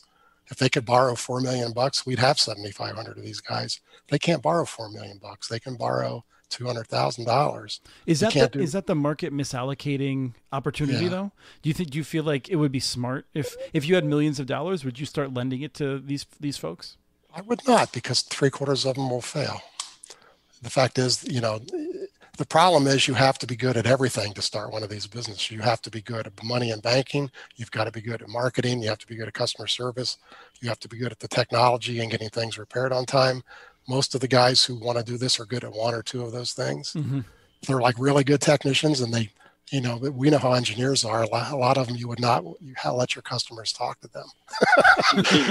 if 0.51 0.57
they 0.57 0.69
could 0.69 0.85
borrow 0.85 1.15
four 1.15 1.41
million 1.41 1.71
bucks, 1.71 2.05
we'd 2.05 2.19
have 2.19 2.39
seventy 2.39 2.71
five 2.71 2.95
hundred 2.95 3.17
of 3.17 3.23
these 3.23 3.39
guys. 3.39 3.79
They 4.09 4.19
can't 4.19 4.43
borrow 4.43 4.65
four 4.65 4.89
million 4.91 5.17
bucks. 5.17 5.47
They 5.47 5.59
can 5.59 5.75
borrow 5.75 6.25
two 6.49 6.67
hundred 6.67 6.87
thousand 6.87 7.25
dollars. 7.25 7.79
Is 8.05 8.19
that 8.19 8.33
the, 8.33 8.47
do... 8.49 8.59
is 8.59 8.73
that 8.73 8.85
the 8.85 8.93
market 8.93 9.33
misallocating 9.33 10.33
opportunity 10.51 11.05
yeah. 11.05 11.09
though? 11.09 11.31
Do 11.61 11.69
you 11.69 11.73
think 11.73 11.89
do 11.89 11.97
you 11.97 12.03
feel 12.03 12.25
like 12.25 12.49
it 12.49 12.57
would 12.57 12.71
be 12.71 12.81
smart 12.81 13.25
if 13.33 13.55
if 13.73 13.87
you 13.87 13.95
had 13.95 14.05
millions 14.05 14.39
of 14.39 14.45
dollars, 14.45 14.83
would 14.83 14.99
you 14.99 15.05
start 15.05 15.33
lending 15.33 15.61
it 15.61 15.73
to 15.75 15.99
these 15.99 16.25
these 16.39 16.57
folks? 16.57 16.97
I 17.33 17.41
would 17.41 17.65
not 17.65 17.93
because 17.93 18.21
three 18.21 18.49
quarters 18.49 18.85
of 18.85 18.95
them 18.95 19.09
will 19.09 19.21
fail. 19.21 19.61
The 20.61 20.69
fact 20.69 20.99
is, 20.99 21.23
you 21.23 21.39
know, 21.39 21.61
the 22.37 22.45
problem 22.45 22.87
is 22.87 23.07
you 23.07 23.13
have 23.13 23.37
to 23.39 23.47
be 23.47 23.55
good 23.55 23.77
at 23.77 23.85
everything 23.85 24.33
to 24.33 24.41
start 24.41 24.71
one 24.71 24.83
of 24.83 24.89
these 24.89 25.07
businesses. 25.07 25.51
You 25.51 25.59
have 25.59 25.81
to 25.83 25.91
be 25.91 26.01
good 26.01 26.27
at 26.27 26.43
money 26.43 26.71
and 26.71 26.81
banking. 26.81 27.29
You've 27.55 27.71
got 27.71 27.85
to 27.85 27.91
be 27.91 28.01
good 28.01 28.21
at 28.21 28.29
marketing. 28.29 28.81
You 28.81 28.89
have 28.89 28.99
to 28.99 29.07
be 29.07 29.15
good 29.15 29.27
at 29.27 29.33
customer 29.33 29.67
service. 29.67 30.17
You 30.61 30.69
have 30.69 30.79
to 30.79 30.87
be 30.87 30.97
good 30.97 31.11
at 31.11 31.19
the 31.19 31.27
technology 31.27 31.99
and 31.99 32.09
getting 32.09 32.29
things 32.29 32.57
repaired 32.57 32.93
on 32.93 33.05
time. 33.05 33.43
Most 33.87 34.15
of 34.15 34.21
the 34.21 34.27
guys 34.27 34.63
who 34.63 34.75
want 34.75 34.97
to 34.97 35.03
do 35.03 35.17
this 35.17 35.39
are 35.39 35.45
good 35.45 35.63
at 35.63 35.73
one 35.73 35.93
or 35.93 36.03
two 36.03 36.23
of 36.23 36.31
those 36.31 36.53
things. 36.53 36.93
Mm-hmm. 36.93 37.21
They're 37.67 37.81
like 37.81 37.95
really 37.99 38.23
good 38.23 38.41
technicians 38.41 39.01
and 39.01 39.13
they 39.13 39.29
you 39.71 39.79
know, 39.79 39.95
we 39.95 40.29
know 40.29 40.37
how 40.37 40.51
engineers 40.51 41.05
are. 41.05 41.23
A 41.23 41.27
lot, 41.27 41.77
of 41.77 41.87
them, 41.87 41.95
you 41.95 42.09
would 42.09 42.19
not 42.19 42.43
you 42.59 42.73
let 42.93 43.15
your 43.15 43.21
customers 43.21 43.71
talk 43.71 44.01
to 44.01 44.09
them. 44.09 44.25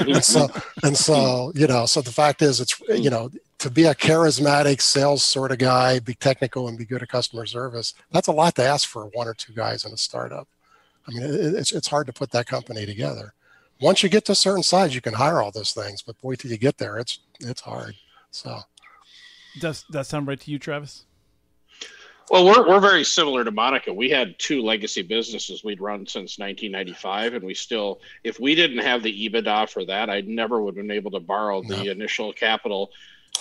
and 0.15 0.23
so, 0.23 0.49
and 0.83 0.95
so, 0.95 1.53
you 1.55 1.67
know, 1.67 1.87
so 1.87 2.03
the 2.03 2.13
fact 2.13 2.43
is, 2.43 2.61
it's 2.61 2.79
you 2.89 3.09
know, 3.09 3.31
to 3.61 3.71
be 3.71 3.85
a 3.85 3.95
charismatic 3.95 4.81
sales 4.81 5.23
sort 5.23 5.53
of 5.53 5.59
guy, 5.59 5.99
be 5.99 6.15
technical 6.15 6.69
and 6.69 6.79
be 6.79 6.87
good 6.87 7.03
at 7.03 7.09
customer 7.09 7.45
service. 7.45 7.95
That's 8.11 8.29
a 8.29 8.33
lot 8.33 8.55
to 8.57 8.65
ask 8.65 8.89
for 8.89 9.05
one 9.13 9.29
or 9.29 9.35
two 9.35 9.53
guys 9.53 9.85
in 9.85 9.93
a 9.93 9.99
startup. 9.99 10.49
I 11.07 11.13
mean, 11.13 11.23
it's 11.23 11.73
it's 11.73 11.89
hard 11.89 12.07
to 12.07 12.13
put 12.13 12.31
that 12.33 12.47
company 12.47 12.87
together. 12.87 13.35
Once 13.81 14.03
you 14.03 14.09
get 14.09 14.25
to 14.27 14.33
a 14.33 14.37
certain 14.37 14.63
size, 14.63 14.95
you 14.95 15.01
can 15.01 15.15
hire 15.15 15.43
all 15.43 15.51
those 15.51 15.73
things, 15.73 16.03
but 16.03 16.21
boy, 16.21 16.35
till 16.35 16.51
you 16.51 16.57
get 16.57 16.79
there, 16.79 16.99
it's 16.99 17.21
it's 17.41 17.61
hard. 17.61 17.95
So, 18.31 18.61
does 19.61 19.85
that 19.91 20.07
sound 20.07 20.27
right 20.27 20.41
to 20.41 20.51
you, 20.51 20.59
Travis? 20.59 21.05
Well, 22.31 22.47
we're 22.47 22.67
we're 22.67 22.81
very 22.81 23.05
similar 23.05 23.45
to 23.45 23.51
Monica. 23.51 23.93
We 23.93 24.09
had 24.09 24.39
two 24.39 24.63
legacy 24.63 25.03
businesses 25.03 25.65
we'd 25.65 25.81
run 25.81 26.07
since 26.07 26.39
1995, 26.39 27.35
and 27.35 27.45
we 27.45 27.55
still, 27.55 28.01
if 28.25 28.41
we 28.41 28.55
didn't 28.55 28.79
have 28.79 29.03
the 29.03 29.29
EBITDA 29.29 29.69
for 29.69 29.85
that, 29.87 30.09
I 30.09 30.23
never 30.23 30.63
would 30.63 30.77
have 30.77 30.87
been 30.87 30.97
able 30.97 31.11
to 31.11 31.21
borrow 31.21 31.63
the 31.63 31.85
no. 31.85 31.91
initial 31.91 32.33
capital. 32.33 32.91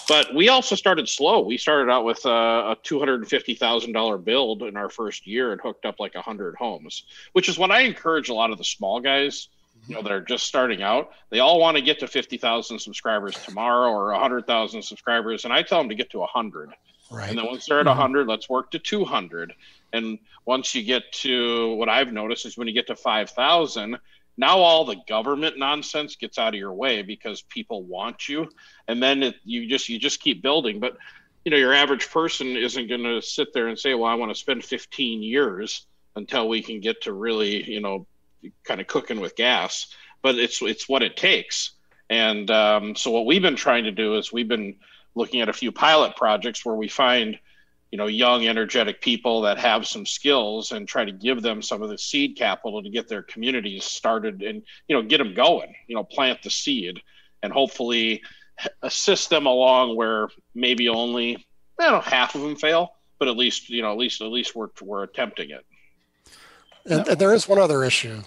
But 0.07 0.33
we 0.33 0.49
also 0.49 0.75
started 0.75 1.07
slow. 1.07 1.41
We 1.41 1.57
started 1.57 1.91
out 1.91 2.03
with 2.03 2.25
a, 2.25 2.29
a 2.29 2.77
two 2.81 2.99
hundred 2.99 3.21
and 3.21 3.29
fifty 3.29 3.53
thousand 3.55 3.93
dollar 3.93 4.17
build 4.17 4.63
in 4.63 4.75
our 4.75 4.89
first 4.89 5.27
year 5.27 5.51
and 5.51 5.61
hooked 5.61 5.85
up 5.85 5.99
like 5.99 6.15
hundred 6.15 6.55
homes, 6.55 7.03
which 7.33 7.47
is 7.47 7.57
what 7.57 7.71
I 7.71 7.81
encourage 7.81 8.29
a 8.29 8.33
lot 8.33 8.51
of 8.51 8.57
the 8.57 8.63
small 8.63 8.99
guys 8.99 9.49
you 9.87 9.95
know 9.95 10.01
that 10.01 10.11
are 10.11 10.19
just 10.19 10.43
starting 10.43 10.81
out 10.81 11.11
they 11.29 11.39
all 11.39 11.57
want 11.57 11.77
to 11.77 11.81
get 11.81 11.99
to 11.99 12.07
50,000 12.07 12.79
subscribers 12.79 13.33
tomorrow 13.45 13.89
or 13.91 14.11
100,000 14.11 14.81
subscribers 14.81 15.45
and 15.45 15.53
I 15.53 15.63
tell 15.63 15.79
them 15.79 15.87
to 15.87 15.95
get 15.95 16.09
to 16.09 16.19
100 16.19 16.73
Right. 17.09 17.29
And 17.29 17.37
then 17.37 17.45
once 17.45 17.65
they're 17.65 17.79
at 17.79 17.85
100, 17.85 18.21
mm-hmm. 18.21 18.29
let's 18.29 18.49
work 18.49 18.71
to 18.71 18.79
200. 18.79 19.53
And 19.93 20.19
once 20.45 20.75
you 20.75 20.83
get 20.83 21.11
to 21.13 21.73
what 21.75 21.89
I've 21.89 22.13
noticed 22.13 22.45
is 22.45 22.57
when 22.57 22.67
you 22.67 22.73
get 22.73 22.87
to 22.87 22.95
5,000, 22.95 23.97
now 24.39 24.59
all 24.59 24.85
the 24.85 24.95
government 25.05 25.59
nonsense 25.59 26.15
gets 26.15 26.37
out 26.37 26.53
of 26.53 26.59
your 26.59 26.73
way 26.73 27.01
because 27.01 27.41
people 27.41 27.83
want 27.83 28.29
you, 28.29 28.49
and 28.87 29.03
then 29.03 29.21
it, 29.21 29.35
you 29.43 29.67
just 29.67 29.89
you 29.89 29.99
just 29.99 30.21
keep 30.21 30.41
building. 30.41 30.79
But 30.79 30.97
you 31.43 31.51
know, 31.51 31.57
your 31.57 31.73
average 31.73 32.09
person 32.09 32.55
isn't 32.55 32.87
going 32.87 33.03
to 33.03 33.21
sit 33.21 33.53
there 33.53 33.67
and 33.67 33.77
say, 33.77 33.93
"Well, 33.93 34.09
I 34.09 34.15
want 34.15 34.31
to 34.31 34.39
spend 34.39 34.63
15 34.63 35.21
years 35.21 35.85
until 36.15 36.47
we 36.47 36.61
can 36.61 36.79
get 36.79 37.01
to 37.01 37.11
really, 37.11 37.69
you 37.69 37.81
know, 37.81 38.07
kind 38.63 38.79
of 38.79 38.87
cooking 38.87 39.19
with 39.19 39.35
gas." 39.35 39.93
But 40.21 40.35
it's 40.35 40.61
it's 40.61 40.87
what 40.87 41.03
it 41.03 41.17
takes. 41.17 41.71
And 42.09 42.49
um, 42.49 42.95
so 42.95 43.11
what 43.11 43.25
we've 43.25 43.41
been 43.41 43.57
trying 43.57 43.83
to 43.83 43.91
do 43.91 44.15
is 44.15 44.31
we've 44.31 44.47
been 44.47 44.77
looking 45.15 45.41
at 45.41 45.49
a 45.49 45.53
few 45.53 45.73
pilot 45.73 46.15
projects 46.15 46.65
where 46.65 46.75
we 46.75 46.87
find 46.87 47.37
you 47.91 47.97
know 47.97 48.07
young 48.07 48.47
energetic 48.47 49.01
people 49.01 49.41
that 49.41 49.57
have 49.57 49.87
some 49.87 50.05
skills 50.05 50.71
and 50.71 50.87
try 50.87 51.05
to 51.05 51.11
give 51.11 51.41
them 51.41 51.61
some 51.61 51.81
of 51.81 51.89
the 51.89 51.97
seed 51.97 52.35
capital 52.37 52.83
to 52.83 52.89
get 52.89 53.07
their 53.07 53.23
communities 53.23 53.83
started 53.83 54.41
and 54.41 54.63
you 54.87 54.95
know 54.95 55.01
get 55.01 55.17
them 55.17 55.33
going 55.33 55.73
you 55.87 55.95
know 55.95 56.03
plant 56.03 56.41
the 56.43 56.49
seed 56.49 57.01
and 57.43 57.51
hopefully 57.51 58.21
assist 58.83 59.29
them 59.29 59.45
along 59.45 59.95
where 59.95 60.27
maybe 60.53 60.89
only 60.89 61.35
I 61.79 61.85
don't 61.85 61.93
know 61.93 62.01
half 62.01 62.35
of 62.35 62.41
them 62.41 62.55
fail 62.55 62.95
but 63.17 63.27
at 63.27 63.37
least 63.37 63.69
you 63.69 63.81
know 63.81 63.91
at 63.91 63.97
least 63.97 64.21
at 64.21 64.27
least 64.27 64.55
we're 64.55 64.69
we're 64.81 65.03
attempting 65.03 65.49
it. 65.49 65.65
And, 66.85 67.07
and 67.07 67.19
there 67.19 67.33
is 67.33 67.47
one 67.47 67.59
other 67.59 67.83
issue. 67.83 68.21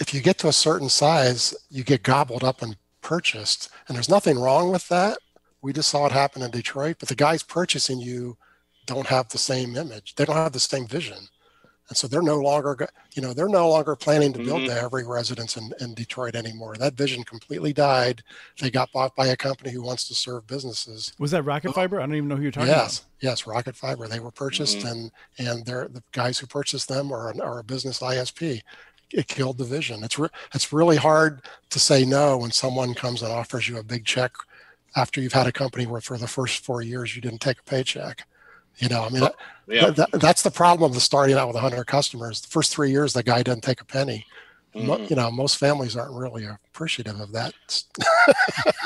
If 0.00 0.12
you 0.12 0.20
get 0.20 0.38
to 0.38 0.48
a 0.48 0.52
certain 0.52 0.88
size 0.88 1.54
you 1.70 1.84
get 1.84 2.02
gobbled 2.02 2.44
up 2.44 2.62
and 2.62 2.76
purchased 3.02 3.70
and 3.86 3.96
there's 3.96 4.08
nothing 4.08 4.38
wrong 4.38 4.70
with 4.70 4.88
that. 4.88 5.18
We 5.62 5.74
just 5.74 5.90
saw 5.90 6.06
it 6.06 6.12
happen 6.12 6.40
in 6.40 6.50
Detroit, 6.50 6.96
but 7.00 7.10
the 7.10 7.14
guys 7.14 7.42
purchasing 7.42 8.00
you 8.00 8.38
don't 8.86 9.06
have 9.06 9.28
the 9.28 9.38
same 9.38 9.76
image. 9.76 10.14
They 10.14 10.24
don't 10.24 10.36
have 10.36 10.52
the 10.52 10.60
same 10.60 10.86
vision. 10.86 11.28
And 11.90 11.96
so 11.96 12.06
they're 12.06 12.22
no 12.22 12.38
longer, 12.38 12.88
you 13.14 13.20
know, 13.20 13.32
they're 13.34 13.48
no 13.48 13.68
longer 13.68 13.96
planning 13.96 14.32
to 14.34 14.38
build 14.38 14.60
mm-hmm. 14.60 14.76
to 14.76 14.80
every 14.80 15.04
residence 15.04 15.56
in, 15.56 15.72
in 15.80 15.92
Detroit 15.92 16.36
anymore. 16.36 16.76
That 16.76 16.94
vision 16.94 17.24
completely 17.24 17.72
died. 17.72 18.22
They 18.60 18.70
got 18.70 18.92
bought 18.92 19.16
by 19.16 19.26
a 19.26 19.36
company 19.36 19.72
who 19.72 19.82
wants 19.82 20.06
to 20.06 20.14
serve 20.14 20.46
businesses. 20.46 21.12
Was 21.18 21.32
that 21.32 21.42
Rocket 21.42 21.74
Fiber? 21.74 22.00
I 22.00 22.06
don't 22.06 22.14
even 22.14 22.28
know 22.28 22.36
who 22.36 22.42
you're 22.42 22.52
talking 22.52 22.68
yes, 22.68 23.00
about. 23.00 23.08
Yes, 23.20 23.44
Rocket 23.44 23.74
Fiber. 23.74 24.06
They 24.06 24.20
were 24.20 24.30
purchased, 24.30 24.78
mm-hmm. 24.78 24.86
and 24.86 25.10
and 25.38 25.66
they're 25.66 25.88
the 25.88 26.04
guys 26.12 26.38
who 26.38 26.46
purchased 26.46 26.88
them 26.88 27.12
are, 27.12 27.34
are 27.42 27.58
a 27.58 27.64
business 27.64 27.98
ISP. 27.98 28.60
It 29.10 29.26
killed 29.26 29.58
the 29.58 29.64
vision. 29.64 30.04
It's 30.04 30.16
re- 30.16 30.28
it's 30.54 30.72
really 30.72 30.96
hard 30.96 31.42
to 31.70 31.80
say 31.80 32.04
no 32.04 32.38
when 32.38 32.52
someone 32.52 32.94
comes 32.94 33.20
and 33.22 33.32
offers 33.32 33.68
you 33.68 33.78
a 33.78 33.82
big 33.82 34.04
check 34.04 34.30
after 34.94 35.20
you've 35.20 35.32
had 35.32 35.48
a 35.48 35.52
company 35.52 35.86
where 35.86 36.00
for 36.00 36.18
the 36.18 36.28
first 36.28 36.64
four 36.64 36.82
years 36.82 37.16
you 37.16 37.22
didn't 37.22 37.40
take 37.40 37.58
a 37.58 37.64
paycheck. 37.64 38.28
You 38.80 38.88
know, 38.88 39.04
I 39.04 39.08
mean, 39.10 39.28
yeah. 39.68 39.90
that, 39.90 40.12
that's 40.12 40.42
the 40.42 40.50
problem 40.50 40.92
of 40.92 41.02
starting 41.02 41.36
out 41.36 41.48
with 41.48 41.54
100 41.54 41.84
customers. 41.84 42.40
The 42.40 42.48
first 42.48 42.74
three 42.74 42.90
years, 42.90 43.12
the 43.12 43.22
guy 43.22 43.42
doesn't 43.42 43.62
take 43.62 43.80
a 43.80 43.84
penny. 43.84 44.26
Mm-hmm. 44.74 45.04
You 45.08 45.16
know, 45.16 45.30
most 45.30 45.58
families 45.58 45.96
aren't 45.96 46.12
really 46.12 46.46
appreciative 46.46 47.20
of 47.20 47.32
that. 47.32 47.54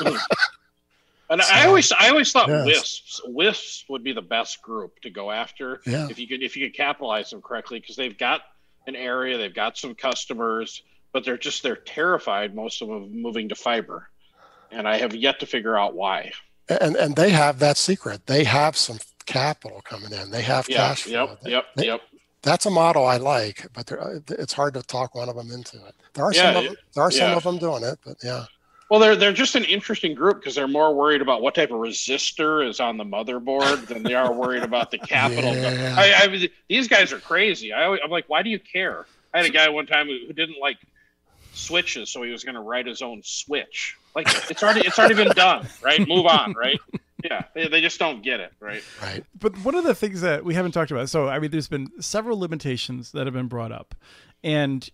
And 1.27 1.41
so, 1.41 1.51
I 1.51 1.65
always, 1.65 1.91
I 1.91 2.09
always 2.09 2.31
thought 2.31 2.49
yes. 2.49 3.01
WISPs, 3.25 3.33
WISPs 3.33 3.89
would 3.89 4.03
be 4.03 4.13
the 4.13 4.21
best 4.21 4.61
group 4.61 4.99
to 5.01 5.09
go 5.09 5.31
after 5.31 5.81
yeah. 5.83 6.07
if 6.07 6.19
you 6.19 6.27
could, 6.27 6.43
if 6.43 6.55
you 6.55 6.67
could 6.67 6.77
capitalize 6.77 7.31
them 7.31 7.41
correctly, 7.41 7.79
because 7.79 7.95
they've 7.95 8.15
got 8.15 8.41
an 8.85 8.95
area, 8.95 9.35
they've 9.35 9.51
got 9.51 9.75
some 9.75 9.95
customers, 9.95 10.83
but 11.13 11.25
they're 11.25 11.35
just 11.35 11.63
they're 11.63 11.77
terrified 11.77 12.53
most 12.53 12.83
of 12.83 12.89
them 12.89 13.23
moving 13.23 13.49
to 13.49 13.55
fiber 13.55 14.07
and 14.71 14.87
I 14.87 14.97
have 14.97 15.15
yet 15.15 15.39
to 15.39 15.45
figure 15.45 15.77
out 15.77 15.95
why. 15.95 16.31
And 16.67 16.95
and 16.95 17.15
they 17.15 17.29
have 17.29 17.59
that 17.59 17.77
secret. 17.77 18.25
They 18.25 18.43
have 18.43 18.75
some 18.75 18.97
capital 19.25 19.81
coming 19.83 20.11
in. 20.11 20.31
They 20.31 20.41
have 20.41 20.67
yeah, 20.69 20.77
cash 20.77 21.03
flow. 21.03 21.27
Yep, 21.27 21.41
they, 21.41 21.51
yep, 21.51 21.65
they, 21.75 21.85
yep. 21.87 22.01
That's 22.41 22.65
a 22.65 22.69
model 22.69 23.05
I 23.05 23.17
like, 23.17 23.67
but 23.73 23.91
uh, 23.91 24.19
it's 24.29 24.53
hard 24.53 24.75
to 24.75 24.83
talk 24.83 25.15
one 25.15 25.29
of 25.29 25.35
them 25.35 25.51
into 25.51 25.77
it. 25.77 25.95
There 26.13 26.23
are 26.23 26.33
yeah, 26.33 26.53
some 26.53 26.57
of 26.57 26.63
them, 26.63 26.75
there 26.93 27.03
are 27.03 27.11
yeah. 27.11 27.17
some 27.17 27.37
of 27.37 27.43
them 27.43 27.57
doing 27.57 27.83
it, 27.83 27.99
but 28.05 28.17
yeah. 28.23 28.45
Well, 28.89 28.99
they're 28.99 29.15
they're 29.15 29.33
just 29.33 29.55
an 29.55 29.63
interesting 29.63 30.13
group 30.13 30.37
because 30.37 30.53
they're 30.53 30.67
more 30.67 30.93
worried 30.93 31.21
about 31.21 31.41
what 31.41 31.55
type 31.55 31.71
of 31.71 31.77
resistor 31.77 32.67
is 32.67 32.79
on 32.79 32.97
the 32.97 33.03
motherboard 33.03 33.87
than 33.87 34.03
they 34.03 34.13
are 34.13 34.31
worried 34.31 34.61
about 34.61 34.91
the 34.91 34.99
capital. 34.99 35.55
yeah. 35.55 35.95
I, 35.97 36.23
I, 36.23 36.49
these 36.69 36.87
guys 36.87 37.11
are 37.11 37.19
crazy. 37.19 37.73
I, 37.73 37.87
I'm 37.87 38.11
like, 38.11 38.25
why 38.27 38.43
do 38.43 38.51
you 38.51 38.59
care? 38.59 39.07
I 39.33 39.37
had 39.37 39.47
a 39.47 39.49
guy 39.49 39.67
one 39.69 39.87
time 39.87 40.07
who 40.07 40.31
didn't 40.31 40.59
like 40.61 40.77
switches, 41.53 42.11
so 42.11 42.21
he 42.21 42.31
was 42.31 42.43
going 42.43 42.55
to 42.55 42.61
write 42.61 42.85
his 42.85 43.01
own 43.01 43.21
switch. 43.23 43.97
Like 44.15 44.27
it's 44.51 44.61
already 44.61 44.81
it's 44.81 44.99
already 44.99 45.15
been 45.15 45.29
done, 45.29 45.67
right? 45.81 46.07
Move 46.07 46.27
on, 46.27 46.53
right? 46.53 46.79
Yeah, 47.29 47.45
they, 47.55 47.67
they 47.67 47.81
just 47.81 47.97
don't 47.97 48.21
get 48.21 48.39
it, 48.39 48.53
right? 48.59 48.83
Right. 49.01 49.25
But 49.39 49.57
one 49.63 49.73
of 49.73 49.83
the 49.83 49.95
things 49.95 50.21
that 50.21 50.45
we 50.45 50.53
haven't 50.53 50.73
talked 50.73 50.91
about, 50.91 51.09
so 51.09 51.27
I 51.27 51.39
mean, 51.39 51.49
there's 51.49 51.67
been 51.67 51.89
several 51.99 52.39
limitations 52.39 53.11
that 53.13 53.25
have 53.25 53.33
been 53.33 53.47
brought 53.47 53.71
up, 53.71 53.95
and 54.43 54.87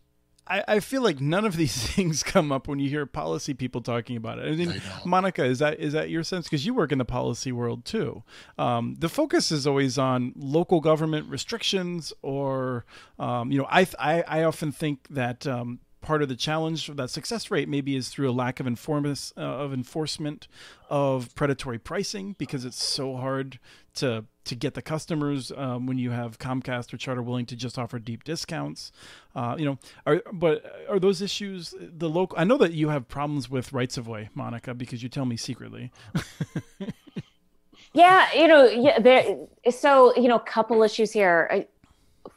I, 0.48 0.64
I 0.68 0.80
feel 0.80 1.02
like 1.02 1.22
none 1.22 1.46
of 1.46 1.56
these 1.56 1.76
things 1.94 2.24
come 2.24 2.52
up 2.52 2.68
when 2.68 2.80
you 2.80 2.90
hear 2.90 3.06
policy 3.06 3.54
people 3.54 3.82
talking 3.82 4.18
about 4.18 4.40
it. 4.40 4.52
I 4.52 4.56
mean, 4.56 4.82
Monica, 5.06 5.44
is 5.44 5.60
that 5.60 5.80
is 5.80 5.94
that 5.94 6.10
your 6.10 6.24
sense? 6.24 6.46
Because 6.46 6.66
you 6.66 6.74
work 6.74 6.92
in 6.92 6.98
the 6.98 7.06
policy 7.06 7.52
world 7.52 7.86
too. 7.86 8.24
Um, 8.58 8.96
the 9.00 9.10
focus 9.10 9.52
is 9.52 9.68
always 9.68 9.98
on 9.98 10.34
local 10.36 10.82
government 10.82 11.30
restrictions, 11.30 12.12
or 12.22 12.86
um, 13.20 13.52
you 13.52 13.60
know, 13.60 13.68
I, 13.70 13.88
I 14.00 14.24
I 14.28 14.44
often 14.44 14.72
think 14.72 15.08
that 15.10 15.46
um, 15.48 15.80
part 16.02 16.22
of 16.22 16.30
the 16.30 16.36
challenge 16.36 16.88
that 16.88 17.10
success 17.10 17.52
rate 17.52 17.70
maybe 17.70 17.96
is 17.96 18.10
through 18.10 18.30
a 18.30 18.34
lack 18.34 18.60
of 18.60 18.68
inform- 18.68 19.06
uh, 19.06 19.16
of 19.38 19.74
enforcement 19.74 20.48
of 20.90 21.34
predatory 21.36 21.80
pricing 21.80 22.36
because 22.38 22.66
it's 22.66 22.84
so 22.84 23.16
hard 23.16 23.60
to 23.96 24.26
to 24.44 24.56
get 24.56 24.74
the 24.74 24.82
customers 24.82 25.52
um, 25.56 25.86
when 25.86 25.98
you 25.98 26.10
have 26.10 26.40
Comcast 26.40 26.94
or 26.94 26.98
Charter 26.98 27.22
willing 27.22 27.46
to 27.46 27.56
just 27.56 27.78
offer 27.78 28.00
deep 28.00 28.24
discounts. 28.24 28.92
Uh, 29.36 29.56
you 29.58 29.66
know, 29.66 29.78
are 30.06 30.22
but 30.34 30.86
are 30.90 31.00
those 31.00 31.22
issues 31.22 31.76
the 31.80 32.10
local? 32.10 32.38
I 32.38 32.44
know 32.44 32.58
that 32.58 32.74
you 32.74 32.90
have 32.90 33.08
problems 33.08 33.50
with 33.50 33.72
rights 33.72 33.98
of 33.98 34.08
way, 34.08 34.30
Monica, 34.34 34.74
because 34.74 35.04
you 35.04 35.10
tell 35.10 35.26
me 35.26 35.38
secretly. 35.38 35.92
yeah, 37.94 38.34
you 38.34 38.48
know, 38.48 38.66
yeah. 38.66 39.00
There, 39.00 39.48
so 39.70 40.16
you 40.16 40.28
know, 40.28 40.38
a 40.38 40.40
couple 40.40 40.82
issues 40.84 41.12
here. 41.12 41.68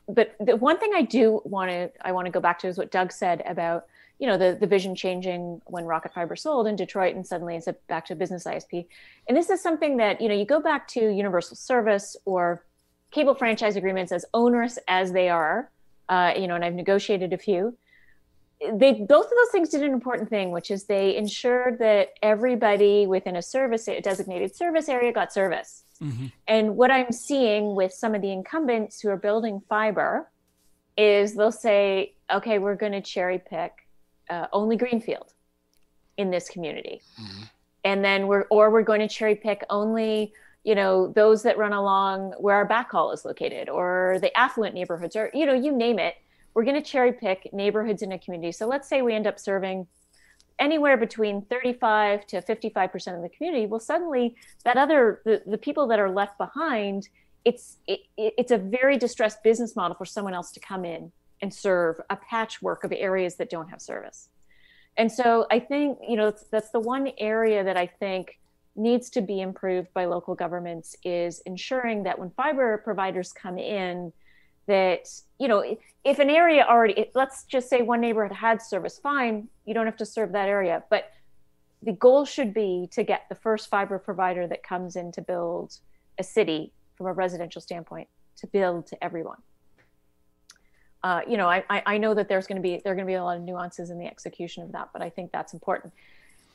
But 0.08 0.34
the 0.40 0.56
one 0.56 0.78
thing 0.78 0.92
I 0.94 1.02
do 1.02 1.40
want 1.44 1.70
to 1.70 1.90
I 2.00 2.12
want 2.12 2.26
to 2.26 2.30
go 2.30 2.40
back 2.40 2.58
to 2.60 2.68
is 2.68 2.78
what 2.78 2.90
Doug 2.90 3.12
said 3.12 3.42
about 3.46 3.86
you 4.18 4.26
know 4.26 4.36
the 4.36 4.56
the 4.58 4.66
vision 4.66 4.94
changing 4.94 5.60
when 5.66 5.84
Rocket 5.84 6.12
Fiber 6.14 6.36
sold 6.36 6.66
in 6.66 6.76
Detroit 6.76 7.14
and 7.14 7.26
suddenly 7.26 7.56
it's 7.56 7.66
a, 7.66 7.72
back 7.88 8.06
to 8.06 8.14
business 8.14 8.44
ISP. 8.44 8.86
And 9.28 9.36
this 9.36 9.50
is 9.50 9.62
something 9.62 9.96
that 9.98 10.20
you 10.20 10.28
know 10.28 10.34
you 10.34 10.44
go 10.44 10.60
back 10.60 10.88
to 10.88 11.00
universal 11.00 11.56
service 11.56 12.16
or 12.24 12.64
cable 13.10 13.34
franchise 13.34 13.76
agreements 13.76 14.12
as 14.12 14.24
onerous 14.34 14.78
as 14.88 15.12
they 15.12 15.28
are, 15.28 15.70
uh, 16.08 16.32
you 16.36 16.48
know, 16.48 16.56
and 16.56 16.64
I've 16.64 16.74
negotiated 16.74 17.32
a 17.32 17.38
few. 17.38 17.76
They 18.60 18.92
both 18.92 19.26
of 19.26 19.30
those 19.30 19.50
things 19.52 19.68
did 19.68 19.82
an 19.82 19.92
important 19.92 20.28
thing, 20.28 20.50
which 20.50 20.70
is 20.70 20.84
they 20.84 21.16
ensured 21.16 21.78
that 21.78 22.10
everybody 22.22 23.06
within 23.06 23.36
a 23.36 23.42
service 23.42 23.88
a 23.88 24.00
designated 24.00 24.54
service 24.54 24.88
area 24.88 25.12
got 25.12 25.32
service. 25.32 25.83
Mm-hmm. 26.02 26.26
And 26.48 26.76
what 26.76 26.90
I'm 26.90 27.12
seeing 27.12 27.74
with 27.74 27.92
some 27.92 28.14
of 28.14 28.22
the 28.22 28.32
incumbents 28.32 29.00
who 29.00 29.08
are 29.10 29.16
building 29.16 29.62
fiber 29.68 30.30
is 30.96 31.34
they'll 31.34 31.52
say, 31.52 32.14
okay, 32.32 32.58
we're 32.58 32.76
going 32.76 32.92
to 32.92 33.00
cherry 33.00 33.38
pick 33.38 33.72
uh, 34.30 34.46
only 34.52 34.76
Greenfield 34.76 35.32
in 36.16 36.30
this 36.30 36.48
community. 36.48 37.02
Mm-hmm. 37.20 37.42
And 37.84 38.04
then 38.04 38.26
we're, 38.26 38.42
or 38.50 38.70
we're 38.70 38.82
going 38.82 39.00
to 39.00 39.08
cherry 39.08 39.34
pick 39.34 39.64
only, 39.70 40.32
you 40.64 40.74
know 40.74 41.08
those 41.08 41.42
that 41.42 41.58
run 41.58 41.72
along 41.72 42.32
where 42.38 42.56
our 42.56 42.66
backhaul 42.66 43.12
is 43.14 43.24
located 43.24 43.68
or 43.68 44.18
the 44.20 44.36
affluent 44.36 44.74
neighborhoods 44.74 45.14
or 45.14 45.30
you 45.34 45.46
know 45.46 45.52
you 45.52 45.70
name 45.70 45.98
it 45.98 46.16
we're 46.54 46.64
going 46.64 46.74
to 46.74 46.82
cherry 46.82 47.12
pick 47.12 47.52
neighborhoods 47.52 48.02
in 48.02 48.12
a 48.12 48.18
community 48.18 48.50
so 48.50 48.66
let's 48.66 48.88
say 48.88 49.02
we 49.02 49.14
end 49.14 49.26
up 49.26 49.38
serving 49.38 49.86
anywhere 50.58 50.96
between 50.96 51.42
35 51.42 52.26
to 52.28 52.42
55% 52.42 53.16
of 53.16 53.22
the 53.22 53.28
community 53.28 53.66
well 53.66 53.80
suddenly 53.80 54.36
that 54.64 54.76
other 54.76 55.20
the, 55.24 55.42
the 55.46 55.58
people 55.58 55.86
that 55.88 55.98
are 55.98 56.10
left 56.10 56.38
behind 56.38 57.08
it's 57.44 57.78
it, 57.86 58.00
it's 58.16 58.52
a 58.52 58.58
very 58.58 58.96
distressed 58.96 59.42
business 59.42 59.76
model 59.76 59.96
for 59.96 60.04
someone 60.04 60.34
else 60.34 60.52
to 60.52 60.60
come 60.60 60.84
in 60.84 61.12
and 61.42 61.52
serve 61.52 62.00
a 62.08 62.16
patchwork 62.16 62.84
of 62.84 62.92
areas 62.92 63.34
that 63.36 63.50
don't 63.50 63.68
have 63.68 63.80
service. 63.80 64.28
And 64.96 65.10
so 65.10 65.46
i 65.50 65.58
think 65.58 65.98
you 66.08 66.16
know 66.16 66.30
that's, 66.30 66.44
that's 66.44 66.70
the 66.70 66.80
one 66.80 67.10
area 67.18 67.64
that 67.64 67.76
i 67.76 67.86
think 67.86 68.38
needs 68.76 69.10
to 69.10 69.20
be 69.20 69.40
improved 69.40 69.92
by 69.94 70.04
local 70.04 70.34
governments 70.34 70.96
is 71.04 71.40
ensuring 71.46 72.02
that 72.04 72.18
when 72.18 72.30
fiber 72.30 72.78
providers 72.78 73.32
come 73.32 73.58
in 73.58 74.12
that 74.66 75.08
you 75.38 75.48
know 75.48 75.64
if 76.04 76.18
an 76.18 76.30
area 76.30 76.64
already 76.68 77.10
let's 77.14 77.44
just 77.44 77.68
say 77.68 77.82
one 77.82 78.00
neighborhood 78.00 78.36
had 78.36 78.60
service 78.62 78.98
fine 78.98 79.48
you 79.64 79.74
don't 79.74 79.86
have 79.86 79.96
to 79.96 80.06
serve 80.06 80.32
that 80.32 80.48
area 80.48 80.82
but 80.90 81.10
the 81.82 81.92
goal 81.92 82.24
should 82.24 82.54
be 82.54 82.88
to 82.90 83.02
get 83.02 83.22
the 83.28 83.34
first 83.34 83.68
fiber 83.68 83.98
provider 83.98 84.46
that 84.46 84.62
comes 84.62 84.96
in 84.96 85.12
to 85.12 85.20
build 85.20 85.78
a 86.18 86.24
city 86.24 86.72
from 86.96 87.06
a 87.06 87.12
residential 87.12 87.60
standpoint 87.60 88.08
to 88.36 88.46
build 88.46 88.86
to 88.86 89.04
everyone 89.04 89.38
uh, 91.02 91.20
you 91.28 91.36
know 91.36 91.48
I, 91.48 91.64
I 91.68 91.98
know 91.98 92.14
that 92.14 92.28
there's 92.28 92.46
going 92.46 92.56
to 92.56 92.62
be 92.62 92.80
there 92.82 92.92
are 92.92 92.96
going 92.96 93.06
to 93.06 93.10
be 93.10 93.14
a 93.14 93.24
lot 93.24 93.36
of 93.36 93.42
nuances 93.42 93.90
in 93.90 93.98
the 93.98 94.06
execution 94.06 94.62
of 94.62 94.72
that 94.72 94.88
but 94.92 95.02
i 95.02 95.10
think 95.10 95.32
that's 95.32 95.52
important 95.52 95.92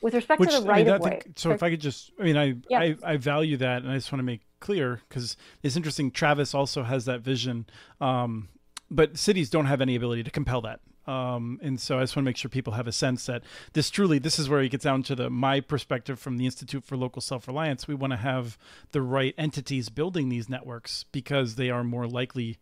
with 0.00 0.14
respect 0.14 0.40
Which, 0.40 0.50
to 0.50 0.60
the 0.60 0.66
right 0.66 0.80
I 0.80 0.84
mean, 0.84 0.94
of 0.94 1.00
way. 1.02 1.10
Think, 1.22 1.38
so 1.38 1.50
if 1.50 1.62
I 1.62 1.70
could 1.70 1.80
just, 1.80 2.10
I 2.18 2.22
mean, 2.22 2.36
I, 2.36 2.54
yeah. 2.68 2.80
I, 2.80 2.96
I 3.04 3.16
value 3.16 3.58
that, 3.58 3.82
and 3.82 3.90
I 3.90 3.94
just 3.94 4.10
want 4.10 4.20
to 4.20 4.24
make 4.24 4.40
clear 4.60 5.00
because 5.08 5.36
it's 5.62 5.76
interesting. 5.76 6.10
Travis 6.10 6.54
also 6.54 6.82
has 6.82 7.04
that 7.06 7.20
vision, 7.20 7.66
um, 8.00 8.48
but 8.90 9.18
cities 9.18 9.50
don't 9.50 9.66
have 9.66 9.80
any 9.80 9.96
ability 9.96 10.22
to 10.22 10.30
compel 10.30 10.60
that. 10.62 10.80
Um, 11.06 11.58
and 11.62 11.80
so 11.80 11.98
I 11.98 12.02
just 12.02 12.14
want 12.14 12.24
to 12.24 12.28
make 12.28 12.36
sure 12.36 12.48
people 12.48 12.74
have 12.74 12.86
a 12.86 12.92
sense 12.92 13.26
that 13.26 13.42
this 13.72 13.90
truly, 13.90 14.18
this 14.18 14.38
is 14.38 14.48
where 14.48 14.60
it 14.60 14.68
gets 14.68 14.84
down 14.84 15.02
to 15.04 15.16
the 15.16 15.30
my 15.30 15.60
perspective 15.60 16.20
from 16.20 16.36
the 16.36 16.44
Institute 16.44 16.84
for 16.84 16.96
Local 16.96 17.20
Self 17.20 17.48
Reliance. 17.48 17.88
We 17.88 17.94
want 17.94 18.12
to 18.12 18.18
have 18.18 18.58
the 18.92 19.02
right 19.02 19.34
entities 19.36 19.88
building 19.88 20.28
these 20.28 20.48
networks 20.48 21.04
because 21.10 21.56
they 21.56 21.70
are 21.70 21.82
more 21.82 22.06
likely 22.06 22.58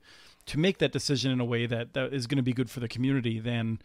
to 0.46 0.58
make 0.58 0.78
that 0.78 0.92
decision 0.92 1.30
in 1.30 1.40
a 1.40 1.44
way 1.44 1.66
that, 1.66 1.92
that 1.92 2.14
is 2.14 2.26
going 2.26 2.38
to 2.38 2.42
be 2.42 2.54
good 2.54 2.70
for 2.70 2.80
the 2.80 2.88
community 2.88 3.38
than 3.38 3.80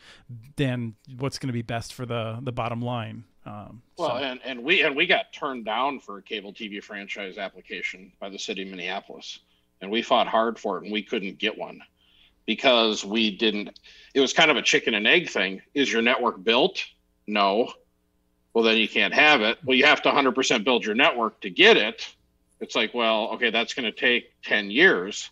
than 0.56 0.96
what's 1.18 1.38
going 1.38 1.50
to 1.50 1.54
be 1.54 1.62
best 1.62 1.94
for 1.94 2.06
the 2.06 2.40
the 2.42 2.54
bottom 2.54 2.82
line. 2.82 3.26
Um, 3.46 3.82
well, 3.98 4.10
so. 4.10 4.16
and, 4.16 4.40
and 4.46 4.64
we 4.64 4.84
and 4.84 4.96
we 4.96 5.06
got 5.06 5.34
turned 5.34 5.66
down 5.66 6.00
for 6.00 6.18
a 6.18 6.22
cable 6.22 6.54
TV 6.54 6.82
franchise 6.82 7.38
application 7.38 8.12
by 8.20 8.30
the 8.30 8.40
city 8.40 8.64
of 8.64 8.70
Minneapolis, 8.70 9.40
and 9.82 9.92
we 9.92 10.02
fought 10.02 10.28
hard 10.28 10.58
for 10.58 10.78
it, 10.78 10.84
and 10.84 10.94
we 10.94 11.04
couldn't 11.04 11.38
get 11.38 11.58
one 11.58 11.82
because 12.46 13.04
we 13.04 13.36
didn't. 13.36 13.80
It 14.14 14.22
was 14.22 14.34
kind 14.34 14.50
of 14.50 14.58
a 14.58 14.62
chicken 14.62 14.94
and 14.94 15.06
egg 15.08 15.30
thing. 15.30 15.62
Is 15.74 15.92
your 15.92 16.02
network 16.02 16.44
built? 16.44 16.84
No. 17.28 17.74
Well, 18.54 18.64
then 18.64 18.78
you 18.78 18.88
can't 18.88 19.14
have 19.14 19.42
it. 19.42 19.58
Well, 19.66 19.76
you 19.76 19.86
have 19.86 20.04
to 20.04 20.12
100% 20.12 20.64
build 20.64 20.86
your 20.86 20.94
network 20.94 21.42
to 21.42 21.50
get 21.50 21.76
it. 21.76 22.08
It's 22.60 22.76
like, 22.76 22.94
well, 22.94 23.30
okay, 23.34 23.50
that's 23.50 23.74
going 23.74 23.92
to 23.92 23.92
take 23.92 24.32
10 24.44 24.70
years 24.70 25.32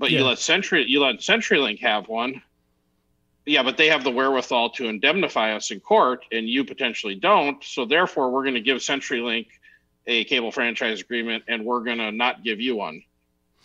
but 0.00 0.10
yeah. 0.10 0.20
you 0.20 0.24
let 0.24 0.38
Century 0.38 0.86
you 0.88 1.00
let 1.00 1.16
CenturyLink 1.16 1.78
have 1.80 2.08
one. 2.08 2.42
Yeah, 3.50 3.64
but 3.64 3.76
they 3.76 3.88
have 3.88 4.04
the 4.04 4.12
wherewithal 4.12 4.70
to 4.70 4.86
indemnify 4.86 5.56
us 5.56 5.72
in 5.72 5.80
court, 5.80 6.24
and 6.30 6.48
you 6.48 6.64
potentially 6.64 7.16
don't. 7.16 7.62
So 7.64 7.84
therefore, 7.84 8.30
we're 8.30 8.44
going 8.44 8.54
to 8.54 8.60
give 8.60 8.78
CenturyLink 8.78 9.48
a 10.06 10.22
cable 10.22 10.52
franchise 10.52 11.00
agreement, 11.00 11.42
and 11.48 11.64
we're 11.64 11.80
going 11.80 11.98
to 11.98 12.12
not 12.12 12.44
give 12.44 12.60
you 12.60 12.76
one. 12.76 13.02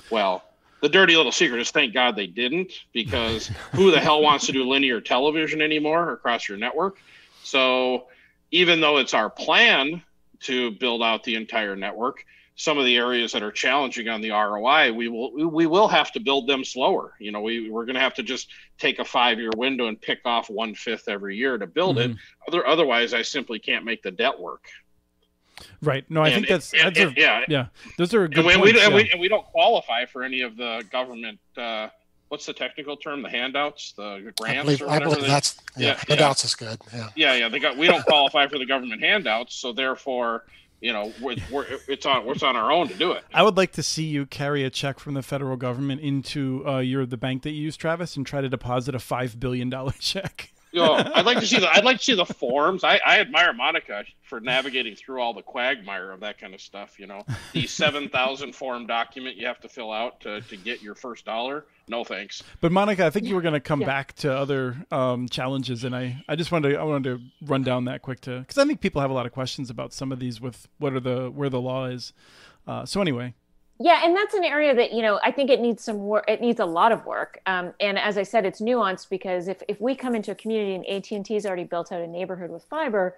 Well, 0.09 0.43
the 0.81 0.89
dirty 0.89 1.15
little 1.15 1.31
secret 1.31 1.61
is 1.61 1.69
thank 1.69 1.93
God 1.93 2.15
they 2.15 2.25
didn't, 2.25 2.71
because 2.93 3.51
who 3.73 3.91
the 3.91 3.99
hell 3.99 4.23
wants 4.23 4.47
to 4.47 4.51
do 4.51 4.67
linear 4.67 5.01
television 5.01 5.61
anymore 5.61 6.13
across 6.13 6.49
your 6.49 6.57
network? 6.57 6.97
So 7.43 8.07
even 8.49 8.81
though 8.81 8.97
it's 8.97 9.13
our 9.13 9.29
plan 9.29 10.01
to 10.41 10.71
build 10.71 11.03
out 11.03 11.23
the 11.23 11.35
entire 11.35 11.75
network, 11.75 12.25
some 12.55 12.77
of 12.77 12.85
the 12.85 12.95
areas 12.95 13.33
that 13.33 13.43
are 13.43 13.51
challenging 13.51 14.07
on 14.07 14.21
the 14.21 14.31
ROI, 14.31 14.93
we 14.93 15.09
will 15.09 15.49
we 15.49 15.65
will 15.65 15.89
have 15.89 16.11
to 16.13 16.19
build 16.19 16.47
them 16.47 16.63
slower. 16.63 17.13
You 17.19 17.31
know, 17.31 17.41
we 17.41 17.69
we're 17.69 17.85
going 17.85 17.95
to 17.95 18.01
have 18.01 18.13
to 18.15 18.23
just 18.23 18.49
take 18.77 18.99
a 18.99 19.05
five 19.05 19.39
year 19.39 19.51
window 19.55 19.87
and 19.87 19.99
pick 19.99 20.19
off 20.25 20.49
one 20.49 20.73
fifth 20.73 21.09
every 21.09 21.35
year 21.35 21.57
to 21.57 21.67
build 21.67 21.97
mm-hmm. 21.97 22.13
it. 22.13 22.17
Other 22.47 22.65
otherwise, 22.65 23.13
I 23.13 23.23
simply 23.23 23.59
can't 23.59 23.83
make 23.83 24.01
the 24.03 24.11
debt 24.11 24.39
work. 24.39 24.65
Right. 25.81 26.09
No, 26.09 26.21
I 26.21 26.29
and, 26.29 26.35
think 26.35 26.47
that's, 26.47 26.73
and, 26.73 26.81
that's 26.83 26.99
and, 26.99 27.17
a, 27.17 27.21
yeah, 27.21 27.45
yeah. 27.47 27.65
Those 27.97 28.13
are 28.13 28.27
good 28.27 28.39
and 28.39 28.45
we, 28.45 28.55
points, 28.55 28.73
we, 28.73 28.79
yeah. 28.79 28.95
we, 28.95 29.11
and 29.11 29.21
we 29.21 29.27
don't 29.27 29.45
qualify 29.45 30.05
for 30.05 30.23
any 30.23 30.41
of 30.41 30.57
the 30.57 30.83
government. 30.91 31.39
Uh, 31.57 31.87
what's 32.29 32.45
the 32.45 32.53
technical 32.53 32.97
term? 32.97 33.21
The 33.21 33.29
handouts, 33.29 33.93
the 33.93 34.33
grants, 34.37 34.59
I 34.59 34.63
believe, 34.63 34.81
or 34.81 34.87
whatever. 34.87 35.11
I 35.11 35.13
believe 35.13 35.27
that's 35.27 35.57
yeah, 35.77 35.87
yeah 35.87 36.03
handouts 36.07 36.43
yeah. 36.43 36.47
is 36.47 36.55
good. 36.55 36.81
Yeah. 36.93 37.09
Yeah, 37.15 37.35
yeah. 37.35 37.49
They 37.49 37.59
got 37.59 37.77
we 37.77 37.87
don't 37.87 38.05
qualify 38.05 38.47
for 38.47 38.57
the 38.57 38.65
government 38.65 39.01
handouts, 39.01 39.55
so 39.55 39.71
therefore 39.71 40.45
you 40.81 40.93
know 40.93 41.13
we're, 41.21 41.35
we're, 41.51 41.65
it's 41.87 42.05
on 42.05 42.27
it's 42.27 42.43
on 42.43 42.55
our 42.55 42.71
own 42.71 42.87
to 42.87 42.93
do 42.95 43.11
it. 43.11 43.23
I 43.33 43.43
would 43.43 43.57
like 43.57 43.73
to 43.73 43.83
see 43.83 44.03
you 44.03 44.25
carry 44.25 44.63
a 44.63 44.69
check 44.69 44.99
from 44.99 45.13
the 45.13 45.21
federal 45.21 45.57
government 45.57 46.01
into 46.01 46.63
uh, 46.67 46.79
your 46.79 47.05
the 47.05 47.17
bank 47.17 47.43
that 47.43 47.51
you 47.51 47.61
use 47.61 47.77
travis 47.77 48.15
and 48.15 48.25
try 48.25 48.41
to 48.41 48.49
deposit 48.49 48.95
a 48.95 48.99
five 48.99 49.39
billion 49.39 49.69
dollar 49.69 49.93
check 49.99 50.51
you 50.75 50.81
know, 50.81 50.93
I'd 51.15 51.25
like 51.25 51.39
to 51.39 51.47
see 51.47 51.57
the 51.57 51.69
I'd 51.69 51.85
like 51.85 51.99
to 51.99 52.03
see 52.03 52.15
the 52.15 52.25
forms. 52.25 52.83
I, 52.83 52.99
I 53.05 53.19
admire 53.19 53.53
Monica 53.53 54.03
for 54.23 54.41
navigating 54.41 54.93
through 54.95 55.21
all 55.21 55.33
the 55.33 55.41
quagmire 55.41 56.11
of 56.11 56.19
that 56.19 56.37
kind 56.37 56.53
of 56.53 56.59
stuff. 56.59 56.99
You 56.99 57.07
know, 57.07 57.23
the 57.53 57.65
seven 57.67 58.09
thousand 58.09 58.53
form 58.53 58.85
document 58.85 59.37
you 59.37 59.47
have 59.47 59.61
to 59.61 59.69
fill 59.69 59.93
out 59.93 60.19
to, 60.21 60.41
to 60.41 60.57
get 60.57 60.81
your 60.81 60.93
first 60.93 61.23
dollar. 61.23 61.65
No 61.87 62.03
thanks. 62.03 62.43
But 62.59 62.73
Monica, 62.73 63.05
I 63.05 63.09
think 63.09 63.25
you 63.25 63.35
were 63.35 63.41
going 63.41 63.53
to 63.53 63.61
come 63.61 63.81
yeah. 63.81 63.87
back 63.87 64.13
to 64.17 64.35
other 64.35 64.75
um, 64.91 65.29
challenges, 65.29 65.85
and 65.85 65.95
I, 65.95 66.21
I 66.27 66.35
just 66.35 66.51
wanted 66.51 66.73
to 66.73 66.75
I 66.77 66.83
wanted 66.83 67.17
to 67.17 67.23
run 67.45 67.63
down 67.63 67.85
that 67.85 68.01
quick 68.01 68.19
to 68.21 68.39
because 68.39 68.57
I 68.57 68.65
think 68.65 68.81
people 68.81 69.01
have 69.01 69.11
a 69.11 69.13
lot 69.13 69.25
of 69.25 69.31
questions 69.31 69.69
about 69.69 69.93
some 69.93 70.11
of 70.11 70.19
these 70.19 70.41
with 70.41 70.67
what 70.77 70.93
are 70.93 70.99
the 70.99 71.31
where 71.31 71.49
the 71.49 71.61
law 71.61 71.85
is. 71.85 72.11
Uh, 72.67 72.85
so 72.85 72.99
anyway, 72.99 73.33
yeah 73.79 74.01
and 74.03 74.15
that's 74.15 74.33
an 74.33 74.43
area 74.43 74.73
that 74.73 74.93
you 74.93 75.01
know 75.01 75.19
i 75.23 75.31
think 75.31 75.49
it 75.49 75.59
needs 75.59 75.83
some 75.83 75.97
work 75.97 76.23
it 76.27 76.41
needs 76.41 76.59
a 76.59 76.65
lot 76.65 76.91
of 76.91 77.05
work 77.05 77.39
um, 77.45 77.73
and 77.79 77.97
as 77.99 78.17
i 78.17 78.23
said 78.23 78.45
it's 78.45 78.61
nuanced 78.61 79.09
because 79.09 79.47
if, 79.47 79.61
if 79.67 79.81
we 79.81 79.95
come 79.95 80.15
into 80.15 80.31
a 80.31 80.35
community 80.35 80.75
and 80.75 80.85
at&t 80.85 81.33
has 81.33 81.45
already 81.45 81.63
built 81.63 81.91
out 81.91 82.01
a 82.01 82.07
neighborhood 82.07 82.49
with 82.49 82.63
fiber 82.65 83.15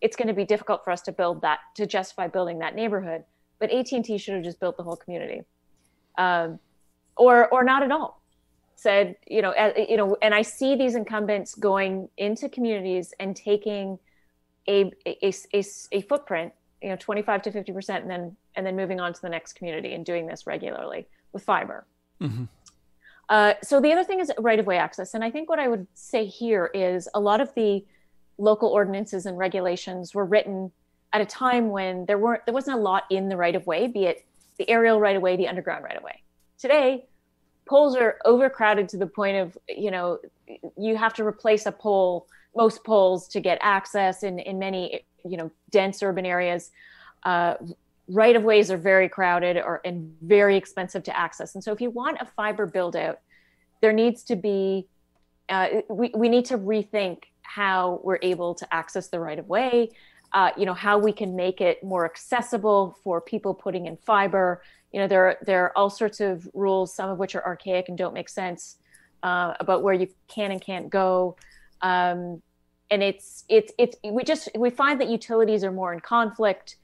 it's 0.00 0.16
going 0.16 0.28
to 0.28 0.34
be 0.34 0.44
difficult 0.44 0.84
for 0.84 0.90
us 0.90 1.02
to 1.02 1.12
build 1.12 1.40
that 1.42 1.60
to 1.74 1.86
justify 1.86 2.28
building 2.28 2.58
that 2.58 2.74
neighborhood. 2.74 3.24
But 3.58 3.70
at&t 3.70 4.18
should 4.18 4.34
have 4.34 4.44
just 4.44 4.60
built 4.60 4.76
the 4.76 4.82
whole 4.82 4.96
community 4.96 5.42
um, 6.18 6.58
or 7.16 7.48
or 7.48 7.64
not 7.64 7.82
at 7.82 7.90
all. 7.90 8.22
Said 8.74 9.16
you 9.26 9.40
know 9.40 9.50
uh, 9.52 9.72
you 9.88 9.96
know 9.96 10.16
and 10.20 10.34
i 10.34 10.42
see 10.42 10.76
these 10.76 10.94
incumbents 10.94 11.54
going 11.54 12.10
into 12.18 12.46
communities 12.48 13.14
and 13.18 13.34
taking 13.34 13.98
a 14.68 14.92
a, 15.06 15.32
a, 15.54 15.64
a 15.92 16.00
footprint 16.02 16.52
you 16.82 16.88
know 16.88 16.96
25 16.96 17.42
to 17.42 17.52
50 17.52 17.72
percent 17.72 18.02
and 18.02 18.10
then 18.10 18.36
and 18.54 18.66
then 18.66 18.76
moving 18.76 19.00
on 19.00 19.12
to 19.12 19.22
the 19.22 19.28
next 19.28 19.54
community 19.54 19.94
and 19.94 20.04
doing 20.04 20.26
this 20.26 20.46
regularly 20.46 21.06
with 21.32 21.42
fiber. 21.42 21.86
Mm-hmm. 22.20 22.44
uh, 23.28 23.54
so 23.62 23.80
the 23.80 23.92
other 23.92 24.04
thing 24.04 24.20
is 24.20 24.32
right 24.38 24.58
of 24.58 24.66
way 24.66 24.78
access. 24.78 25.14
And 25.14 25.22
i 25.22 25.30
think 25.30 25.48
what 25.48 25.58
i 25.58 25.68
would 25.68 25.86
say 25.94 26.26
here 26.26 26.70
is 26.72 27.08
a 27.14 27.20
lot 27.20 27.40
of 27.40 27.54
the 27.54 27.84
local 28.38 28.68
ordinances 28.68 29.26
and 29.26 29.38
regulations 29.38 30.14
were 30.14 30.24
written 30.24 30.70
at 31.12 31.20
a 31.20 31.26
time 31.26 31.70
when 31.70 32.04
there 32.06 32.18
weren't 32.18 32.44
there 32.44 32.54
wasn't 32.54 32.76
a 32.76 32.80
lot 32.80 33.04
in 33.10 33.28
the 33.28 33.36
right 33.36 33.54
of 33.54 33.66
way 33.66 33.86
be 33.86 34.04
it 34.04 34.24
the 34.58 34.68
aerial 34.68 35.00
right 35.00 35.16
of 35.16 35.22
way 35.22 35.36
the 35.36 35.48
underground 35.48 35.84
right 35.84 35.96
of 35.96 36.02
way 36.02 36.22
today 36.58 37.06
poles 37.66 37.96
are 37.96 38.18
overcrowded 38.24 38.88
to 38.88 38.96
the 38.96 39.06
point 39.06 39.36
of 39.36 39.56
you 39.68 39.90
know 39.90 40.18
you 40.76 40.96
have 40.96 41.14
to 41.14 41.24
replace 41.24 41.66
a 41.66 41.72
pole 41.72 42.26
most 42.54 42.84
poles 42.84 43.28
to 43.28 43.40
get 43.40 43.58
access 43.60 44.22
in 44.22 44.38
in 44.38 44.58
many 44.58 45.04
you 45.30 45.36
know 45.36 45.50
dense 45.70 46.02
urban 46.02 46.26
areas 46.26 46.70
uh, 47.24 47.54
right 48.08 48.36
of 48.36 48.42
ways 48.42 48.70
are 48.70 48.76
very 48.76 49.08
crowded 49.08 49.56
or 49.56 49.80
and 49.84 50.14
very 50.22 50.56
expensive 50.56 51.02
to 51.04 51.16
access. 51.16 51.54
And 51.54 51.62
so 51.62 51.72
if 51.72 51.80
you 51.80 51.90
want 51.90 52.18
a 52.20 52.26
fiber 52.26 52.66
build 52.66 52.96
out 52.96 53.20
there 53.80 53.92
needs 53.92 54.22
to 54.24 54.36
be 54.36 54.86
uh, 55.48 55.68
we, 55.88 56.10
we 56.14 56.28
need 56.28 56.44
to 56.46 56.58
rethink 56.58 57.24
how 57.42 58.00
we're 58.02 58.18
able 58.22 58.54
to 58.54 58.74
access 58.74 59.08
the 59.08 59.20
right 59.20 59.38
of 59.38 59.48
way 59.48 59.90
uh, 60.32 60.50
you 60.56 60.66
know 60.66 60.74
how 60.74 60.98
we 60.98 61.12
can 61.12 61.36
make 61.36 61.60
it 61.60 61.82
more 61.82 62.04
accessible 62.04 62.96
for 63.02 63.20
people 63.20 63.54
putting 63.54 63.86
in 63.86 63.96
fiber. 63.96 64.62
You 64.92 65.00
know 65.00 65.08
there 65.08 65.38
there 65.42 65.64
are 65.64 65.72
all 65.76 65.90
sorts 65.90 66.20
of 66.20 66.48
rules 66.54 66.94
some 66.94 67.10
of 67.10 67.18
which 67.18 67.34
are 67.34 67.44
archaic 67.44 67.88
and 67.88 67.96
don't 67.96 68.14
make 68.14 68.28
sense 68.28 68.76
uh, 69.22 69.54
about 69.60 69.82
where 69.82 69.94
you 69.94 70.08
can 70.28 70.50
and 70.50 70.60
can't 70.60 70.90
go. 70.90 71.36
Um, 71.82 72.42
and 72.90 73.02
it's 73.02 73.44
it's 73.48 73.72
it's 73.78 73.96
we 74.04 74.24
just 74.24 74.48
we 74.56 74.70
find 74.70 75.00
that 75.00 75.08
utilities 75.08 75.64
are 75.64 75.72
more 75.72 75.92
in 75.92 76.00
conflict. 76.00 76.76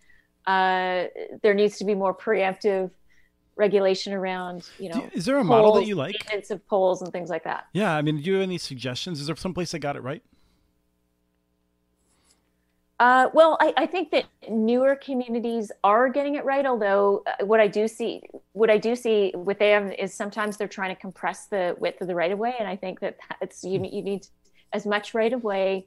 Uh, 0.47 1.05
there 1.43 1.55
needs 1.55 1.79
to 1.79 1.85
be 1.85 1.95
more 1.95 2.15
preemptive 2.15 2.91
regulation 3.55 4.15
around 4.15 4.67
you 4.79 4.89
know 4.89 5.09
is 5.13 5.27
there 5.27 5.37
a 5.37 5.45
model 5.45 5.75
that 5.75 5.87
you 5.87 5.95
like? 5.95 6.15
maintenance 6.15 6.51
of 6.51 6.67
poles 6.67 7.03
and 7.03 7.13
things 7.13 7.29
like 7.29 7.45
that. 7.45 7.67
Yeah 7.75 7.95
i 7.95 8.01
mean 8.01 8.17
do 8.17 8.23
you 8.23 8.35
have 8.35 8.43
any 8.43 8.59
suggestions? 8.59 9.21
Is 9.21 9.27
there 9.27 9.37
some 9.37 9.55
place 9.55 9.75
i 9.75 9.79
got 9.79 9.95
it 9.95 10.03
right? 10.03 10.23
Uh, 13.03 13.29
well, 13.35 13.57
I, 13.61 13.75
I, 13.79 13.87
think 13.87 14.13
that 14.13 14.27
newer 14.49 14.95
communities 14.95 15.73
are 15.83 16.09
getting 16.09 16.37
it 16.37 16.45
right. 16.45 16.65
Although 16.65 17.25
uh, 17.27 17.45
what 17.45 17.59
I 17.59 17.67
do 17.67 17.89
see, 17.89 18.23
what 18.53 18.71
I 18.71 18.79
do 18.79 18.95
see 18.95 19.33
with 19.35 19.59
them 19.59 19.91
is 19.91 20.15
sometimes 20.15 20.57
they're 20.57 20.69
trying 20.69 20.95
to 20.95 21.01
compress 21.01 21.47
the 21.47 21.75
width 21.81 22.01
of 22.01 22.07
the 22.07 22.15
right 22.15 22.31
of 22.31 22.39
way, 22.39 22.55
and 22.61 22.69
I 22.69 22.77
think 22.77 23.01
that 23.01 23.17
it's 23.41 23.65
you, 23.65 23.73
you 23.73 24.03
need 24.03 24.29
as 24.73 24.87
much 24.87 25.15
right 25.15 25.33
of 25.33 25.45
way, 25.45 25.87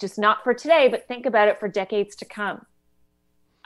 just 0.00 0.18
not 0.18 0.44
for 0.44 0.54
today, 0.54 0.88
but 0.88 1.06
think 1.08 1.26
about 1.26 1.48
it 1.48 1.58
for 1.58 1.68
decades 1.68 2.16
to 2.16 2.24
come. 2.24 2.64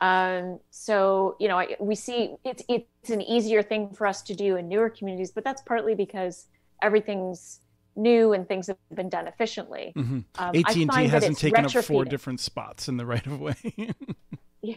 Um, 0.00 0.58
so 0.70 1.36
you 1.38 1.48
know, 1.48 1.58
I, 1.58 1.76
we 1.78 1.94
see 1.94 2.34
it's 2.44 2.62
it's 2.68 3.10
an 3.10 3.22
easier 3.22 3.62
thing 3.62 3.90
for 3.90 4.06
us 4.06 4.22
to 4.22 4.34
do 4.34 4.56
in 4.56 4.68
newer 4.68 4.90
communities, 4.90 5.30
but 5.30 5.44
that's 5.44 5.62
partly 5.62 5.94
because 5.94 6.46
everything's 6.82 7.60
new 7.94 8.32
and 8.32 8.48
things 8.48 8.66
have 8.66 8.76
been 8.94 9.08
done 9.08 9.28
efficiently. 9.28 9.92
Mm-hmm. 9.96 10.20
Um, 10.38 10.56
AT&T 10.56 11.08
hasn't 11.08 11.38
taken 11.38 11.64
up 11.64 11.84
four 11.84 12.04
different 12.04 12.40
spots 12.40 12.88
in 12.88 12.96
the 12.96 13.06
right 13.06 13.24
of 13.26 13.40
way. 13.40 13.54
yeah. 14.62 14.74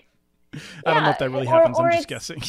I 0.86 0.94
don't 0.94 1.04
know 1.04 1.10
if 1.10 1.18
that 1.20 1.32
really 1.32 1.48
or, 1.48 1.50
happens. 1.50 1.80
Or 1.80 1.88
I'm 1.88 1.94
just 1.94 2.08
guessing. 2.08 2.42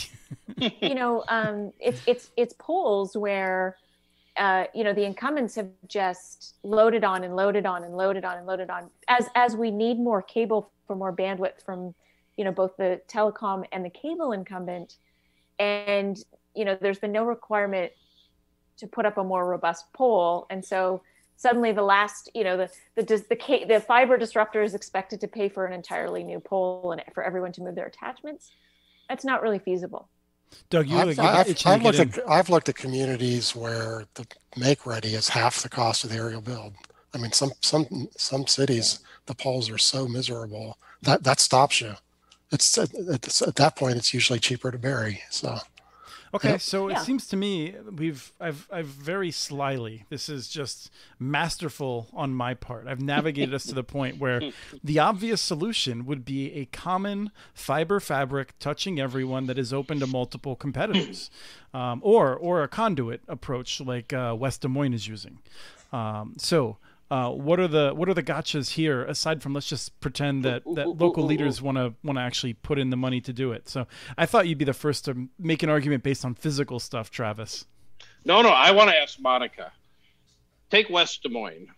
you 0.81 0.95
know, 0.95 1.25
um, 1.29 1.73
it's 1.81 2.01
it's 2.07 2.31
it's 2.37 2.55
poles 2.59 3.17
where 3.17 3.77
uh, 4.39 4.65
you 4.75 4.85
know 4.85 4.93
the 4.93 5.05
incumbents 5.05 5.55
have 5.55 5.69
just 5.89 6.57
loaded 6.63 7.05
on 7.05 7.25
and 7.25 7.37
loaded 7.37 7.67
on 7.67 7.85
and 7.85 7.97
loaded 7.97 8.25
on 8.25 8.39
and 8.39 8.47
loaded 8.47 8.71
on 8.71 8.91
as 9.09 9.29
as 9.35 9.57
we 9.57 9.71
need 9.71 9.99
more 9.99 10.23
cable 10.23 10.71
for 10.87 10.95
more 10.95 11.13
bandwidth 11.13 11.63
from 11.65 11.95
you 12.37 12.45
know 12.45 12.53
both 12.53 12.77
the 12.77 13.01
telecom 13.09 13.65
and 13.73 13.85
the 13.85 13.91
cable 13.91 14.33
incumbent, 14.33 14.97
and 15.59 16.19
you 16.55 16.65
know 16.65 16.77
there's 16.81 16.99
been 16.99 17.13
no 17.13 17.25
requirement 17.25 17.93
to 18.79 18.87
put 18.87 19.07
up 19.07 19.17
a 19.17 19.25
more 19.25 19.47
robust 19.47 19.93
pole. 19.93 20.47
And 20.51 20.65
so 20.65 21.03
suddenly 21.37 21.73
the 21.73 21.83
last, 21.83 22.31
you 22.35 22.45
know, 22.45 22.57
the 22.57 22.71
the 22.95 23.03
the, 23.03 23.65
the 23.69 23.81
fiber 23.81 24.17
disruptor 24.17 24.63
is 24.63 24.75
expected 24.75 25.21
to 25.21 25.29
pay 25.29 25.49
for 25.49 25.67
an 25.67 25.73
entirely 25.73 26.23
new 26.23 26.41
pole 26.41 26.93
and 26.93 27.03
for 27.15 27.23
everyone 27.23 27.53
to 27.53 27.63
move 27.63 27.75
their 27.75 27.87
attachments. 27.87 28.53
That's 29.09 29.25
not 29.25 29.43
really 29.43 29.59
feasible. 29.59 30.09
Doug, 30.69 30.89
you 30.89 30.97
I've, 30.97 31.19
I've, 31.19 31.67
I've 31.67 31.83
looked 31.83 32.01
at 32.01 32.19
I've 32.29 32.49
looked 32.49 32.69
at 32.69 32.75
communities 32.75 33.55
where 33.55 34.05
the 34.15 34.27
make 34.57 34.87
ready 34.87 35.15
is 35.15 35.29
half 35.29 35.63
the 35.63 35.69
cost 35.69 36.05
of 36.05 36.11
the 36.11 36.17
aerial 36.17 36.41
build. 36.41 36.75
I 37.15 37.19
mean, 37.19 37.33
some 37.33 37.53
some 37.61 38.09
some 38.17 38.47
cities 38.47 39.01
the 39.27 39.35
poles 39.35 39.71
are 39.71 39.79
so 39.79 40.09
miserable 40.09 40.79
that 41.03 41.23
that 41.25 41.41
stops 41.41 41.81
you. 41.81 41.95
It's 42.51 42.79
at, 42.79 42.95
at 42.95 43.57
that 43.57 43.77
point 43.77 43.97
it's 43.97 44.15
usually 44.15 44.41
cheaper 44.41 44.71
to 44.71 44.79
bury. 44.79 45.23
So 45.31 45.59
Okay, 46.37 46.51
yep. 46.51 46.61
so 46.61 46.89
yeah. 46.89 47.01
it 47.01 47.05
seems 47.05 47.27
to 47.29 47.37
me 47.37 47.75
we've 47.97 48.33
I've 48.41 48.69
I've 48.71 48.87
very 48.87 49.31
slyly 49.31 50.05
this 50.11 50.29
is 50.29 50.49
just 50.49 50.91
masterful 51.19 52.09
on 52.13 52.35
my 52.35 52.53
part. 52.55 52.87
I've 52.87 53.01
navigated 53.01 53.55
us 53.55 53.65
to 53.67 53.75
the 53.75 53.83
point 53.83 54.19
where 54.19 54.53
the 54.85 54.99
obvious 54.99 55.41
solution 55.41 56.05
would 56.05 56.25
be 56.25 56.53
a 56.53 56.67
common 56.67 57.31
fiber 57.55 58.01
fabric 58.01 58.53
touching 58.59 59.01
everyone 59.01 59.47
that 59.47 59.59
is 59.59 59.73
open 59.73 59.99
to 60.01 60.07
multiple 60.07 60.57
competitors, 60.57 61.31
um, 61.73 62.01
or 62.05 62.35
or 62.37 62.63
a 62.63 62.69
conduit 62.69 63.23
approach 63.29 63.81
like 63.81 64.13
uh, 64.13 64.37
West 64.39 64.61
Des 64.61 64.69
Moines 64.69 64.95
is 64.95 65.09
using. 65.09 65.39
Um, 65.93 66.35
so 66.37 66.77
uh, 67.11 67.31
what 67.31 67.61
are 67.61 67.69
the 67.69 67.93
what 67.95 68.09
are 68.09 68.15
the 68.15 68.23
gotchas 68.23 68.71
here 68.71 69.05
aside 69.05 69.43
from 69.43 69.55
let's 69.55 69.69
just 69.69 69.99
pretend 70.01 70.45
that 70.45 70.63
that 70.75 70.89
local 70.89 71.25
leaders 71.25 71.63
want 71.63 71.79
to 71.79 71.95
want 72.03 72.19
to 72.19 72.23
actually 72.23 72.53
put 72.53 72.79
in 72.79 72.91
the 72.91 72.97
money 72.97 73.21
to 73.21 73.33
do 73.33 73.53
it. 73.53 73.69
So 73.69 73.87
i 74.19 74.27
thought 74.27 74.49
you'd 74.49 74.59
be 74.59 74.65
the 74.65 74.73
first 74.73 75.05
to 75.05 75.29
make 75.39 75.63
an 75.63 75.71
argument 75.71 76.03
based 76.03 76.25
on 76.25 76.35
physical 76.35 76.81
stuff 76.81 77.11
travis. 77.11 77.67
No 78.25 78.43
no 78.43 78.49
i 78.49 78.73
want 78.73 78.91
to 78.91 78.97
ask 78.97 79.21
monica. 79.21 79.73
Take 80.71 80.91
west 80.91 81.23
des 81.23 81.29
moines. 81.29 81.69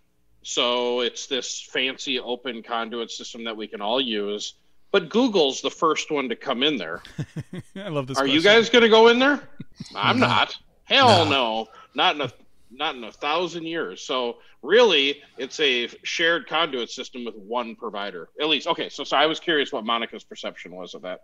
So 0.43 1.01
it's 1.01 1.27
this 1.27 1.61
fancy 1.61 2.19
open 2.19 2.63
conduit 2.63 3.11
system 3.11 3.45
that 3.45 3.57
we 3.57 3.67
can 3.67 3.83
all 3.83 4.01
use 4.01 4.55
but 4.91 5.11
google's 5.11 5.61
the 5.61 5.71
first 5.71 6.11
one 6.11 6.29
to 6.29 6.37
come 6.37 6.63
in 6.63 6.77
there. 6.79 7.03
I 7.77 7.89
love 7.89 8.07
this 8.07 8.17
are 8.17 8.23
question. 8.23 8.35
you 8.35 8.43
guys 8.43 8.71
going 8.71 8.83
to 8.83 8.89
go 8.89 9.09
in 9.09 9.19
there? 9.19 9.41
I'm 9.95 10.19
not. 10.19 10.57
Hell 10.85 11.27
no. 11.27 11.31
no. 11.31 11.69
Not 11.95 12.15
in 12.15 12.23
a 12.23 12.33
not 12.71 12.95
in 12.95 13.05
a 13.05 13.13
thousand 13.13 13.65
years. 13.65 14.03
So 14.03 14.39
really, 14.63 15.23
it's 15.37 15.61
a 15.61 15.89
shared 16.03 16.47
conduit 16.47 16.91
system 16.91 17.25
with 17.25 17.37
one 17.37 17.75
provider, 17.75 18.29
at 18.41 18.49
least. 18.49 18.67
Okay, 18.67 18.89
so 18.89 19.05
so 19.05 19.17
I 19.17 19.27
was 19.27 19.41
curious 19.41 19.73
what 19.73 19.85
Monica's 19.85 20.25
perception 20.25 20.75
was 20.75 20.95
of 20.95 21.03
that. 21.03 21.23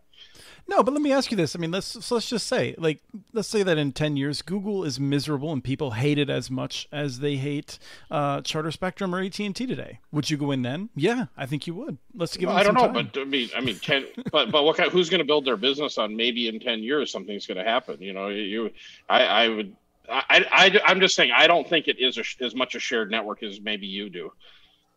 No, 0.66 0.82
but 0.82 0.92
let 0.95 1.03
me 1.03 1.12
ask 1.12 1.30
you 1.30 1.36
this. 1.36 1.55
I 1.55 1.59
mean, 1.59 1.70
let's 1.70 2.05
so 2.05 2.14
let's 2.14 2.28
just 2.28 2.47
say, 2.47 2.74
like, 2.78 3.01
let's 3.32 3.49
say 3.49 3.62
that 3.62 3.76
in 3.76 3.92
ten 3.92 4.16
years, 4.16 4.42
Google 4.42 4.84
is 4.84 4.99
miserable 4.99 5.53
and 5.53 5.62
people 5.62 5.92
hate 5.92 6.18
it 6.18 6.30
as 6.30 6.51
much 6.51 6.88
as 6.92 7.18
they 7.18 7.36
hate 7.36 7.78
uh, 8.11 8.40
Charter 8.42 8.70
Spectrum 8.70 9.14
or 9.14 9.20
AT 9.20 9.38
and 9.40 9.55
T 9.55 9.66
today. 9.66 10.01
Would 10.12 10.30
you 10.30 10.36
go 10.36 10.51
in 10.51 10.62
then? 10.62 10.88
Yeah, 10.95 11.26
I 11.36 11.47
think 11.47 11.66
you 11.66 11.74
would. 11.74 11.99
Let's 12.14 12.36
give. 12.36 12.49
Well, 12.49 12.57
I 12.57 12.62
don't 12.62 12.74
know, 12.74 12.92
time. 12.92 13.11
but 13.12 13.20
I 13.20 13.24
mean, 13.24 13.51
I 13.57 13.61
mean, 13.61 13.76
ten. 13.76 14.07
but 14.32 14.51
but 14.51 14.64
what 14.64 14.76
kind? 14.76 14.90
Who's 14.90 15.11
going 15.11 15.20
to 15.20 15.26
build 15.26 15.45
their 15.45 15.57
business 15.57 15.99
on 15.99 16.16
maybe 16.16 16.49
in 16.49 16.61
ten 16.61 16.82
years 16.82 17.11
something's 17.11 17.47
going 17.47 17.59
to 17.59 17.64
happen? 17.64 18.01
You 18.01 18.12
know, 18.12 18.28
you, 18.28 18.70
I, 19.09 19.24
I 19.24 19.49
would 19.49 19.76
I, 20.09 20.46
I, 20.50 20.80
I'm 20.86 21.00
just 21.00 21.14
saying, 21.14 21.32
I 21.34 21.46
don't 21.46 21.68
think 21.68 21.88
it 21.88 21.98
is 21.98 22.18
a, 22.18 22.44
as 22.44 22.55
much 22.55 22.74
a 22.74 22.80
shared 22.80 23.11
network 23.11 23.42
as 23.42 23.61
maybe 23.61 23.86
you 23.86 24.11
do. 24.11 24.32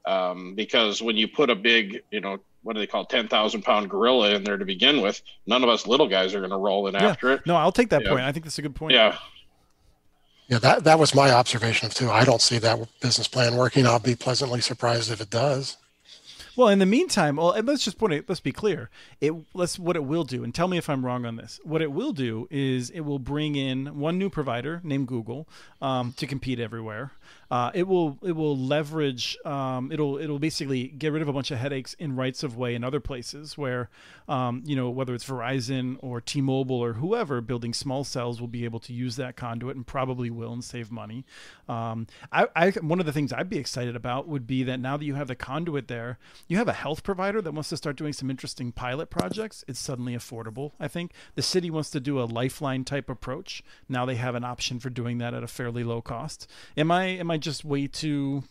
Um, 0.05 0.55
because 0.55 1.01
when 1.01 1.18
you 1.18 1.28
put 1.28 1.49
a 1.49 1.55
big, 1.55 2.03
you 2.12 2.22
know, 2.22 2.39
what 2.64 2.74
do 2.74 2.80
they 2.80 2.88
call 2.88 3.05
10,000 3.05 3.62
pound 3.62 3.89
gorilla 3.89 4.32
in 4.32 4.43
there 4.43 4.58
to 4.58 4.66
begin 4.66 5.01
with, 5.01 5.22
none 5.45 5.64
of 5.64 5.70
us 5.70 5.88
little 5.88 6.08
guys 6.08 6.34
are 6.34 6.39
going 6.39 6.51
to 6.51 6.58
roll 6.58 6.88
in 6.88 6.93
yeah. 6.93 7.08
after 7.08 7.32
it. 7.32 7.45
No, 7.45 7.55
I'll 7.55 7.72
take 7.72 7.89
that 7.89 8.03
yeah. 8.03 8.10
point. 8.10 8.22
I 8.22 8.32
think 8.32 8.45
that's 8.45 8.58
a 8.58 8.62
good 8.62 8.76
point. 8.76 8.93
Yeah. 8.93 9.18
Yeah, 10.47 10.60
that, 10.60 10.86
that 10.86 10.97
was 10.97 11.14
my 11.14 11.32
observation 11.32 11.88
of 11.88 11.93
too. 11.93 12.10
I 12.10 12.24
don't 12.24 12.41
see 12.41 12.58
that 12.60 12.80
business 13.01 13.28
plan 13.28 13.58
working. 13.58 13.86
I'll 13.86 13.99
be 13.99 14.16
pleasantly 14.16 14.62
surprised 14.62 15.12
if 15.12 15.20
it 15.20 15.30
does. 15.30 15.78
Well, 16.58 16.70
in 16.70 16.80
the 16.80 16.88
meantime, 16.88 17.36
well, 17.36 17.55
let's 17.64 17.86
just 17.86 17.99
put 17.99 18.12
it. 18.12 18.28
Let's 18.28 18.41
be 18.41 18.51
clear. 18.51 18.89
It 19.22 19.32
let's 19.53 19.78
what 19.78 19.95
it 19.95 20.03
will 20.03 20.24
do, 20.24 20.43
and 20.43 20.55
tell 20.55 20.68
me 20.68 20.80
if 20.80 20.89
I'm 20.89 21.05
wrong 21.05 21.24
on 21.24 21.36
this. 21.36 21.60
What 21.64 21.84
it 21.84 21.91
will 21.91 22.14
do 22.14 22.47
is 22.49 22.89
it 22.89 23.01
will 23.01 23.20
bring 23.20 23.55
in 23.55 23.99
one 23.99 24.18
new 24.18 24.32
provider 24.32 24.82
named 24.84 25.08
Google 25.08 25.47
um, 25.84 26.16
to 26.18 26.26
compete 26.26 26.60
everywhere 26.60 27.12
uh, 27.50 27.72
it 27.74 27.88
will 27.88 28.18
it 28.24 28.34
will 28.34 28.58
leverage 28.58 29.38
um, 29.46 29.92
it'll 29.92 30.18
it'll 30.18 30.40
basically 30.40 30.88
get 30.88 31.14
rid 31.14 31.22
of 31.22 31.28
a 31.28 31.34
bunch 31.34 31.52
of 31.52 31.58
headaches 31.58 31.94
in 31.96 32.16
rights 32.16 32.44
of 32.44 32.58
way 32.58 32.76
in 32.76 32.84
other 32.84 33.00
places 33.00 33.58
where 33.58 33.90
um, 34.28 34.62
you 34.66 34.76
know 34.76 34.90
whether 34.90 35.14
it's 35.14 35.26
Verizon 35.26 35.98
or 36.02 36.20
T-Mobile 36.20 36.76
or 36.76 36.94
whoever 36.94 37.42
building 37.42 37.74
small 37.74 38.04
cells 38.04 38.42
will 38.42 38.48
be 38.48 38.66
able 38.66 38.80
to 38.82 38.94
use 38.94 39.16
that 39.16 39.36
conduit 39.36 39.76
and 39.76 39.86
probably 39.86 40.30
will 40.30 40.54
and 40.54 40.64
save 40.64 40.92
money. 40.92 41.26
Um, 41.70 42.08
I, 42.32 42.48
I 42.56 42.70
one 42.82 43.00
of 43.00 43.06
the 43.06 43.14
things 43.14 43.32
I'd 43.32 43.50
be 43.50 43.58
excited 43.58 43.96
about 43.96 44.28
would 44.28 44.46
be 44.46 44.64
that 44.64 44.80
now 44.80 44.98
that 44.98 45.06
you 45.06 45.16
have 45.16 45.28
the 45.28 45.36
conduit 45.36 45.88
there, 45.88 46.20
you 46.48 46.58
have 46.58 46.68
a 46.68 46.74
health 46.74 47.04
provider 47.04 47.42
that 47.42 47.54
wants 47.54 47.70
to 47.70 47.78
start 47.78 47.96
doing 47.96 48.14
some 48.14 48.30
interesting 48.30 48.72
pilot 48.72 49.10
projects. 49.10 49.64
It's 49.68 49.80
suddenly 49.80 50.16
affordable. 50.16 50.72
I 50.80 50.88
think 50.88 51.12
the 51.36 51.42
city 51.42 51.70
wants 51.70 51.90
to 51.92 52.00
do 52.00 52.22
a 52.22 52.26
lifeline 52.26 52.84
type 52.84 53.10
approach. 53.10 53.64
Now 53.88 54.06
they 54.06 54.16
have 54.16 54.36
an 54.36 54.44
option 54.44 54.80
for 54.80 54.90
doing 54.90 55.18
that 55.20 55.34
at 55.34 55.44
a 55.44 55.48
fairly 55.48 55.84
low 55.84 56.02
cost. 56.02 56.50
Am 56.76 56.92
I 56.92 57.06
am 57.18 57.32
I 57.32 57.38
just 57.38 57.65
way 57.65 57.88
too 57.88 58.43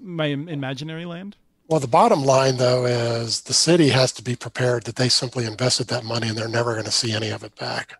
my 0.00 0.26
imaginary 0.26 1.04
land? 1.04 1.36
Well, 1.68 1.80
the 1.80 1.88
bottom 1.88 2.22
line, 2.24 2.58
though, 2.58 2.86
is 2.86 3.42
the 3.42 3.52
city 3.52 3.88
has 3.88 4.12
to 4.12 4.22
be 4.22 4.36
prepared 4.36 4.84
that 4.84 4.96
they 4.96 5.08
simply 5.08 5.44
invested 5.46 5.88
that 5.88 6.04
money 6.04 6.28
and 6.28 6.38
they're 6.38 6.48
never 6.48 6.74
going 6.74 6.84
to 6.84 6.92
see 6.92 7.12
any 7.12 7.30
of 7.30 7.42
it 7.42 7.56
back. 7.56 7.94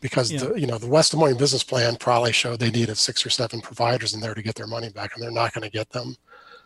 Because 0.00 0.32
yeah. 0.32 0.38
the 0.38 0.60
you 0.60 0.66
know 0.66 0.78
the 0.78 0.86
West 0.86 1.10
Des 1.10 1.18
Moines 1.18 1.36
business 1.36 1.64
plan 1.64 1.96
probably 1.96 2.32
showed 2.32 2.60
they 2.60 2.70
needed 2.70 2.96
six 2.96 3.26
or 3.26 3.30
seven 3.30 3.60
providers 3.60 4.14
in 4.14 4.20
there 4.20 4.34
to 4.34 4.42
get 4.42 4.54
their 4.54 4.66
money 4.66 4.90
back, 4.90 5.12
and 5.14 5.22
they're 5.22 5.30
not 5.30 5.52
going 5.52 5.64
to 5.64 5.70
get 5.70 5.90
them. 5.90 6.16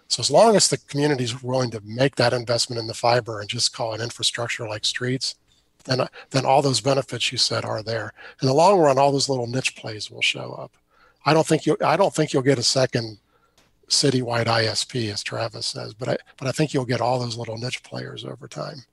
So 0.09 0.21
as 0.21 0.31
long 0.31 0.55
as 0.55 0.69
the 0.69 0.77
community 0.77 1.25
is 1.25 1.43
willing 1.43 1.71
to 1.71 1.81
make 1.83 2.17
that 2.17 2.35
investment 2.35 2.79
in 2.79 2.87
the 2.87 2.95
fiber 2.95 3.41
and 3.41 3.49
just 3.49 3.75
call 3.75 3.95
it 3.95 4.01
infrastructure 4.03 4.69
like 4.69 4.85
streets, 4.85 5.37
then 5.85 6.07
then 6.31 6.45
all 6.45 6.63
those 6.63 6.83
benefits 6.83 7.33
you 7.33 7.39
said 7.39 7.65
are 7.65 7.83
there. 7.83 8.13
In 8.41 8.49
the 8.49 8.55
long 8.55 8.79
run, 8.79 8.99
all 8.99 9.13
those 9.13 9.31
little 9.31 9.47
niche 9.47 9.75
plays 9.75 10.11
will 10.11 10.23
show 10.23 10.53
up. 10.53 10.73
I 11.25 11.35
don't 11.35 11.47
think 11.47 11.67
you 11.67 11.77
I 11.85 11.97
don't 11.97 12.15
think 12.15 12.33
you'll 12.33 12.43
get 12.43 12.59
a 12.59 12.63
second 12.63 13.19
citywide 13.89 14.47
ISP, 14.47 15.13
as 15.13 15.23
Travis 15.23 15.67
says, 15.67 15.95
but 15.95 16.09
I 16.09 16.17
but 16.39 16.49
I 16.49 16.53
think 16.53 16.75
you'll 16.75 16.85
get 16.85 17.01
all 17.01 17.19
those 17.19 17.37
little 17.37 17.57
niche 17.57 17.83
players 17.83 18.25
over 18.25 18.49
time. 18.49 18.85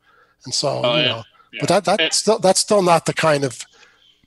And 0.45 0.53
so 0.53 0.81
oh, 0.83 0.95
you 0.95 1.01
yeah. 1.01 1.07
know, 1.07 1.23
yeah. 1.53 1.59
but 1.61 1.69
that 1.69 1.85
that's 1.85 2.17
still 2.17 2.39
that's 2.39 2.59
still 2.59 2.81
not 2.81 3.05
the 3.05 3.13
kind 3.13 3.43
of 3.43 3.63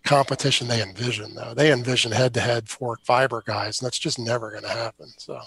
competition 0.04 0.68
they 0.68 0.82
envision 0.82 1.34
though. 1.34 1.54
They 1.54 1.72
envision 1.72 2.12
head 2.12 2.34
to 2.34 2.40
head 2.40 2.68
fork 2.68 3.00
fiber 3.04 3.42
guys, 3.46 3.80
and 3.80 3.86
that's 3.86 3.98
just 3.98 4.18
never 4.18 4.50
going 4.50 4.64
to 4.64 4.68
happen. 4.68 5.08
So. 5.16 5.40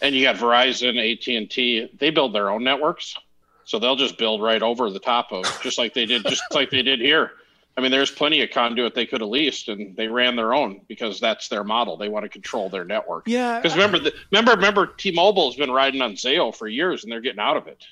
And 0.00 0.14
you 0.14 0.22
got 0.22 0.36
Verizon, 0.36 0.96
AT 0.96 1.26
and 1.26 1.50
T. 1.50 1.90
They 1.98 2.10
build 2.10 2.32
their 2.32 2.50
own 2.50 2.62
networks, 2.62 3.16
so 3.64 3.78
they'll 3.78 3.96
just 3.96 4.16
build 4.16 4.40
right 4.40 4.62
over 4.62 4.90
the 4.90 5.00
top 5.00 5.32
of, 5.32 5.44
just 5.60 5.76
like 5.76 5.92
they 5.92 6.06
did, 6.06 6.24
just 6.24 6.42
like 6.52 6.70
they 6.70 6.82
did 6.82 7.00
here. 7.00 7.32
I 7.78 7.80
mean, 7.80 7.92
there's 7.92 8.10
plenty 8.10 8.42
of 8.42 8.50
conduit 8.50 8.96
they 8.96 9.06
could 9.06 9.20
have 9.20 9.30
leased, 9.30 9.68
and 9.68 9.94
they 9.96 10.08
ran 10.08 10.34
their 10.34 10.52
own 10.52 10.80
because 10.88 11.20
that's 11.20 11.46
their 11.46 11.62
model. 11.62 11.96
They 11.96 12.08
want 12.08 12.24
to 12.24 12.28
control 12.28 12.68
their 12.68 12.84
network. 12.84 13.28
Yeah. 13.28 13.60
Because 13.60 13.76
remember, 13.76 14.00
the, 14.00 14.12
remember, 14.32 14.50
remember, 14.50 14.86
T-Mobile's 14.88 15.54
been 15.54 15.70
riding 15.70 16.02
on 16.02 16.14
Zayo 16.14 16.52
for 16.52 16.66
years, 16.66 17.04
and 17.04 17.12
they're 17.12 17.20
getting 17.20 17.38
out 17.38 17.56
of 17.56 17.68
it. 17.68 17.84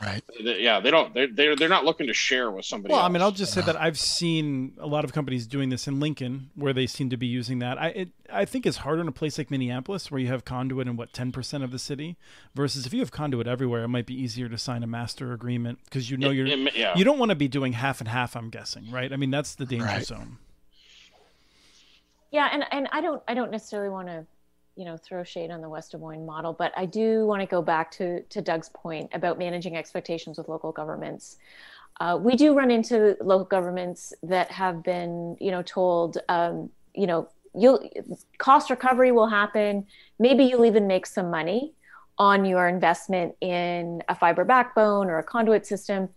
Right. 0.00 0.22
Yeah, 0.38 0.78
they 0.78 0.92
don't. 0.92 1.12
They're 1.12 1.26
they're, 1.26 1.56
they're 1.56 1.68
not 1.68 1.84
looking 1.84 2.06
to 2.06 2.14
share 2.14 2.50
with 2.52 2.64
somebody. 2.64 2.92
Well, 2.92 3.00
else. 3.00 3.08
I 3.08 3.12
mean, 3.12 3.20
I'll 3.20 3.32
just 3.32 3.52
say 3.52 3.62
that 3.62 3.76
I've 3.80 3.98
seen 3.98 4.74
a 4.78 4.86
lot 4.86 5.04
of 5.04 5.12
companies 5.12 5.46
doing 5.46 5.70
this 5.70 5.88
in 5.88 5.98
Lincoln, 5.98 6.50
where 6.54 6.72
they 6.72 6.86
seem 6.86 7.10
to 7.10 7.16
be 7.16 7.26
using 7.26 7.58
that. 7.58 7.80
I 7.80 7.88
it, 7.88 8.08
I 8.32 8.44
think 8.44 8.64
it's 8.64 8.78
harder 8.78 9.00
in 9.00 9.08
a 9.08 9.12
place 9.12 9.38
like 9.38 9.50
Minneapolis, 9.50 10.08
where 10.10 10.20
you 10.20 10.28
have 10.28 10.44
conduit 10.44 10.86
in 10.86 10.96
what 10.96 11.12
ten 11.12 11.32
percent 11.32 11.64
of 11.64 11.72
the 11.72 11.80
city, 11.80 12.16
versus 12.54 12.86
if 12.86 12.92
you 12.92 13.00
have 13.00 13.10
conduit 13.10 13.48
everywhere, 13.48 13.82
it 13.82 13.88
might 13.88 14.06
be 14.06 14.14
easier 14.14 14.48
to 14.48 14.56
sign 14.56 14.84
a 14.84 14.86
master 14.86 15.32
agreement 15.32 15.80
because 15.84 16.08
you 16.10 16.16
know 16.16 16.30
it, 16.30 16.34
you're 16.34 16.46
it, 16.46 16.76
yeah. 16.76 16.96
you 16.96 17.04
don't 17.04 17.18
want 17.18 17.30
to 17.30 17.36
be 17.36 17.48
doing 17.48 17.72
half 17.72 18.00
and 18.00 18.08
half. 18.08 18.36
I'm 18.36 18.50
guessing, 18.50 18.90
right? 18.92 19.12
I 19.12 19.16
mean, 19.16 19.32
that's 19.32 19.56
the 19.56 19.66
danger 19.66 19.86
right. 19.86 20.06
zone. 20.06 20.38
Yeah, 22.30 22.48
and 22.52 22.64
and 22.70 22.88
I 22.92 23.00
don't 23.00 23.22
I 23.26 23.34
don't 23.34 23.50
necessarily 23.50 23.88
want 23.88 24.06
to 24.08 24.26
you 24.78 24.84
know 24.84 24.96
throw 24.96 25.24
shade 25.24 25.50
on 25.50 25.60
the 25.60 25.68
West 25.68 25.92
Des 25.92 25.98
Moines 25.98 26.24
model, 26.24 26.52
but 26.52 26.72
I 26.76 26.86
do 26.86 27.26
want 27.26 27.42
to 27.42 27.46
go 27.46 27.60
back 27.60 27.90
to 27.92 28.22
to 28.22 28.40
Doug's 28.40 28.70
point 28.70 29.10
about 29.12 29.38
managing 29.38 29.76
expectations 29.76 30.38
with 30.38 30.48
local 30.48 30.72
governments. 30.72 31.36
Uh, 32.00 32.16
we 32.20 32.36
do 32.36 32.54
run 32.54 32.70
into 32.70 33.16
local 33.20 33.44
governments 33.44 34.12
that 34.22 34.50
have 34.52 34.82
been 34.82 35.36
you 35.40 35.50
know 35.50 35.62
told 35.62 36.18
um, 36.28 36.70
you 36.94 37.06
know 37.06 37.28
you'll 37.54 37.88
cost 38.38 38.70
recovery 38.70 39.10
will 39.10 39.26
happen. 39.26 39.86
Maybe 40.18 40.44
you'll 40.44 40.64
even 40.64 40.86
make 40.86 41.06
some 41.06 41.30
money 41.30 41.74
on 42.18 42.44
your 42.44 42.68
investment 42.68 43.34
in 43.40 44.02
a 44.08 44.14
fiber 44.14 44.44
backbone 44.44 45.08
or 45.08 45.18
a 45.18 45.22
conduit 45.22 45.66
system. 45.66 46.08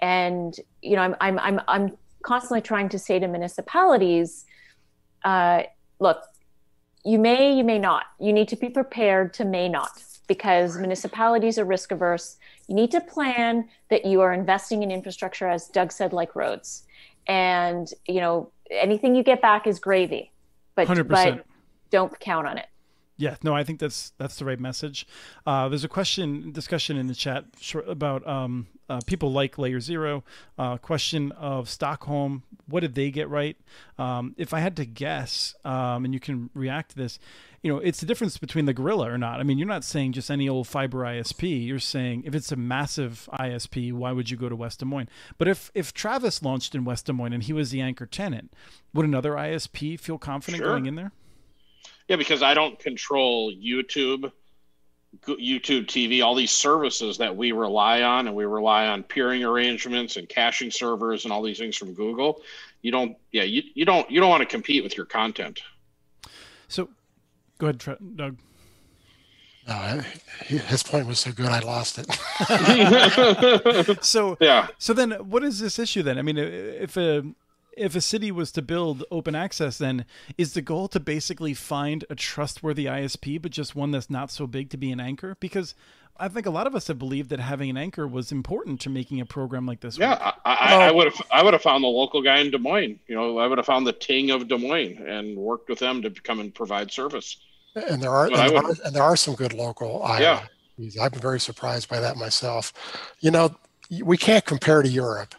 And 0.00 0.54
you 0.82 0.96
know, 0.96 1.02
I'm 1.02 1.16
I'm 1.20 1.38
I'm 1.38 1.60
I'm 1.68 1.96
constantly 2.22 2.60
trying 2.60 2.88
to 2.90 2.98
say 2.98 3.18
to 3.18 3.28
municipalities, 3.28 4.44
uh, 5.24 5.62
look, 5.98 6.22
you 7.04 7.18
may, 7.18 7.54
you 7.56 7.64
may 7.64 7.78
not. 7.78 8.04
You 8.18 8.32
need 8.32 8.48
to 8.48 8.56
be 8.56 8.68
prepared 8.68 9.32
to 9.34 9.44
may 9.44 9.68
not 9.68 10.02
because 10.26 10.78
municipalities 10.78 11.58
are 11.58 11.64
risk 11.64 11.90
averse. 11.90 12.36
You 12.68 12.74
need 12.74 12.90
to 12.92 13.00
plan 13.00 13.68
that 13.88 14.04
you 14.04 14.20
are 14.20 14.32
investing 14.32 14.82
in 14.82 14.90
infrastructure, 14.90 15.48
as 15.48 15.66
Doug 15.68 15.90
said, 15.90 16.12
like 16.12 16.36
roads. 16.36 16.84
And, 17.26 17.92
you 18.06 18.20
know, 18.20 18.52
anything 18.70 19.14
you 19.14 19.22
get 19.22 19.42
back 19.42 19.66
is 19.66 19.80
gravy, 19.80 20.30
but, 20.76 20.86
100%. 20.86 21.08
but 21.08 21.44
don't 21.90 22.18
count 22.20 22.46
on 22.46 22.58
it. 22.58 22.66
Yeah, 23.16 23.36
no, 23.42 23.54
I 23.54 23.64
think 23.64 23.80
that's 23.80 24.14
that's 24.16 24.36
the 24.36 24.46
right 24.46 24.58
message. 24.58 25.06
Uh, 25.44 25.68
there's 25.68 25.84
a 25.84 25.88
question 25.88 26.52
discussion 26.52 26.96
in 26.96 27.06
the 27.06 27.14
chat 27.14 27.44
about 27.86 28.26
um, 28.26 28.66
uh, 28.90 29.00
people 29.06 29.32
like 29.32 29.56
Layer 29.56 29.80
Zero. 29.80 30.24
Uh, 30.58 30.76
question 30.76 31.32
of 31.32 31.70
Stockholm, 31.70 32.42
what 32.66 32.80
did 32.80 32.94
they 32.94 33.10
get 33.10 33.28
right? 33.28 33.56
Um, 33.98 34.34
if 34.36 34.52
I 34.52 34.60
had 34.60 34.76
to 34.76 34.84
guess, 34.84 35.54
um, 35.64 36.04
and 36.04 36.12
you 36.12 36.20
can 36.20 36.50
react 36.52 36.90
to 36.90 36.96
this, 36.96 37.18
you 37.62 37.72
know, 37.72 37.78
it's 37.78 38.00
the 38.00 38.06
difference 38.06 38.36
between 38.36 38.64
the 38.64 38.74
Gorilla 38.74 39.10
or 39.10 39.18
not. 39.18 39.38
I 39.38 39.44
mean, 39.44 39.58
you're 39.58 39.68
not 39.68 39.84
saying 39.84 40.12
just 40.12 40.30
any 40.30 40.48
old 40.48 40.66
fiber 40.66 40.98
ISP. 40.98 41.66
You're 41.66 41.78
saying 41.78 42.24
if 42.26 42.34
it's 42.34 42.50
a 42.50 42.56
massive 42.56 43.28
ISP, 43.32 43.92
why 43.92 44.12
would 44.12 44.30
you 44.30 44.36
go 44.36 44.48
to 44.48 44.56
West 44.56 44.80
Des 44.80 44.86
Moines? 44.86 45.08
But 45.38 45.46
if 45.46 45.70
if 45.74 45.94
Travis 45.94 46.42
launched 46.42 46.74
in 46.74 46.84
West 46.84 47.06
Des 47.06 47.12
Moines 47.12 47.32
and 47.32 47.42
he 47.42 47.52
was 47.52 47.70
the 47.70 47.80
anchor 47.80 48.06
tenant, 48.06 48.52
would 48.92 49.06
another 49.06 49.32
ISP 49.32 50.00
feel 50.00 50.18
confident 50.18 50.62
sure. 50.62 50.68
going 50.68 50.86
in 50.86 50.96
there? 50.96 51.12
Yeah, 52.08 52.16
because 52.16 52.42
I 52.42 52.54
don't 52.54 52.76
control 52.78 53.52
YouTube, 53.52 54.32
YouTube 55.26 55.86
TV, 55.86 56.24
all 56.24 56.34
these 56.34 56.50
services 56.50 57.18
that 57.18 57.36
we 57.36 57.52
rely 57.52 58.02
on, 58.02 58.26
and 58.26 58.36
we 58.36 58.44
rely 58.44 58.86
on 58.86 59.02
peering 59.02 59.44
arrangements 59.44 60.16
and 60.16 60.28
caching 60.28 60.70
servers 60.70 61.24
and 61.24 61.32
all 61.32 61.42
these 61.42 61.58
things 61.58 61.76
from 61.76 61.94
Google. 61.94 62.42
You 62.82 62.92
don't, 62.92 63.16
yeah, 63.32 63.42
you, 63.42 63.62
you 63.74 63.84
don't, 63.84 64.10
you 64.10 64.20
don't 64.20 64.30
want 64.30 64.42
to 64.42 64.46
compete 64.46 64.82
with 64.82 64.96
your 64.96 65.06
content. 65.06 65.60
So, 66.68 66.88
go 67.58 67.68
ahead, 67.68 67.98
Doug. 68.16 68.38
No, 69.68 70.02
his 70.46 70.82
point 70.82 71.06
was 71.06 71.20
so 71.20 71.32
good, 71.32 71.46
I 71.46 71.60
lost 71.60 71.98
it. 71.98 72.06
so 74.04 74.36
yeah. 74.40 74.68
So 74.78 74.92
then, 74.92 75.12
what 75.12 75.44
is 75.44 75.60
this 75.60 75.78
issue 75.78 76.02
then? 76.02 76.18
I 76.18 76.22
mean, 76.22 76.38
if 76.38 76.96
a 76.96 77.24
if 77.76 77.94
a 77.94 78.00
city 78.00 78.30
was 78.30 78.52
to 78.52 78.62
build 78.62 79.04
open 79.10 79.34
access, 79.34 79.78
then 79.78 80.04
is 80.36 80.54
the 80.54 80.62
goal 80.62 80.88
to 80.88 81.00
basically 81.00 81.54
find 81.54 82.04
a 82.10 82.14
trustworthy 82.14 82.86
ISP, 82.86 83.40
but 83.40 83.52
just 83.52 83.76
one 83.76 83.90
that's 83.90 84.10
not 84.10 84.30
so 84.30 84.46
big 84.46 84.70
to 84.70 84.76
be 84.76 84.90
an 84.90 85.00
anchor? 85.00 85.36
Because 85.40 85.74
I 86.18 86.28
think 86.28 86.46
a 86.46 86.50
lot 86.50 86.66
of 86.66 86.74
us 86.74 86.88
have 86.88 86.98
believed 86.98 87.30
that 87.30 87.40
having 87.40 87.70
an 87.70 87.76
anchor 87.76 88.06
was 88.06 88.30
important 88.30 88.80
to 88.82 88.90
making 88.90 89.20
a 89.20 89.26
program 89.26 89.66
like 89.66 89.80
this. 89.80 89.96
Yeah, 89.96 90.10
work. 90.10 90.34
I, 90.44 90.54
I, 90.54 90.88
I 90.88 90.90
would 90.90 91.06
have 91.06 91.22
I 91.30 91.42
would 91.42 91.54
have 91.54 91.62
found 91.62 91.82
the 91.82 91.88
local 91.88 92.22
guy 92.22 92.38
in 92.38 92.50
Des 92.50 92.58
Moines. 92.58 92.98
You 93.06 93.14
know, 93.14 93.38
I 93.38 93.46
would 93.46 93.58
have 93.58 93.66
found 93.66 93.86
the 93.86 93.92
Ting 93.92 94.30
of 94.30 94.46
Des 94.48 94.58
Moines 94.58 94.98
and 95.06 95.36
worked 95.36 95.68
with 95.68 95.78
them 95.78 96.02
to 96.02 96.10
come 96.10 96.40
and 96.40 96.54
provide 96.54 96.90
service. 96.92 97.38
And 97.74 98.02
there 98.02 98.10
are, 98.10 98.26
and 98.26 98.34
there 98.34 98.56
are, 98.56 98.70
and 98.84 98.94
there 98.94 99.02
are 99.02 99.16
some 99.16 99.34
good 99.34 99.52
local 99.52 100.04
yeah. 100.18 100.42
I've 101.00 101.12
been 101.12 101.20
very 101.20 101.40
surprised 101.40 101.88
by 101.88 102.00
that 102.00 102.16
myself. 102.16 102.72
You 103.20 103.30
know, 103.30 103.54
we 104.02 104.16
can't 104.16 104.44
compare 104.44 104.82
to 104.82 104.88
Europe 104.88 105.34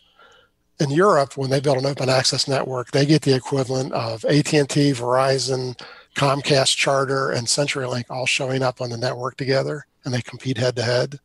in 0.82 0.90
Europe, 0.90 1.38
when 1.38 1.52
they 1.52 1.60
build 1.60 1.78
an 1.78 1.86
open 1.86 2.10
access 2.10 2.48
network, 2.48 2.90
they 2.90 3.06
get 3.06 3.22
the 3.22 3.36
equivalent 3.36 3.94
of 3.94 4.26
AT&T, 4.26 4.64
Verizon, 4.94 5.80
Comcast, 6.16 6.76
Charter, 6.76 7.30
and 7.30 7.46
CenturyLink 7.46 8.06
all 8.10 8.26
showing 8.26 8.64
up 8.64 8.82
on 8.82 8.90
the 8.90 8.98
network 8.98 9.38
together, 9.38 9.86
and 10.04 10.14
they 10.14 10.24
compete 10.24 10.58
head 10.58 10.76
to 10.76 10.82
head. 10.82 11.20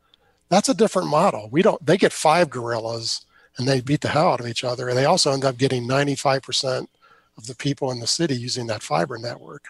That's 0.50 0.68
a 0.68 0.74
different 0.74 1.08
model. 1.08 1.48
We 1.50 1.62
don't. 1.62 1.84
They 1.84 1.96
get 1.96 2.12
five 2.12 2.50
gorillas, 2.50 3.24
and 3.56 3.66
they 3.66 3.80
beat 3.80 4.02
the 4.02 4.08
hell 4.08 4.32
out 4.32 4.40
of 4.40 4.46
each 4.46 4.62
other, 4.62 4.88
and 4.88 4.96
they 4.96 5.06
also 5.06 5.32
end 5.32 5.44
up 5.44 5.56
getting 5.56 5.88
95% 5.88 6.86
of 7.38 7.46
the 7.46 7.54
people 7.54 7.90
in 7.90 7.98
the 7.98 8.06
city 8.06 8.36
using 8.36 8.66
that 8.66 8.82
fiber 8.82 9.16
network, 9.16 9.64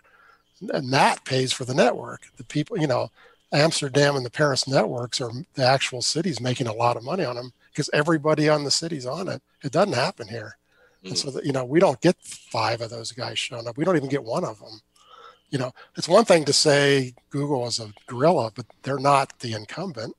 and 0.60 0.92
that 0.92 1.24
pays 1.24 1.52
for 1.52 1.64
the 1.64 1.74
network. 1.74 2.22
The 2.36 2.44
people, 2.44 2.76
you 2.76 2.88
know, 2.88 3.10
Amsterdam 3.52 4.16
and 4.16 4.26
the 4.26 4.30
Paris 4.30 4.66
networks 4.66 5.20
are 5.20 5.30
the 5.54 5.64
actual 5.64 6.02
cities 6.02 6.40
making 6.40 6.66
a 6.66 6.74
lot 6.74 6.96
of 6.96 7.04
money 7.04 7.24
on 7.24 7.36
them 7.36 7.52
because 7.76 7.90
everybody 7.92 8.48
on 8.48 8.64
the 8.64 8.70
city's 8.70 9.04
on 9.04 9.28
it. 9.28 9.42
It 9.62 9.70
doesn't 9.70 9.92
happen 9.92 10.28
here. 10.28 10.56
Mm. 11.04 11.08
And 11.08 11.18
so 11.18 11.30
that, 11.30 11.44
you 11.44 11.52
know, 11.52 11.66
we 11.66 11.78
don't 11.78 12.00
get 12.00 12.16
five 12.22 12.80
of 12.80 12.88
those 12.88 13.12
guys 13.12 13.38
showing 13.38 13.68
up. 13.68 13.76
We 13.76 13.84
don't 13.84 13.96
even 13.96 14.08
get 14.08 14.24
one 14.24 14.46
of 14.46 14.58
them. 14.58 14.80
You 15.50 15.58
know, 15.58 15.72
it's 15.94 16.08
one 16.08 16.24
thing 16.24 16.46
to 16.46 16.54
say 16.54 17.12
Google 17.28 17.66
is 17.66 17.78
a 17.78 17.92
gorilla, 18.06 18.50
but 18.54 18.64
they're 18.82 18.98
not 18.98 19.38
the 19.40 19.52
incumbent. 19.52 20.16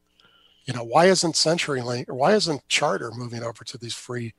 You 0.66 0.76
know, 0.76 0.84
why 0.84 1.06
isn't 1.06 1.34
CenturyLink 1.34 2.08
or 2.10 2.14
why 2.14 2.36
isn't 2.36 2.68
Charter 2.68 3.12
moving 3.12 3.42
over 3.42 3.64
to 3.64 3.78
these 3.78 3.96
free? 3.96 4.36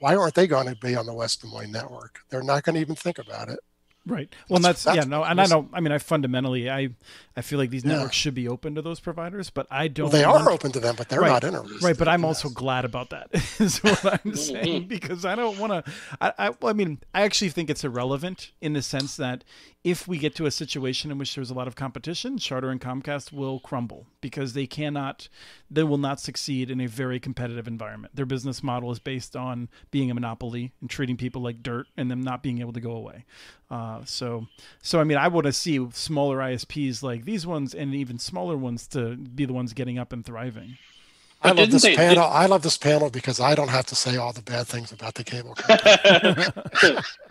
Why 0.00 0.16
aren't 0.16 0.34
they 0.34 0.48
going 0.48 0.66
to 0.66 0.74
be 0.74 0.96
on 0.96 1.06
the 1.06 1.14
West 1.14 1.42
Des 1.42 1.46
Moines 1.46 1.70
network? 1.70 2.18
They're 2.30 2.42
not 2.42 2.64
going 2.64 2.74
to 2.74 2.80
even 2.80 2.96
think 2.96 3.18
about 3.18 3.48
it. 3.48 3.60
Right. 4.06 4.32
Well, 4.48 4.60
that's, 4.60 4.84
that's, 4.84 4.96
yeah, 4.96 5.02
no, 5.02 5.24
and 5.24 5.40
I 5.40 5.46
don't. 5.46 5.68
I 5.72 5.80
mean, 5.80 5.90
I 5.90 5.98
fundamentally, 5.98 6.70
I, 6.70 6.90
I 7.36 7.40
feel 7.40 7.58
like 7.58 7.70
these 7.70 7.84
networks 7.84 8.16
yeah. 8.16 8.20
should 8.20 8.34
be 8.34 8.46
open 8.46 8.76
to 8.76 8.82
those 8.82 9.00
providers, 9.00 9.50
but 9.50 9.66
I 9.68 9.88
don't. 9.88 10.04
Well, 10.04 10.12
they 10.12 10.22
are 10.22 10.48
open 10.48 10.70
to 10.72 10.80
them, 10.80 10.94
but 10.96 11.08
they're 11.08 11.20
right, 11.20 11.28
not 11.28 11.42
interested. 11.42 11.82
Right, 11.82 11.98
but 11.98 12.06
I'm 12.06 12.24
also 12.24 12.48
glad 12.48 12.84
about 12.84 13.10
that. 13.10 13.28
Is 13.58 13.82
what 13.82 14.04
I'm 14.04 14.18
mm-hmm. 14.18 14.34
saying 14.34 14.86
because 14.86 15.24
I 15.24 15.34
don't 15.34 15.58
want 15.58 15.72
to. 15.72 15.92
I, 16.20 16.32
I, 16.38 16.50
well, 16.50 16.70
I 16.70 16.72
mean, 16.72 17.00
I 17.14 17.22
actually 17.22 17.48
think 17.48 17.68
it's 17.68 17.82
irrelevant 17.82 18.52
in 18.60 18.74
the 18.74 18.82
sense 18.82 19.16
that 19.16 19.42
if 19.86 20.08
we 20.08 20.18
get 20.18 20.34
to 20.34 20.46
a 20.46 20.50
situation 20.50 21.12
in 21.12 21.18
which 21.18 21.36
there's 21.36 21.48
a 21.48 21.54
lot 21.54 21.68
of 21.68 21.76
competition, 21.76 22.38
Charter 22.38 22.70
and 22.70 22.80
Comcast 22.80 23.32
will 23.32 23.60
crumble 23.60 24.08
because 24.20 24.52
they 24.52 24.66
cannot, 24.66 25.28
they 25.70 25.84
will 25.84 25.96
not 25.96 26.18
succeed 26.18 26.72
in 26.72 26.80
a 26.80 26.88
very 26.88 27.20
competitive 27.20 27.68
environment. 27.68 28.16
Their 28.16 28.26
business 28.26 28.64
model 28.64 28.90
is 28.90 28.98
based 28.98 29.36
on 29.36 29.68
being 29.92 30.10
a 30.10 30.14
monopoly 30.14 30.72
and 30.80 30.90
treating 30.90 31.16
people 31.16 31.40
like 31.40 31.62
dirt 31.62 31.86
and 31.96 32.10
them 32.10 32.20
not 32.20 32.42
being 32.42 32.58
able 32.58 32.72
to 32.72 32.80
go 32.80 32.90
away. 32.90 33.26
Uh, 33.70 34.04
so, 34.04 34.48
so 34.82 34.98
I 34.98 35.04
mean, 35.04 35.18
I 35.18 35.28
want 35.28 35.46
to 35.46 35.52
see 35.52 35.86
smaller 35.92 36.38
ISPs 36.38 37.04
like 37.04 37.24
these 37.24 37.46
ones 37.46 37.72
and 37.72 37.94
even 37.94 38.18
smaller 38.18 38.56
ones 38.56 38.88
to 38.88 39.14
be 39.14 39.44
the 39.44 39.52
ones 39.52 39.72
getting 39.72 40.00
up 40.00 40.12
and 40.12 40.26
thriving. 40.26 40.78
I 41.42 41.52
love 41.52 41.70
this 41.70 41.84
panel. 41.84 42.24
Did... 42.24 42.32
I 42.32 42.46
love 42.46 42.62
this 42.62 42.76
panel 42.76 43.08
because 43.08 43.38
I 43.38 43.54
don't 43.54 43.68
have 43.68 43.86
to 43.86 43.94
say 43.94 44.16
all 44.16 44.32
the 44.32 44.42
bad 44.42 44.66
things 44.66 44.90
about 44.90 45.14
the 45.14 45.22
cable 45.22 45.54
company. 45.54 46.46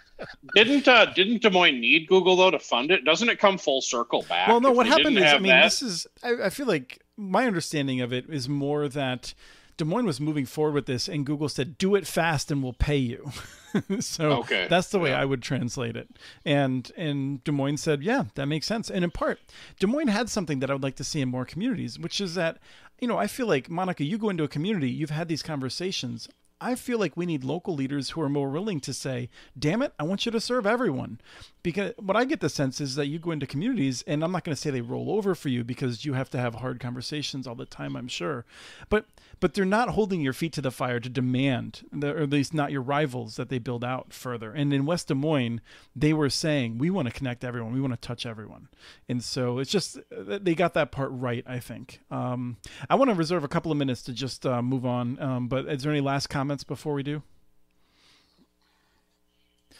didn't 0.55 0.87
uh, 0.87 1.05
didn't 1.13 1.41
Des 1.41 1.49
Moines 1.49 1.79
need 1.79 2.07
Google 2.07 2.35
though 2.35 2.51
to 2.51 2.59
fund 2.59 2.91
it? 2.91 3.03
Doesn't 3.03 3.29
it 3.29 3.39
come 3.39 3.57
full 3.57 3.81
circle 3.81 4.23
back? 4.27 4.47
Well, 4.47 4.61
no. 4.61 4.71
What 4.71 4.87
happened 4.87 5.17
is, 5.17 5.23
I 5.23 5.37
mean, 5.39 5.49
that? 5.49 5.63
this 5.63 5.81
is. 5.81 6.07
I, 6.23 6.45
I 6.45 6.49
feel 6.49 6.67
like 6.67 7.01
my 7.17 7.45
understanding 7.45 8.01
of 8.01 8.13
it 8.13 8.29
is 8.29 8.47
more 8.47 8.87
that 8.89 9.33
Des 9.77 9.85
Moines 9.85 10.05
was 10.05 10.21
moving 10.21 10.45
forward 10.45 10.73
with 10.73 10.85
this, 10.85 11.09
and 11.09 11.25
Google 11.25 11.49
said, 11.49 11.77
"Do 11.77 11.95
it 11.95 12.07
fast, 12.07 12.49
and 12.49 12.63
we'll 12.63 12.73
pay 12.73 12.97
you." 12.97 13.31
so 13.99 14.31
okay. 14.39 14.67
that's 14.69 14.89
the 14.89 14.99
way 14.99 15.09
yeah. 15.09 15.21
I 15.21 15.25
would 15.25 15.41
translate 15.41 15.97
it. 15.97 16.09
And 16.45 16.89
and 16.95 17.43
Des 17.43 17.51
Moines 17.51 17.77
said, 17.77 18.01
"Yeah, 18.01 18.25
that 18.35 18.45
makes 18.45 18.67
sense." 18.67 18.89
And 18.89 19.03
in 19.03 19.11
part, 19.11 19.39
Des 19.79 19.87
Moines 19.87 20.07
had 20.07 20.29
something 20.29 20.59
that 20.59 20.69
I 20.69 20.73
would 20.73 20.83
like 20.83 20.95
to 20.95 21.03
see 21.03 21.21
in 21.21 21.29
more 21.29 21.45
communities, 21.45 21.99
which 21.99 22.21
is 22.21 22.35
that 22.35 22.57
you 22.99 23.07
know 23.07 23.17
I 23.17 23.27
feel 23.27 23.47
like 23.47 23.69
Monica, 23.69 24.05
you 24.05 24.17
go 24.17 24.29
into 24.29 24.45
a 24.45 24.49
community, 24.49 24.89
you've 24.89 25.09
had 25.09 25.27
these 25.27 25.43
conversations. 25.43 26.29
I 26.65 26.73
feel 26.73 26.97
like 26.97 27.15
we 27.15 27.27
need 27.27 27.43
local 27.43 27.75
leaders 27.75 28.09
who 28.09 28.21
are 28.21 28.29
more 28.29 28.49
willing 28.49 28.79
to 28.81 28.93
say, 28.93 29.29
"Damn 29.57 29.83
it, 29.83 29.93
I 29.99 30.03
want 30.03 30.25
you 30.25 30.31
to 30.31 30.41
serve 30.41 30.65
everyone." 30.65 31.19
Because 31.61 31.93
what 31.97 32.17
I 32.17 32.25
get 32.25 32.39
the 32.41 32.49
sense 32.49 32.81
is 32.81 32.95
that 32.95 33.07
you 33.07 33.19
go 33.19 33.31
into 33.31 33.45
communities, 33.45 34.03
and 34.07 34.23
I'm 34.23 34.31
not 34.31 34.43
going 34.43 34.55
to 34.55 34.61
say 34.61 34.69
they 34.71 34.81
roll 34.81 35.11
over 35.11 35.35
for 35.35 35.49
you 35.49 35.63
because 35.63 36.05
you 36.05 36.13
have 36.13 36.29
to 36.31 36.39
have 36.39 36.55
hard 36.55 36.79
conversations 36.79 37.45
all 37.47 37.55
the 37.55 37.65
time. 37.65 37.95
I'm 37.95 38.07
sure, 38.07 38.45
but 38.89 39.05
but 39.39 39.53
they're 39.53 39.65
not 39.65 39.89
holding 39.89 40.21
your 40.21 40.33
feet 40.33 40.53
to 40.53 40.61
the 40.61 40.71
fire 40.71 40.99
to 40.99 41.09
demand, 41.09 41.83
or 42.01 42.17
at 42.17 42.29
least 42.29 42.53
not 42.53 42.71
your 42.71 42.81
rivals, 42.81 43.35
that 43.35 43.49
they 43.49 43.59
build 43.59 43.83
out 43.83 44.13
further. 44.13 44.51
And 44.51 44.73
in 44.73 44.85
West 44.85 45.09
Des 45.09 45.13
Moines, 45.13 45.61
they 45.95 46.13
were 46.13 46.29
saying, 46.29 46.79
"We 46.79 46.89
want 46.89 47.07
to 47.07 47.13
connect 47.13 47.43
everyone. 47.43 47.73
We 47.73 47.81
want 47.81 47.93
to 47.93 48.07
touch 48.07 48.25
everyone." 48.25 48.69
And 49.07 49.23
so 49.23 49.59
it's 49.59 49.71
just 49.71 49.99
they 50.09 50.55
got 50.55 50.73
that 50.73 50.91
part 50.91 51.09
right, 51.11 51.43
I 51.47 51.59
think. 51.59 52.01
Um, 52.09 52.57
I 52.89 52.95
want 52.95 53.09
to 53.09 53.15
reserve 53.15 53.43
a 53.43 53.47
couple 53.47 53.71
of 53.71 53.77
minutes 53.77 54.01
to 54.03 54.13
just 54.13 54.45
uh, 54.45 54.63
move 54.63 54.85
on. 54.85 55.19
Um, 55.21 55.47
but 55.47 55.65
is 55.67 55.83
there 55.83 55.91
any 55.91 56.01
last 56.01 56.27
comments 56.27 56.54
before 56.63 56.93
we 56.93 57.03
do? 57.03 57.21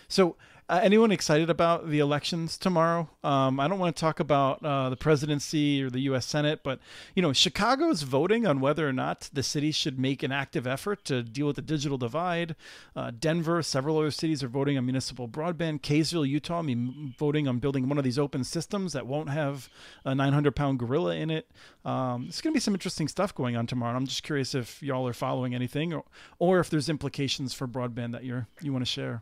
So 0.08 0.36
uh, 0.68 0.80
anyone 0.82 1.12
excited 1.12 1.50
about 1.50 1.90
the 1.90 2.00
elections 2.00 2.58
tomorrow? 2.58 3.08
Um, 3.24 3.60
I 3.60 3.68
don't 3.68 3.78
want 3.78 3.96
to 3.96 4.00
talk 4.00 4.20
about 4.20 4.66
uh, 4.66 4.90
the 4.90 4.98
presidency 4.98 5.84
or 5.84 5.92
the 5.92 6.00
U.S. 6.02 6.26
Senate, 6.26 6.62
but 6.64 6.80
you 7.14 7.22
know, 7.22 7.34
Chicago 7.34 7.90
is 7.90 8.02
voting 8.02 8.48
on 8.48 8.60
whether 8.60 8.88
or 8.88 8.94
not 8.94 9.30
the 9.32 9.44
city 9.44 9.72
should 9.72 10.00
make 10.00 10.24
an 10.24 10.32
active 10.32 10.66
effort 10.66 11.06
to 11.06 11.22
deal 11.22 11.46
with 11.46 11.58
the 11.58 11.62
digital 11.62 12.00
divide. 12.00 12.56
Uh, 12.96 13.12
Denver, 13.18 13.62
several 13.62 14.00
other 14.00 14.10
cities 14.10 14.44
are 14.44 14.48
voting 14.48 14.76
on 14.76 14.86
municipal 14.86 15.28
broadband. 15.28 15.82
Kaysville, 15.82 16.28
Utah, 16.28 16.60
I 16.60 16.64
mean, 16.64 17.14
voting 17.18 17.48
on 17.48 17.60
building 17.60 17.88
one 17.88 18.00
of 18.00 18.04
these 18.04 18.18
open 18.18 18.44
systems 18.44 18.94
that 18.94 19.06
won't 19.06 19.30
have 19.30 19.70
a 20.04 20.14
900-pound 20.14 20.80
gorilla 20.80 21.16
in 21.16 21.30
it. 21.30 21.52
Um, 21.84 22.26
it's 22.28 22.42
going 22.42 22.54
to 22.54 22.58
be 22.58 22.62
some 22.62 22.74
interesting 22.74 23.08
stuff 23.08 23.36
going 23.36 23.56
on 23.56 23.68
tomorrow. 23.68 23.96
I'm 23.96 24.08
just 24.08 24.24
curious 24.24 24.56
if 24.56 24.82
y'all 24.82 25.08
are 25.08 25.14
following 25.14 25.54
anything, 25.54 25.94
or, 25.94 26.06
or 26.40 26.60
if 26.60 26.72
there's 26.72 26.90
implications 26.90 27.54
for 27.54 27.68
broadband 27.68 28.14
that 28.14 28.24
you're 28.24 28.48
you 28.62 28.74
want 28.74 28.84
to 28.84 28.92
share. 28.92 29.22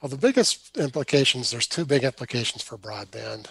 Well, 0.00 0.08
the 0.08 0.16
biggest 0.16 0.76
implications, 0.76 1.50
there's 1.50 1.66
two 1.66 1.84
big 1.84 2.04
implications 2.04 2.62
for 2.62 2.78
broadband. 2.78 3.48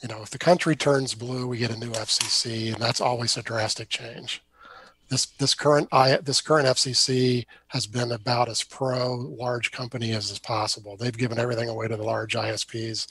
You 0.00 0.08
know, 0.08 0.22
if 0.22 0.30
the 0.30 0.38
country 0.38 0.76
turns 0.76 1.14
blue, 1.14 1.46
we 1.46 1.58
get 1.58 1.72
a 1.72 1.78
new 1.78 1.90
FCC, 1.90 2.72
and 2.72 2.80
that's 2.80 3.00
always 3.00 3.36
a 3.36 3.42
drastic 3.42 3.88
change. 3.88 4.42
This 5.08 5.26
this 5.26 5.54
current 5.54 5.88
I 5.92 6.16
this 6.16 6.40
current 6.40 6.66
FCC 6.66 7.44
has 7.68 7.86
been 7.86 8.12
about 8.12 8.48
as 8.48 8.62
pro 8.62 9.14
large 9.14 9.72
company 9.72 10.12
as 10.12 10.30
is 10.30 10.38
possible. 10.38 10.96
They've 10.96 11.16
given 11.16 11.38
everything 11.38 11.68
away 11.68 11.88
to 11.88 11.96
the 11.96 12.02
large 12.04 12.34
ISPs, 12.34 13.08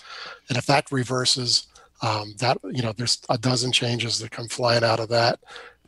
and 0.49 0.57
if 0.57 0.65
that 0.65 0.91
reverses, 0.91 1.67
um, 2.01 2.33
that 2.39 2.57
you 2.71 2.81
know, 2.81 2.93
there's 2.93 3.19
a 3.29 3.37
dozen 3.37 3.71
changes 3.71 4.19
that 4.19 4.31
come 4.31 4.47
flying 4.47 4.83
out 4.83 4.99
of 4.99 5.09
that. 5.09 5.39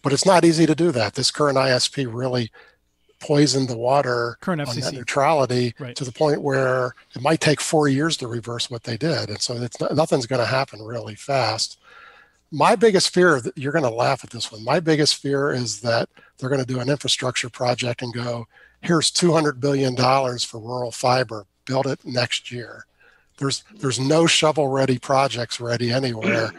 But 0.01 0.13
it's 0.13 0.25
not 0.25 0.45
easy 0.45 0.65
to 0.65 0.75
do 0.75 0.91
that. 0.91 1.13
This 1.13 1.31
current 1.31 1.57
ISP 1.57 2.13
really 2.13 2.51
poisoned 3.23 3.69
the 3.69 3.77
water 3.77 4.37
Current 4.41 4.61
FCC. 4.61 4.67
on 4.67 4.79
net 4.81 4.93
neutrality 4.95 5.73
right. 5.79 5.95
to 5.95 6.03
the 6.03 6.11
point 6.11 6.41
where 6.41 6.93
it 7.15 7.21
might 7.21 7.39
take 7.39 7.61
four 7.61 7.87
years 7.87 8.17
to 8.17 8.27
reverse 8.27 8.69
what 8.69 8.83
they 8.83 8.97
did. 8.97 9.29
And 9.29 9.41
so 9.41 9.55
it's 9.55 9.79
nothing's 9.79 10.25
going 10.25 10.41
to 10.41 10.45
happen 10.45 10.81
really 10.81 11.15
fast. 11.15 11.79
My 12.51 12.75
biggest 12.75 13.13
fear, 13.13 13.41
you're 13.55 13.71
going 13.71 13.85
to 13.85 13.89
laugh 13.89 14.25
at 14.25 14.31
this 14.31 14.51
one. 14.51 14.63
My 14.63 14.81
biggest 14.81 15.15
fear 15.15 15.51
is 15.53 15.79
that 15.81 16.09
they're 16.37 16.49
going 16.49 16.63
to 16.63 16.67
do 16.67 16.81
an 16.81 16.89
infrastructure 16.89 17.49
project 17.49 18.01
and 18.01 18.13
go, 18.13 18.45
here's 18.81 19.09
$200 19.09 19.61
billion 19.61 19.95
for 19.95 20.59
rural 20.59 20.91
fiber, 20.91 21.45
build 21.63 21.87
it 21.87 22.05
next 22.05 22.51
year. 22.51 22.85
There's, 23.37 23.63
there's 23.73 24.01
no 24.01 24.27
shovel 24.27 24.67
ready 24.67 24.99
projects 24.99 25.61
ready 25.61 25.91
anywhere. 25.91 26.51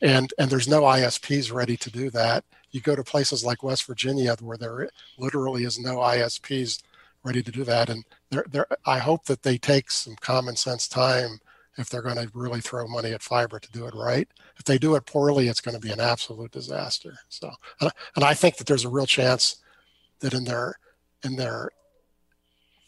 And, 0.00 0.32
and 0.38 0.50
there's 0.50 0.66
no 0.66 0.82
ISPs 0.82 1.52
ready 1.52 1.76
to 1.76 1.90
do 1.90 2.08
that 2.10 2.42
you 2.76 2.82
go 2.82 2.94
to 2.94 3.02
places 3.02 3.42
like 3.42 3.62
West 3.62 3.86
Virginia 3.86 4.36
where 4.40 4.58
there 4.58 4.88
literally 5.18 5.64
is 5.64 5.78
no 5.78 5.96
ISPs 5.96 6.82
ready 7.24 7.42
to 7.42 7.50
do 7.50 7.64
that. 7.64 7.88
And 7.88 8.04
they're, 8.30 8.44
they're, 8.50 8.66
I 8.84 8.98
hope 8.98 9.24
that 9.24 9.42
they 9.42 9.56
take 9.56 9.90
some 9.90 10.14
common 10.20 10.56
sense 10.56 10.86
time 10.86 11.40
if 11.78 11.88
they're 11.88 12.02
going 12.02 12.16
to 12.16 12.30
really 12.34 12.60
throw 12.60 12.86
money 12.86 13.12
at 13.12 13.22
fiber 13.22 13.58
to 13.58 13.72
do 13.72 13.86
it 13.86 13.94
right. 13.94 14.28
If 14.58 14.64
they 14.64 14.76
do 14.76 14.94
it 14.94 15.06
poorly, 15.06 15.48
it's 15.48 15.62
going 15.62 15.74
to 15.74 15.80
be 15.80 15.90
an 15.90 16.00
absolute 16.00 16.52
disaster. 16.52 17.14
So, 17.30 17.50
and, 17.80 18.24
I 18.24 18.34
think 18.34 18.58
that 18.58 18.66
there's 18.66 18.84
a 18.84 18.90
real 18.90 19.06
chance 19.06 19.56
that 20.20 20.34
in 20.34 20.44
their 20.44 20.76
in 21.24 21.36
their 21.36 21.70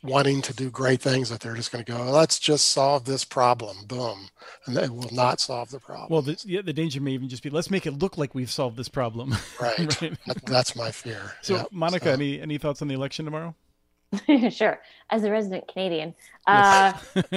wanting 0.03 0.41
to 0.43 0.55
do 0.55 0.71
great 0.71 1.01
things 1.01 1.29
that 1.31 1.41
they're 1.41 1.55
just 1.55 1.73
going 1.73 1.85
to 1.85 1.93
go, 1.93 2.03
let's 2.05 2.39
just 2.39 2.69
solve 2.69 3.05
this 3.05 3.25
problem, 3.25 3.79
boom, 3.87 4.29
and 4.67 4.77
it 4.77 4.91
will 4.91 5.13
not 5.13 5.41
solve 5.41 5.71
the 5.71 5.81
problem. 5.81 6.09
Well, 6.11 6.23
the, 6.23 6.41
yeah, 6.45 6.63
the 6.63 6.73
danger 6.73 7.01
may 7.01 7.13
even 7.13 7.29
just 7.29 7.43
be 7.43 7.51
let's 7.51 7.71
make 7.71 7.87
it 7.87 7.93
look 7.93 8.17
like 8.17 8.35
we've 8.35 8.51
solved 8.51 8.77
this 8.77 8.89
problem. 8.89 9.35
Right. 9.61 10.01
right? 10.01 10.17
That, 10.27 10.45
that's 10.47 10.77
my 10.77 10.93
fear. 10.93 11.33
So, 11.43 11.57
yep. 11.57 11.69
Monica, 11.73 12.07
so. 12.07 12.13
any 12.13 12.41
any 12.41 12.59
thoughts 12.59 12.81
on 12.81 12.87
the 12.87 12.95
election 12.95 13.25
tomorrow? 13.25 13.55
sure. 14.51 14.81
As 15.11 15.25
a 15.25 15.31
resident 15.31 15.67
Canadian, 15.67 16.15
uh, 16.47 16.93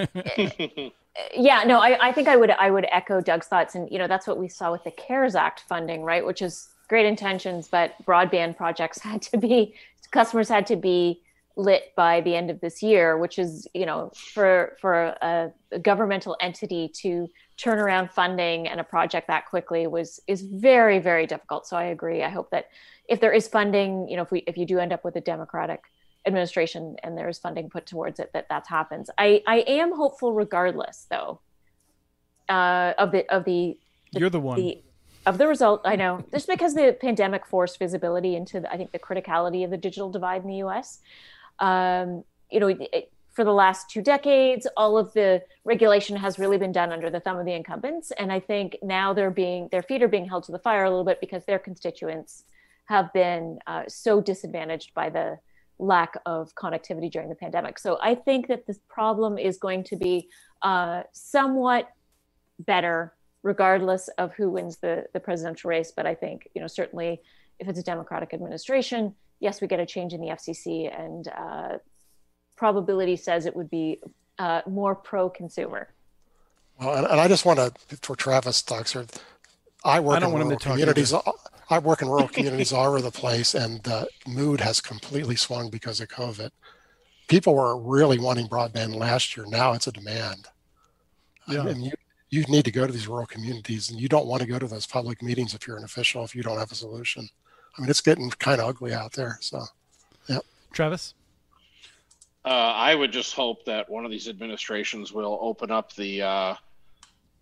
yeah, 1.35 1.63
no, 1.65 1.79
I, 1.79 2.09
I 2.09 2.11
think 2.11 2.27
I 2.27 2.37
would 2.37 2.51
I 2.51 2.69
would 2.69 2.85
echo 2.91 3.21
Doug's 3.21 3.47
thoughts, 3.47 3.73
and 3.73 3.89
you 3.91 3.97
know 3.97 4.07
that's 4.07 4.27
what 4.27 4.37
we 4.37 4.47
saw 4.47 4.71
with 4.71 4.83
the 4.83 4.91
CARES 4.91 5.35
Act 5.35 5.61
funding, 5.67 6.03
right? 6.03 6.23
Which 6.23 6.41
is 6.41 6.69
great 6.87 7.05
intentions, 7.07 7.67
but 7.67 7.93
broadband 8.05 8.55
projects 8.55 8.99
had 8.99 9.21
to 9.23 9.37
be 9.37 9.73
customers 10.11 10.49
had 10.49 10.67
to 10.67 10.75
be 10.75 11.21
lit 11.55 11.93
by 11.95 12.21
the 12.21 12.35
end 12.35 12.49
of 12.49 12.59
this 12.61 12.81
year, 12.81 13.17
which 13.17 13.37
is, 13.37 13.67
you 13.73 13.85
know, 13.85 14.11
for 14.15 14.77
for 14.79 15.15
a, 15.21 15.51
a, 15.71 15.79
governmental 15.79 16.37
entity 16.39 16.87
to 16.87 17.29
turn 17.57 17.79
around 17.79 18.11
funding 18.11 18.67
and 18.67 18.79
a 18.79 18.83
project 18.83 19.27
that 19.27 19.45
quickly 19.45 19.87
was 19.87 20.19
is 20.27 20.41
very 20.41 20.99
very 20.99 21.25
difficult. 21.27 21.67
So 21.67 21.77
I 21.77 21.85
agree. 21.85 22.23
I 22.23 22.29
hope 22.29 22.49
that 22.51 22.67
if 23.07 23.19
there 23.19 23.33
is 23.33 23.47
funding, 23.47 24.07
you 24.09 24.15
know, 24.15 24.23
if 24.23 24.31
we 24.31 24.39
if 24.47 24.57
you 24.57 24.65
do 24.65 24.79
end 24.79 24.93
up 24.93 25.03
with 25.03 25.15
a 25.15 25.21
democratic 25.21 25.81
administration 26.25 26.95
and 27.03 27.17
there 27.17 27.27
is 27.27 27.39
funding 27.39 27.69
put 27.69 27.85
towards 27.85 28.19
it, 28.19 28.31
that 28.33 28.47
that 28.49 28.65
happens. 28.67 29.09
I 29.17 29.41
I 29.47 29.57
am 29.67 29.95
hopeful 29.95 30.33
regardless, 30.33 31.07
though, 31.09 31.41
uh, 32.49 32.93
of 32.97 33.11
the 33.11 33.29
of 33.33 33.43
the, 33.45 33.77
the 34.13 34.19
you're 34.19 34.29
the 34.29 34.39
one. 34.39 34.57
The, 34.57 34.81
of 35.27 35.37
the 35.37 35.47
result, 35.47 35.81
I 35.85 35.95
know, 35.95 36.25
just 36.31 36.47
because 36.47 36.73
the 36.73 36.97
pandemic 36.99 37.45
forced 37.45 37.77
visibility 37.77 38.35
into, 38.35 38.59
the, 38.59 38.73
I 38.73 38.77
think, 38.77 38.91
the 38.91 38.97
criticality 38.97 39.63
of 39.63 39.69
the 39.69 39.77
digital 39.77 40.09
divide 40.09 40.41
in 40.41 40.47
the 40.47 40.55
U.S 40.55 40.99
um, 41.61 42.23
you 42.51 42.59
know, 42.59 42.67
it, 42.67 43.11
for 43.31 43.45
the 43.45 43.53
last 43.53 43.89
two 43.89 44.01
decades, 44.01 44.67
all 44.75 44.97
of 44.97 45.13
the 45.13 45.41
regulation 45.63 46.17
has 46.17 46.37
really 46.37 46.57
been 46.57 46.73
done 46.73 46.91
under 46.91 47.09
the 47.09 47.21
thumb 47.21 47.39
of 47.39 47.45
the 47.45 47.53
incumbents. 47.53 48.11
And 48.19 48.31
I 48.31 48.41
think 48.41 48.77
now 48.83 49.13
they're 49.13 49.31
being, 49.31 49.69
their 49.71 49.81
feet 49.81 50.03
are 50.03 50.09
being 50.09 50.27
held 50.27 50.43
to 50.45 50.51
the 50.51 50.59
fire 50.59 50.83
a 50.83 50.89
little 50.89 51.05
bit 51.05 51.21
because 51.21 51.45
their 51.45 51.59
constituents 51.59 52.43
have 52.85 53.13
been 53.13 53.57
uh, 53.67 53.83
so 53.87 54.19
disadvantaged 54.19 54.93
by 54.93 55.09
the 55.09 55.39
lack 55.79 56.17
of 56.25 56.53
connectivity 56.55 57.09
during 57.09 57.29
the 57.29 57.35
pandemic. 57.35 57.79
So 57.79 57.97
I 58.01 58.15
think 58.15 58.47
that 58.49 58.67
this 58.67 58.79
problem 58.89 59.37
is 59.37 59.57
going 59.57 59.85
to 59.85 59.95
be 59.95 60.27
uh, 60.61 61.03
somewhat 61.13 61.89
better 62.59 63.13
regardless 63.43 64.09
of 64.17 64.33
who 64.33 64.49
wins 64.49 64.77
the, 64.77 65.05
the 65.13 65.19
presidential 65.19 65.69
race. 65.69 65.93
But 65.95 66.05
I 66.05 66.15
think, 66.15 66.49
you 66.53 66.61
know, 66.61 66.67
certainly 66.67 67.21
if 67.59 67.67
it's 67.67 67.79
a 67.79 67.83
Democratic 67.83 68.33
administration, 68.33 69.15
yes, 69.41 69.59
we 69.59 69.67
get 69.67 69.81
a 69.81 69.85
change 69.85 70.13
in 70.13 70.21
the 70.21 70.27
FCC, 70.27 70.87
and 70.97 71.27
uh, 71.27 71.77
probability 72.55 73.17
says 73.17 73.45
it 73.45 73.55
would 73.55 73.69
be 73.69 73.99
uh, 74.39 74.61
more 74.67 74.95
pro-consumer. 74.95 75.89
Well, 76.79 76.95
and, 76.95 77.07
and, 77.07 77.19
I 77.19 77.27
just 77.27 77.45
want 77.45 77.59
to, 77.59 77.97
for 78.01 78.15
Travis 78.15 78.61
talks 78.61 78.93
here, 78.93 79.05
I 79.83 79.99
work 79.99 80.23
I 80.23 80.27
in 80.27 80.33
rural 80.33 80.57
communities. 80.57 81.13
I 81.69 81.79
work 81.79 82.01
in 82.01 82.07
rural 82.07 82.27
communities 82.27 82.71
all 82.71 82.87
over 82.87 83.01
the 83.01 83.11
place, 83.11 83.55
and 83.55 83.81
the 83.83 84.07
mood 84.27 84.61
has 84.61 84.79
completely 84.79 85.35
swung 85.35 85.69
because 85.69 85.99
of 85.99 86.07
COVID. 86.07 86.51
People 87.27 87.55
were 87.55 87.77
really 87.77 88.19
wanting 88.19 88.47
broadband 88.47 88.95
last 88.95 89.35
year. 89.35 89.45
Now 89.47 89.73
it's 89.73 89.87
a 89.87 89.91
demand. 89.91 90.47
Yeah. 91.47 91.67
And 91.67 91.83
you, 91.83 91.91
you 92.29 92.43
need 92.43 92.65
to 92.65 92.71
go 92.71 92.85
to 92.85 92.93
these 92.93 93.07
rural 93.07 93.25
communities, 93.25 93.89
and 93.89 93.99
you 93.99 94.07
don't 94.07 94.27
want 94.27 94.41
to 94.41 94.47
go 94.47 94.59
to 94.59 94.67
those 94.67 94.85
public 94.85 95.23
meetings 95.23 95.53
if 95.53 95.65
you're 95.65 95.77
an 95.77 95.83
official 95.83 96.23
if 96.23 96.35
you 96.35 96.43
don't 96.43 96.59
have 96.59 96.71
a 96.71 96.75
solution. 96.75 97.27
I 97.77 97.81
mean, 97.81 97.89
it's 97.89 98.01
getting 98.01 98.29
kind 98.31 98.59
of 98.59 98.67
ugly 98.67 98.93
out 98.93 99.13
there. 99.13 99.37
So, 99.41 99.63
yeah. 100.27 100.39
Travis? 100.73 101.13
Uh, 102.43 102.49
I 102.49 102.95
would 102.95 103.11
just 103.11 103.33
hope 103.33 103.65
that 103.65 103.89
one 103.89 104.03
of 104.03 104.11
these 104.11 104.27
administrations 104.27 105.13
will 105.13 105.37
open 105.41 105.69
up 105.69 105.93
the 105.93 106.23
uh, 106.23 106.55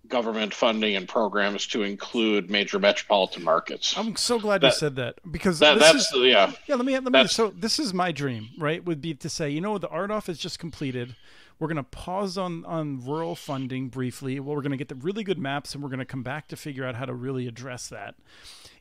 government 0.10 0.54
funding 0.54 0.96
and 0.96 1.08
programs 1.08 1.68
to 1.68 1.84
include 1.84 2.50
major 2.50 2.80
metropolitan 2.80 3.44
markets. 3.44 3.98
I'm 3.98 4.16
so 4.16 4.40
glad 4.40 4.62
that, 4.62 4.68
you 4.68 4.74
said 4.74 4.96
that 4.98 5.16
because 5.32 5.60
that, 5.60 5.80
that's 5.80 6.12
is, 6.12 6.26
yeah 6.26 6.52
yeah. 6.68 6.76
Let 6.76 6.86
me 6.86 7.00
let 7.00 7.12
me. 7.12 7.28
So 7.28 7.50
this 7.50 7.80
is 7.80 7.94
my 7.94 8.12
dream, 8.12 8.50
right? 8.58 8.84
Would 8.84 9.02
be 9.02 9.14
to 9.14 9.30
say, 9.30 9.50
you 9.50 9.62
know, 9.62 9.78
the 9.78 9.88
RDOF 9.88 10.28
is 10.28 10.38
just 10.38 10.60
completed. 10.60 11.16
We're 11.60 11.68
going 11.68 11.78
to 11.78 11.84
pause 11.84 12.38
on 12.38 12.66
on 12.66 13.06
rural 13.06 13.36
funding 13.36 13.90
briefly. 13.90 14.40
Well, 14.40 14.56
we're 14.56 14.62
going 14.62 14.72
to 14.72 14.78
get 14.78 14.90
the 14.90 14.96
really 14.96 15.24
good 15.24 15.40
maps, 15.40 15.74
and 15.74 15.84
we're 15.84 15.90
going 15.90 16.00
to 16.00 16.06
come 16.06 16.24
back 16.24 16.48
to 16.50 16.56
figure 16.56 16.86
out 16.86 16.96
how 16.96 17.06
to 17.06 17.14
really 17.14 17.48
address 17.48 17.88
that. 17.90 18.16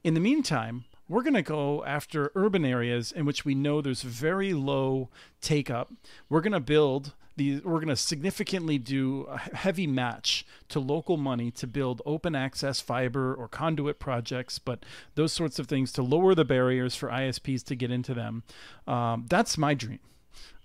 In 0.02 0.14
the 0.14 0.20
meantime, 0.20 0.84
we're 1.08 1.22
going 1.22 1.34
to 1.34 1.42
go 1.42 1.84
after 1.84 2.30
urban 2.34 2.64
areas 2.64 3.12
in 3.12 3.24
which 3.24 3.44
we 3.44 3.54
know 3.54 3.80
there's 3.80 4.02
very 4.02 4.52
low 4.52 5.08
take 5.40 5.70
up. 5.70 5.92
We're 6.28 6.40
going 6.40 6.52
to 6.52 6.60
build 6.60 7.14
the 7.36 7.60
we're 7.60 7.78
going 7.78 7.88
to 7.88 7.96
significantly 7.96 8.78
do 8.78 9.22
a 9.30 9.38
heavy 9.38 9.86
match 9.86 10.44
to 10.68 10.80
local 10.80 11.16
money 11.16 11.50
to 11.52 11.66
build 11.66 12.02
open 12.04 12.34
access 12.34 12.80
fiber 12.80 13.34
or 13.34 13.48
conduit 13.48 13.98
projects, 13.98 14.58
but 14.58 14.84
those 15.14 15.32
sorts 15.32 15.58
of 15.58 15.66
things 15.66 15.92
to 15.92 16.02
lower 16.02 16.34
the 16.34 16.44
barriers 16.44 16.94
for 16.94 17.08
ISPs 17.08 17.64
to 17.64 17.74
get 17.74 17.90
into 17.90 18.12
them. 18.12 18.42
Um, 18.86 19.24
that's 19.28 19.56
my 19.56 19.72
dream. 19.74 20.00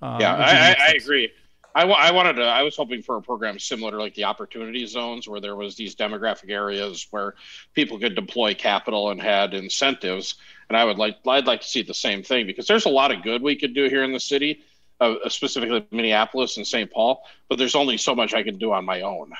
Um, 0.01 0.19
yeah, 0.19 0.35
I, 0.35 0.41
I, 0.41 0.75
I 0.89 0.91
agree. 0.93 1.31
I, 1.75 1.83
I 1.83 2.11
wanted 2.11 2.33
to. 2.33 2.43
I 2.43 2.61
was 2.61 2.75
hoping 2.75 3.01
for 3.01 3.17
a 3.17 3.21
program 3.21 3.57
similar 3.57 3.91
to 3.91 3.97
like 3.97 4.13
the 4.13 4.25
opportunity 4.25 4.85
zones, 4.85 5.27
where 5.27 5.41
there 5.41 5.55
was 5.55 5.75
these 5.75 5.95
demographic 5.95 6.49
areas 6.49 7.07
where 7.11 7.33
people 7.73 7.97
could 7.99 8.15
deploy 8.15 8.53
capital 8.53 9.09
and 9.09 9.21
had 9.21 9.53
incentives. 9.53 10.35
And 10.69 10.77
I 10.77 10.85
would 10.85 10.97
like, 10.97 11.17
I'd 11.27 11.47
like 11.47 11.61
to 11.61 11.67
see 11.67 11.81
the 11.81 11.93
same 11.93 12.23
thing 12.23 12.45
because 12.45 12.67
there's 12.67 12.85
a 12.85 12.89
lot 12.89 13.11
of 13.11 13.23
good 13.23 13.41
we 13.41 13.55
could 13.55 13.73
do 13.73 13.89
here 13.89 14.03
in 14.03 14.13
the 14.13 14.19
city, 14.19 14.61
uh, 14.99 15.15
specifically 15.29 15.85
Minneapolis 15.91 16.57
and 16.57 16.65
St. 16.65 16.91
Paul. 16.91 17.23
But 17.49 17.57
there's 17.57 17.75
only 17.75 17.97
so 17.97 18.15
much 18.15 18.33
I 18.33 18.43
can 18.43 18.57
do 18.57 18.71
on 18.71 18.85
my 18.85 19.01
own, 19.01 19.33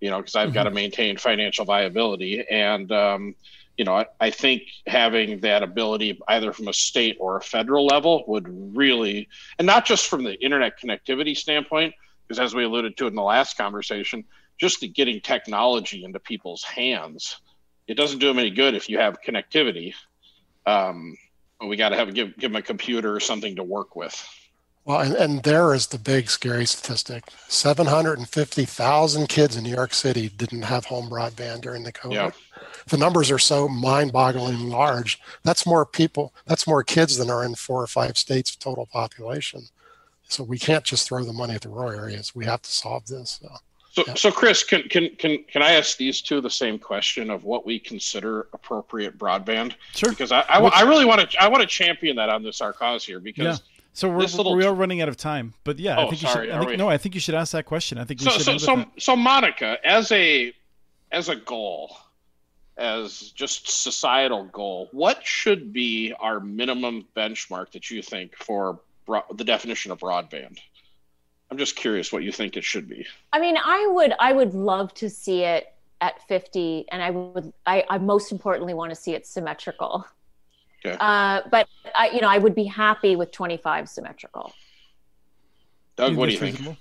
you 0.00 0.10
know, 0.10 0.18
because 0.18 0.36
I've 0.36 0.48
mm-hmm. 0.48 0.54
got 0.54 0.64
to 0.64 0.70
maintain 0.70 1.16
financial 1.16 1.64
viability 1.64 2.44
and. 2.50 2.90
Um, 2.92 3.34
you 3.76 3.84
know, 3.84 3.94
I, 3.96 4.06
I, 4.20 4.30
think 4.30 4.62
having 4.86 5.40
that 5.40 5.62
ability 5.62 6.20
either 6.28 6.52
from 6.52 6.68
a 6.68 6.72
state 6.72 7.16
or 7.18 7.36
a 7.36 7.40
federal 7.40 7.86
level 7.86 8.24
would 8.28 8.76
really, 8.76 9.28
and 9.58 9.66
not 9.66 9.84
just 9.84 10.06
from 10.08 10.22
the 10.22 10.34
internet 10.34 10.80
connectivity 10.80 11.36
standpoint, 11.36 11.94
because 12.26 12.38
as 12.38 12.54
we 12.54 12.64
alluded 12.64 12.96
to 12.98 13.06
in 13.06 13.14
the 13.14 13.22
last 13.22 13.56
conversation, 13.56 14.24
just 14.58 14.80
the 14.80 14.88
getting 14.88 15.20
technology 15.20 16.04
into 16.04 16.20
people's 16.20 16.62
hands, 16.62 17.40
it 17.86 17.94
doesn't 17.94 18.20
do 18.20 18.28
them 18.28 18.38
any 18.38 18.50
good 18.50 18.74
if 18.74 18.88
you 18.88 18.98
have 18.98 19.18
connectivity. 19.26 19.94
Um, 20.66 21.16
we 21.66 21.76
got 21.76 21.90
to 21.90 21.96
have 21.96 22.14
give 22.14 22.36
give 22.36 22.52
them 22.52 22.56
a 22.56 22.62
computer 22.62 23.14
or 23.14 23.20
something 23.20 23.56
to 23.56 23.64
work 23.64 23.96
with. 23.96 24.26
Well, 24.84 25.00
and, 25.00 25.14
and 25.14 25.42
there 25.42 25.72
is 25.72 25.86
the 25.86 25.98
big 25.98 26.28
scary 26.28 26.66
statistic 26.66 27.24
750,000 27.48 29.28
kids 29.28 29.56
in 29.56 29.64
New 29.64 29.74
York 29.74 29.94
City 29.94 30.28
didn't 30.28 30.62
have 30.62 30.84
home 30.84 31.08
broadband 31.08 31.62
during 31.62 31.84
the 31.84 31.92
COVID. 31.92 32.12
Yeah. 32.12 32.30
The 32.88 32.98
numbers 32.98 33.30
are 33.30 33.38
so 33.38 33.66
mind 33.66 34.12
bogglingly 34.12 34.68
large. 34.68 35.20
That's 35.42 35.64
more 35.66 35.86
people, 35.86 36.34
that's 36.46 36.66
more 36.66 36.82
kids 36.82 37.16
than 37.16 37.30
are 37.30 37.44
in 37.44 37.54
four 37.54 37.82
or 37.82 37.86
five 37.86 38.18
states' 38.18 38.54
total 38.54 38.84
population. 38.86 39.62
So 40.28 40.42
we 40.42 40.58
can't 40.58 40.84
just 40.84 41.08
throw 41.08 41.24
the 41.24 41.32
money 41.32 41.54
at 41.54 41.62
the 41.62 41.70
rural 41.70 41.92
areas. 41.92 42.34
We 42.34 42.44
have 42.44 42.62
to 42.62 42.70
solve 42.70 43.06
this. 43.06 43.40
So. 43.42 43.48
So, 43.92 44.02
yeah. 44.08 44.14
so 44.14 44.32
Chris, 44.32 44.64
can, 44.64 44.82
can 44.88 45.10
can 45.10 45.44
can 45.44 45.62
I 45.62 45.74
ask 45.74 45.96
these 45.96 46.20
two 46.20 46.40
the 46.40 46.50
same 46.50 46.80
question 46.80 47.30
of 47.30 47.44
what 47.44 47.64
we 47.64 47.78
consider 47.78 48.48
appropriate 48.52 49.16
broadband? 49.16 49.74
Sure. 49.94 50.10
Because 50.10 50.32
I, 50.32 50.40
I, 50.40 50.58
I 50.58 50.82
really 50.82 51.04
want 51.04 51.30
to 51.30 51.40
I 51.40 51.46
want 51.46 51.60
to 51.60 51.66
champion 51.68 52.16
that 52.16 52.28
on 52.28 52.42
this 52.42 52.60
our 52.60 52.72
cause 52.72 53.04
here 53.04 53.20
because 53.20 53.60
yeah. 53.60 53.73
So 53.94 54.08
we're, 54.08 54.18
little... 54.18 54.56
we 54.56 54.64
are 54.64 54.74
running 54.74 55.00
out 55.00 55.08
of 55.08 55.16
time, 55.16 55.54
but 55.62 55.78
yeah, 55.78 55.96
oh, 55.96 56.06
I 56.06 56.10
think 56.10 56.20
sorry, 56.20 56.48
you 56.48 56.52
should. 56.52 56.60
I 56.60 56.64
think, 56.66 56.78
no, 56.78 56.88
I 56.88 56.98
think 56.98 57.14
you 57.14 57.20
should 57.20 57.36
ask 57.36 57.52
that 57.52 57.64
question. 57.64 57.96
I 57.96 58.04
think 58.04 58.20
we 58.20 58.26
so, 58.26 58.30
should. 58.32 58.42
So, 58.44 58.58
so, 58.58 58.84
so, 58.98 59.16
Monica, 59.16 59.78
as 59.84 60.10
a 60.10 60.52
as 61.12 61.28
a 61.28 61.36
goal, 61.36 61.96
as 62.76 63.30
just 63.36 63.70
societal 63.82 64.46
goal, 64.46 64.88
what 64.90 65.24
should 65.24 65.72
be 65.72 66.12
our 66.18 66.40
minimum 66.40 67.06
benchmark 67.16 67.70
that 67.70 67.88
you 67.88 68.02
think 68.02 68.36
for 68.36 68.80
bro- 69.06 69.22
the 69.32 69.44
definition 69.44 69.92
of 69.92 70.00
broadband? 70.00 70.58
I'm 71.52 71.58
just 71.58 71.76
curious 71.76 72.12
what 72.12 72.24
you 72.24 72.32
think 72.32 72.56
it 72.56 72.64
should 72.64 72.88
be. 72.88 73.06
I 73.32 73.38
mean, 73.38 73.56
I 73.56 73.86
would 73.92 74.12
I 74.18 74.32
would 74.32 74.54
love 74.54 74.92
to 74.94 75.08
see 75.08 75.44
it 75.44 75.72
at 76.00 76.20
50, 76.26 76.86
and 76.90 77.00
I 77.00 77.10
would 77.10 77.52
I, 77.64 77.84
I 77.88 77.98
most 77.98 78.32
importantly 78.32 78.74
want 78.74 78.90
to 78.90 78.96
see 78.96 79.14
it 79.14 79.24
symmetrical. 79.24 80.04
Okay. 80.84 80.96
Uh, 81.00 81.40
but 81.50 81.66
I, 81.94 82.10
you 82.10 82.20
know, 82.20 82.28
I 82.28 82.38
would 82.38 82.54
be 82.54 82.64
happy 82.64 83.16
with 83.16 83.30
25 83.32 83.88
symmetrical. 83.88 84.52
Doug, 85.96 86.16
what 86.16 86.26
do 86.26 86.32
you 86.32 86.38
think? 86.38 86.76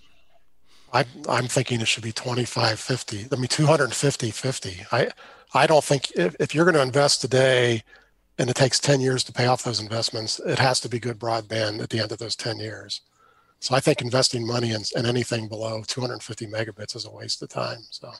I, 0.92 1.06
I'm 1.30 1.48
thinking 1.48 1.82
it 1.82 1.88
should 1.88 2.04
be 2.04 2.12
25, 2.12 2.80
50. 2.80 3.28
I 3.32 3.36
mean, 3.36 3.48
250, 3.48 4.32
50. 4.32 4.86
I, 4.92 5.10
I 5.54 5.68
don't 5.68 5.84
think 5.84 6.12
if, 6.12 6.36
if 6.40 6.54
you're 6.54 6.66
going 6.66 6.76
to 6.76 6.82
invest 6.82 7.22
today 7.22 7.84
and 8.38 8.50
it 8.50 8.56
takes 8.56 8.80
10 8.80 9.02
years 9.02 9.24
to 9.26 9.32
pay 9.34 9.46
off 9.46 9.64
those 9.64 9.80
investments, 9.80 10.40
it 10.46 10.60
has 10.60 10.80
to 10.82 10.90
be 10.90 11.00
good 11.00 11.20
broadband 11.20 11.82
at 11.82 11.90
the 11.90 12.00
end 12.00 12.12
of 12.12 12.18
those 12.18 12.36
10 12.36 12.58
years. 12.58 13.02
So 13.60 13.76
I 13.76 13.80
think 13.80 14.02
investing 14.02 14.46
money 14.46 14.72
in, 14.72 14.82
in 14.96 15.06
anything 15.06 15.48
below 15.48 15.84
250 15.88 16.48
megabits 16.48 16.96
is 16.96 17.06
a 17.06 17.12
waste 17.12 17.42
of 17.42 17.50
time. 17.50 17.80
So. 17.90 18.12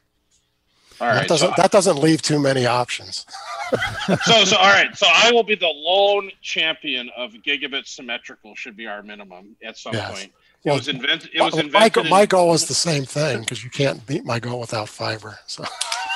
All 1.02 1.08
right. 1.08 1.20
That 1.20 1.28
doesn't 1.28 1.50
so 1.50 1.62
that 1.62 1.72
doesn't 1.72 1.98
leave 1.98 2.22
too 2.22 2.40
many 2.40 2.66
options. 2.66 3.26
so 4.24 4.46
so 4.46 4.58
all 4.58 4.72
right. 4.72 4.96
So 4.96 5.08
I 5.10 5.32
will 5.32 5.44
be 5.44 5.56
the 5.56 5.68
lone 5.68 6.32
champion 6.42 7.10
of 7.18 7.32
gigabit 7.34 7.88
symmetrical. 7.88 8.56
Should 8.56 8.78
be 8.78 8.88
our 8.88 9.04
minimum 9.04 9.56
at 9.64 9.78
some 9.78 9.94
yes. 9.94 10.12
point. 10.12 10.32
It 10.64 10.70
well, 10.70 10.78
was 10.78 10.88
invented. 10.88 11.30
It 11.34 11.42
was 11.42 11.58
invented. 11.58 12.04
My, 12.06 12.10
my 12.10 12.26
goal 12.26 12.54
is 12.54 12.68
the 12.68 12.74
same 12.74 13.06
thing 13.06 13.42
because 13.42 13.64
you 13.64 13.70
can't 13.70 14.06
beat 14.06 14.24
my 14.24 14.40
goal 14.40 14.60
without 14.60 14.90
fiber. 14.90 15.38
So. 15.48 15.66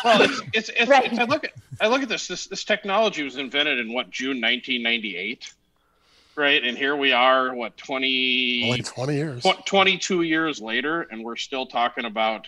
Well, 0.03 0.21
it's, 0.21 0.41
it's, 0.53 0.69
it's, 0.69 0.89
right. 0.89 1.11
I 1.19 1.23
look 1.23 1.43
at 1.43 1.53
I 1.81 1.87
look 1.87 2.03
at 2.03 2.09
this. 2.09 2.27
This 2.27 2.45
this 2.45 2.63
technology 2.63 3.23
was 3.23 3.37
invented 3.37 3.79
in 3.79 3.91
what 3.91 4.09
June 4.09 4.39
1998 4.39 5.53
right? 6.37 6.63
And 6.63 6.77
here 6.77 6.95
we 6.95 7.11
are, 7.11 7.53
what 7.53 7.75
20 7.77 8.65
Only 8.65 8.81
20 8.83 9.15
years, 9.15 9.45
22 9.65 10.21
years 10.21 10.61
later, 10.61 11.01
and 11.11 11.23
we're 11.23 11.35
still 11.35 11.65
talking 11.65 12.05
about 12.05 12.47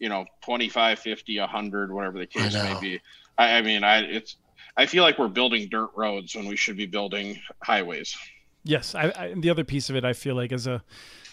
you 0.00 0.08
know 0.08 0.24
25 0.40 0.98
50 0.98 1.38
100 1.38 1.92
whatever 1.92 2.18
the 2.18 2.26
case 2.26 2.54
may 2.54 2.76
be. 2.80 3.00
I, 3.38 3.58
I 3.58 3.62
mean 3.62 3.84
i 3.84 3.98
it's 3.98 4.36
i 4.76 4.86
feel 4.86 5.04
like 5.04 5.18
we're 5.18 5.28
building 5.28 5.68
dirt 5.68 5.90
roads 5.94 6.34
when 6.34 6.46
we 6.46 6.56
should 6.56 6.76
be 6.76 6.86
building 6.86 7.38
highways. 7.62 8.16
Yes 8.64 8.96
I, 8.96 9.12
I 9.16 9.34
the 9.36 9.50
other 9.50 9.64
piece 9.64 9.88
of 9.90 9.96
it 9.96 10.04
i 10.04 10.12
feel 10.12 10.34
like 10.34 10.50
as 10.50 10.66
a 10.66 10.82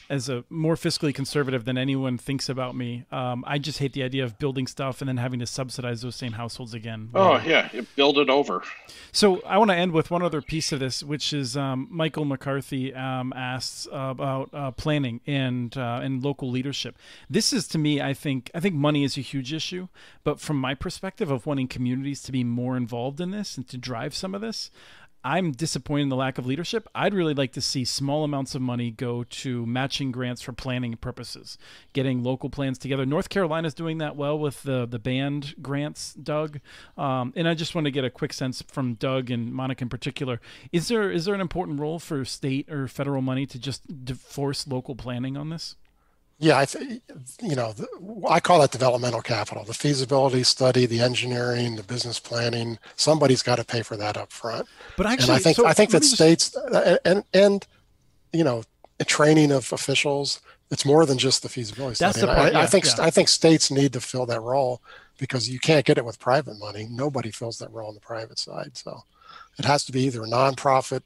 as 0.10 0.30
a 0.30 0.44
more 0.50 0.76
fiscally 0.76 1.14
conservative 1.14 1.66
than 1.66 1.78
anyone 1.78 2.18
thinks 2.18 2.50
about 2.50 2.76
me. 2.76 3.06
Um, 3.12 3.44
I 3.48 3.58
just 3.58 3.80
hate 3.80 3.94
the 3.94 4.04
idea 4.04 4.24
of 4.24 4.40
building 4.40 4.68
stuff 4.68 5.02
and 5.02 5.08
then 5.08 5.18
having 5.18 5.40
to 5.40 5.46
subsidize 5.48 6.02
those 6.02 6.16
same 6.16 6.34
households 6.34 6.74
again. 6.74 7.10
Oh 7.14 7.42
yeah, 7.46 7.70
build 7.96 8.18
it 8.18 8.30
over. 8.30 8.64
So 9.12 9.42
I 9.42 9.58
want 9.58 9.72
to 9.72 9.76
end 9.76 9.92
with 9.92 10.12
one 10.12 10.22
other 10.22 10.42
piece 10.42 10.72
of 10.72 10.80
this, 10.80 11.04
which 11.04 11.34
is 11.34 11.58
um, 11.58 11.88
Michael 11.90 12.26
McCarthy 12.26 12.94
um, 12.94 13.34
asks 13.34 13.88
about 13.92 14.50
uh, 14.54 14.72
planning 14.72 15.22
and 15.28 15.76
uh, 15.78 16.00
and 16.04 16.24
local 16.24 16.50
leadership. 16.50 16.98
This 17.30 17.52
is 17.52 17.68
to 17.70 17.78
me, 17.78 18.02
I 18.02 18.14
think, 18.14 18.52
I 18.54 18.60
think 18.60 18.76
money 18.76 19.04
is 19.04 19.18
a 19.18 19.22
huge 19.22 19.54
issue, 19.54 19.88
but 20.24 20.40
from 20.40 20.58
my 20.58 20.74
perspective 20.74 21.32
of 21.32 21.46
wanting 21.46 21.68
communities 21.68 22.22
to 22.24 22.32
be 22.32 22.44
more 22.44 22.78
involved 22.78 23.20
in 23.20 23.32
this 23.32 23.58
and 23.58 23.68
to 23.70 23.78
drive 23.78 24.16
some 24.16 24.34
of 24.36 24.42
this, 24.42 24.72
I'm 25.24 25.52
disappointed 25.52 26.04
in 26.04 26.10
the 26.10 26.16
lack 26.16 26.38
of 26.38 26.46
leadership. 26.46 26.88
I'd 26.96 27.14
really 27.14 27.34
like 27.34 27.52
to 27.54 27.62
see 27.62 27.84
small 27.86 28.24
amounts 28.24 28.56
of 28.56 28.62
money 28.62 28.92
go 28.92 29.24
to 29.24 29.66
matching 29.66 30.12
grants 30.12 30.42
for 30.42 30.54
planning 30.54 30.96
purposes, 30.96 31.58
getting 31.94 32.24
local 32.24 32.50
plans 32.50 32.78
together. 32.78 33.06
North 33.06 33.30
Carolina's 33.30 33.74
doing 33.74 33.98
that 33.98 34.16
well 34.16 34.38
with 34.38 34.64
the 34.64 34.86
the 34.86 35.00
band 35.00 35.56
grants, 35.62 36.14
Doug. 36.14 36.60
Um, 36.98 37.34
and 37.36 37.48
I 37.48 37.54
just 37.54 37.76
want 37.76 37.86
to 37.86 37.92
get 37.92 38.06
a 38.06 38.10
quick 38.10 38.34
sense 38.34 38.62
from 38.62 38.94
Doug 38.94 39.30
and 39.30 39.54
Monica 39.54 39.84
in 39.84 39.90
particular. 39.90 40.40
Is 40.72 40.88
there 40.88 41.12
is 41.12 41.26
there 41.26 41.36
an 41.36 41.42
important 41.42 41.80
role 41.80 42.00
for 42.00 42.24
state 42.24 42.72
or 42.72 42.88
federal 42.88 43.22
money 43.22 43.46
to 43.48 43.60
just 43.60 43.84
force 44.16 44.68
local 44.68 44.96
planning 44.96 45.36
on 45.36 45.50
this? 45.50 45.76
Yeah, 46.40 46.60
I 46.60 46.66
th- 46.66 47.02
you 47.42 47.56
know, 47.56 47.74
the, 47.74 47.88
I 48.30 48.40
call 48.40 48.60
that 48.60 48.72
developmental 48.72 49.22
capital. 49.22 49.64
The 49.64 49.74
feasibility 49.74 50.44
study, 50.44 50.86
the 50.86 51.02
engineering, 51.02 51.76
the 51.76 51.84
business 51.84 52.20
planning. 52.20 52.78
Somebody's 52.96 53.42
got 53.42 53.56
to 53.56 53.66
pay 53.66 53.82
for 53.82 53.98
that 53.98 54.18
up 54.18 54.32
front. 54.32 54.68
But 54.98 55.08
actually, 55.08 55.30
and 55.30 55.40
I 55.40 55.40
think 55.40 55.56
so 55.58 55.66
I 55.66 55.74
think 55.74 55.90
that 55.92 56.04
states 56.04 56.56
uh, 56.56 56.98
and 57.04 57.24
and 57.34 57.66
you 58.34 58.44
know, 58.44 58.64
training 59.06 59.52
of 59.52 59.72
officials. 59.74 60.42
It's 60.70 60.86
more 60.86 61.06
than 61.06 61.18
just 61.18 61.44
the 61.44 61.50
feasibility 61.50 61.96
That's 62.00 62.18
study. 62.18 62.30
The 62.32 62.36
part, 62.36 62.54
I, 62.54 62.60
yeah, 62.60 62.64
I 62.64 62.66
think 62.68 62.86
yeah. 62.86 63.06
I 63.06 63.10
think 63.10 63.30
states 63.30 63.72
need 63.72 63.94
to 63.94 64.02
fill 64.02 64.26
that 64.28 64.42
role 64.42 64.82
because 65.18 65.50
you 65.50 65.60
can't 65.60 65.86
get 65.86 65.98
it 65.98 66.06
with 66.06 66.20
private 66.20 66.60
money. 66.60 66.88
Nobody 66.92 67.32
fills 67.32 67.58
that 67.60 67.72
role 67.72 67.88
on 67.88 67.96
the 67.96 68.02
private 68.02 68.38
side. 68.38 68.78
So 68.78 69.04
it 69.58 69.66
has 69.66 69.86
to 69.86 69.92
be 69.92 70.02
either 70.02 70.24
a 70.24 70.28
nonprofit 70.28 71.02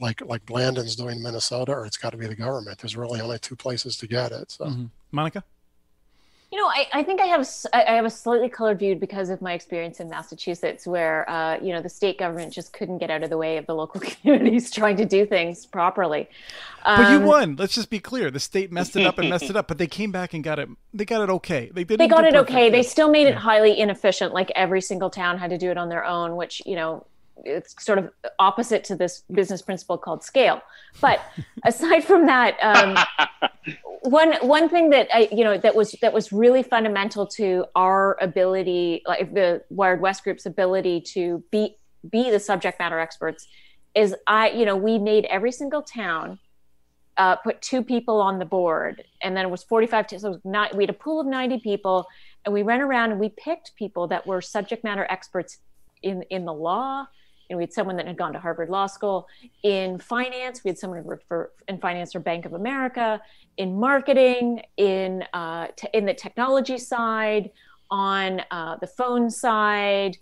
like 0.00 0.20
like 0.22 0.44
Blandin's 0.46 0.96
doing 0.96 1.16
in 1.16 1.22
Minnesota, 1.22 1.72
or 1.72 1.86
it's 1.86 1.96
got 1.96 2.10
to 2.10 2.16
be 2.16 2.26
the 2.26 2.34
government. 2.34 2.78
There's 2.78 2.96
really 2.96 3.20
only 3.20 3.38
two 3.38 3.56
places 3.56 3.96
to 3.98 4.06
get 4.06 4.32
it. 4.32 4.50
So, 4.50 4.66
mm-hmm. 4.66 4.86
Monica. 5.12 5.44
You 6.52 6.62
know, 6.62 6.68
I, 6.68 6.86
I 6.92 7.02
think 7.02 7.20
I 7.20 7.26
have 7.26 7.48
I 7.72 7.94
have 7.94 8.04
a 8.04 8.10
slightly 8.10 8.48
colored 8.48 8.78
view 8.78 8.94
because 8.94 9.30
of 9.30 9.42
my 9.42 9.52
experience 9.52 9.98
in 9.98 10.08
Massachusetts, 10.08 10.86
where 10.86 11.28
uh, 11.28 11.58
you 11.60 11.72
know 11.72 11.82
the 11.82 11.88
state 11.88 12.18
government 12.18 12.52
just 12.52 12.72
couldn't 12.72 12.98
get 12.98 13.10
out 13.10 13.24
of 13.24 13.30
the 13.30 13.36
way 13.36 13.56
of 13.56 13.66
the 13.66 13.74
local 13.74 14.00
communities 14.22 14.70
trying 14.70 14.96
to 14.98 15.04
do 15.04 15.26
things 15.26 15.66
properly. 15.66 16.28
Um, 16.84 17.02
but 17.02 17.10
you 17.10 17.16
um, 17.16 17.24
won. 17.24 17.56
Let's 17.56 17.74
just 17.74 17.90
be 17.90 17.98
clear: 17.98 18.30
the 18.30 18.38
state 18.38 18.70
messed 18.70 18.94
it 18.94 19.04
up 19.04 19.18
and 19.18 19.28
messed 19.28 19.50
it 19.50 19.56
up, 19.56 19.66
but 19.66 19.78
they 19.78 19.88
came 19.88 20.12
back 20.12 20.34
and 20.34 20.44
got 20.44 20.60
it. 20.60 20.68
They 20.94 21.04
got 21.04 21.20
it 21.22 21.30
okay. 21.30 21.70
They 21.74 21.82
did. 21.82 21.94
It. 21.94 21.98
They 21.98 22.08
got 22.08 22.24
it 22.24 22.36
okay. 22.36 22.70
They 22.70 22.84
still 22.84 23.10
made 23.10 23.26
it 23.26 23.34
highly 23.34 23.76
inefficient. 23.76 24.32
Like 24.32 24.52
every 24.54 24.80
single 24.80 25.10
town 25.10 25.38
had 25.38 25.50
to 25.50 25.58
do 25.58 25.72
it 25.72 25.76
on 25.76 25.88
their 25.88 26.04
own, 26.04 26.36
which 26.36 26.62
you 26.64 26.76
know 26.76 27.04
it's 27.44 27.74
sort 27.84 27.98
of 27.98 28.10
opposite 28.38 28.84
to 28.84 28.96
this 28.96 29.22
business 29.32 29.62
principle 29.62 29.98
called 29.98 30.24
scale. 30.24 30.62
But 31.00 31.20
aside 31.64 32.04
from 32.04 32.26
that, 32.26 32.56
um, 32.62 32.96
one 34.02 34.34
one 34.40 34.68
thing 34.68 34.90
that 34.90 35.08
I, 35.12 35.28
you 35.32 35.44
know 35.44 35.58
that 35.58 35.74
was 35.74 35.92
that 36.02 36.12
was 36.12 36.32
really 36.32 36.62
fundamental 36.62 37.26
to 37.28 37.66
our 37.74 38.16
ability, 38.20 39.02
like 39.06 39.34
the 39.34 39.62
WiredWest 39.72 40.22
Group's 40.22 40.46
ability 40.46 41.00
to 41.12 41.42
be 41.50 41.76
be 42.08 42.30
the 42.30 42.40
subject 42.40 42.78
matter 42.78 42.98
experts, 42.98 43.48
is 43.94 44.14
I 44.26 44.50
you 44.50 44.64
know 44.64 44.76
we 44.76 44.98
made 44.98 45.24
every 45.26 45.52
single 45.52 45.82
town 45.82 46.38
uh, 47.16 47.36
put 47.36 47.62
two 47.62 47.82
people 47.82 48.20
on 48.20 48.38
the 48.38 48.44
board, 48.44 49.02
and 49.22 49.36
then 49.36 49.46
it 49.46 49.50
was 49.50 49.62
45. 49.64 50.06
T- 50.06 50.18
so 50.18 50.30
was 50.30 50.40
not, 50.44 50.74
we 50.76 50.82
had 50.82 50.90
a 50.90 50.94
pool 50.94 51.20
of 51.20 51.26
90 51.26 51.60
people, 51.60 52.06
and 52.44 52.52
we 52.52 52.62
went 52.62 52.82
around 52.82 53.10
and 53.10 53.18
we 53.18 53.30
picked 53.30 53.74
people 53.76 54.06
that 54.08 54.26
were 54.26 54.42
subject 54.42 54.84
matter 54.84 55.06
experts 55.08 55.58
in 56.02 56.22
in 56.30 56.44
the 56.44 56.52
law. 56.52 57.06
And 57.48 57.56
we 57.56 57.62
had 57.62 57.72
someone 57.72 57.96
that 57.96 58.06
had 58.06 58.16
gone 58.16 58.32
to 58.32 58.40
Harvard 58.40 58.68
Law 58.68 58.86
School 58.86 59.28
in 59.62 59.98
finance. 59.98 60.62
We 60.64 60.70
had 60.70 60.78
someone 60.78 61.00
who 61.00 61.04
worked 61.06 61.26
for 61.28 61.52
in 61.68 61.78
finance 61.78 62.12
for 62.12 62.20
Bank 62.20 62.44
of 62.44 62.52
America, 62.52 63.20
in 63.56 63.78
marketing, 63.78 64.62
in 64.76 65.24
uh, 65.32 65.68
t- 65.76 65.88
in 65.92 66.06
the 66.06 66.14
technology 66.14 66.78
side, 66.78 67.50
on 67.90 68.42
uh, 68.50 68.76
the 68.76 68.86
phone 68.86 69.30
side, 69.30 70.16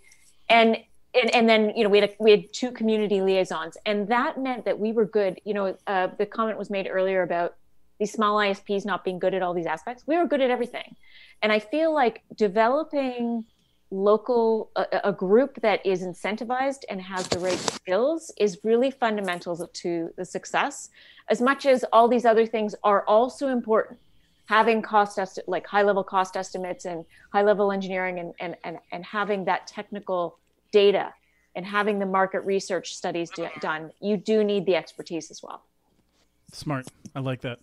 and 0.49 0.77
and, 1.13 1.33
and 1.33 1.49
then 1.49 1.71
you 1.75 1.83
know 1.83 1.89
we 1.89 1.99
had 1.99 2.09
a, 2.09 2.13
we 2.19 2.31
had 2.31 2.53
two 2.53 2.71
community 2.71 3.21
liaisons, 3.21 3.77
and 3.85 4.07
that 4.09 4.39
meant 4.39 4.65
that 4.65 4.79
we 4.79 4.91
were 4.91 5.05
good. 5.05 5.39
You 5.45 5.53
know, 5.53 5.77
uh, 5.87 6.07
the 6.17 6.25
comment 6.25 6.57
was 6.57 6.69
made 6.69 6.87
earlier 6.89 7.23
about 7.23 7.55
these 7.99 8.11
small 8.11 8.37
ISPs 8.37 8.85
not 8.85 9.03
being 9.03 9.19
good 9.19 9.33
at 9.33 9.41
all 9.41 9.53
these 9.53 9.65
aspects. 9.65 10.03
We 10.05 10.17
were 10.17 10.27
good 10.27 10.41
at 10.41 10.49
everything, 10.49 10.95
and 11.41 11.51
I 11.51 11.59
feel 11.59 11.93
like 11.93 12.23
developing 12.35 13.45
local 13.95 14.69
a, 14.75 14.85
a, 15.05 15.13
group 15.13 15.61
that 15.61 15.83
is 15.85 16.03
incentivized 16.03 16.83
and 16.89 17.01
has 17.01 17.27
the 17.29 17.39
right 17.39 17.57
skills 17.57 18.31
is 18.37 18.59
really 18.63 18.91
fundamental 18.91 19.55
to 19.67 20.13
the 20.17 20.25
success 20.25 20.89
as 21.29 21.41
much 21.41 21.65
as 21.65 21.85
all 21.93 22.07
these 22.09 22.25
other 22.25 22.45
things 22.45 22.75
are 22.83 23.05
also 23.07 23.47
important 23.47 23.97
having 24.47 24.81
cost 24.81 25.17
esti- 25.17 25.41
like 25.47 25.65
high 25.65 25.81
level 25.81 26.03
cost 26.03 26.35
estimates 26.35 26.85
and 26.85 27.05
high 27.31 27.41
level 27.41 27.71
engineering 27.71 28.19
and, 28.19 28.33
and, 28.39 28.55
and, 28.63 28.77
and 28.91 29.05
having 29.05 29.45
that 29.45 29.65
technical 29.65 30.37
data 30.71 31.13
and 31.55 31.65
having 31.65 31.99
the 31.99 32.05
market 32.05 32.41
research 32.41 32.93
studies 32.95 33.29
do, 33.29 33.47
done, 33.61 33.91
you 34.01 34.17
do 34.17 34.43
need 34.43 34.65
the 34.65 34.75
expertise 34.75 35.31
as 35.31 35.41
well. 35.41 35.63
Smart. 36.51 36.85
I 37.15 37.21
like 37.21 37.41
that. 37.41 37.59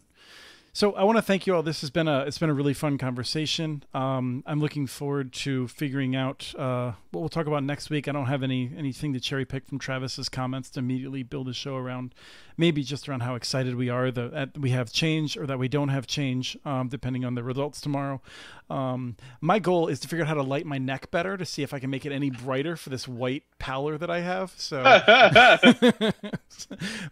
So 0.74 0.94
I 0.94 1.04
want 1.04 1.18
to 1.18 1.22
thank 1.22 1.46
you 1.46 1.54
all. 1.54 1.62
This 1.62 1.82
has 1.82 1.90
been 1.90 2.08
a 2.08 2.20
it's 2.20 2.38
been 2.38 2.48
a 2.48 2.54
really 2.54 2.72
fun 2.72 2.96
conversation. 2.96 3.84
Um, 3.92 4.42
I'm 4.46 4.58
looking 4.58 4.86
forward 4.86 5.34
to 5.34 5.68
figuring 5.68 6.16
out 6.16 6.54
uh, 6.56 6.92
what 7.10 7.20
we'll 7.20 7.28
talk 7.28 7.46
about 7.46 7.62
next 7.62 7.90
week. 7.90 8.08
I 8.08 8.12
don't 8.12 8.24
have 8.24 8.42
any 8.42 8.72
anything 8.74 9.12
to 9.12 9.20
cherry 9.20 9.44
pick 9.44 9.66
from 9.66 9.78
Travis's 9.78 10.30
comments 10.30 10.70
to 10.70 10.78
immediately 10.80 11.24
build 11.24 11.50
a 11.50 11.52
show 11.52 11.76
around. 11.76 12.14
Maybe 12.56 12.82
just 12.84 13.06
around 13.06 13.20
how 13.20 13.34
excited 13.34 13.74
we 13.74 13.90
are 13.90 14.10
that 14.12 14.56
we 14.56 14.70
have 14.70 14.90
change 14.90 15.36
or 15.36 15.46
that 15.46 15.58
we 15.58 15.68
don't 15.68 15.90
have 15.90 16.06
change, 16.06 16.56
um, 16.64 16.88
depending 16.88 17.26
on 17.26 17.34
the 17.34 17.42
results 17.42 17.78
tomorrow. 17.78 18.22
Um, 18.70 19.18
my 19.42 19.58
goal 19.58 19.88
is 19.88 20.00
to 20.00 20.08
figure 20.08 20.24
out 20.24 20.28
how 20.28 20.34
to 20.34 20.42
light 20.42 20.64
my 20.64 20.78
neck 20.78 21.10
better 21.10 21.36
to 21.36 21.44
see 21.44 21.62
if 21.62 21.74
I 21.74 21.80
can 21.80 21.90
make 21.90 22.06
it 22.06 22.12
any 22.12 22.30
brighter 22.30 22.76
for 22.76 22.88
this 22.88 23.06
white 23.06 23.42
pallor 23.58 23.98
that 23.98 24.08
I 24.08 24.20
have. 24.20 24.54
So, 24.56 24.82
hey, 24.82 26.12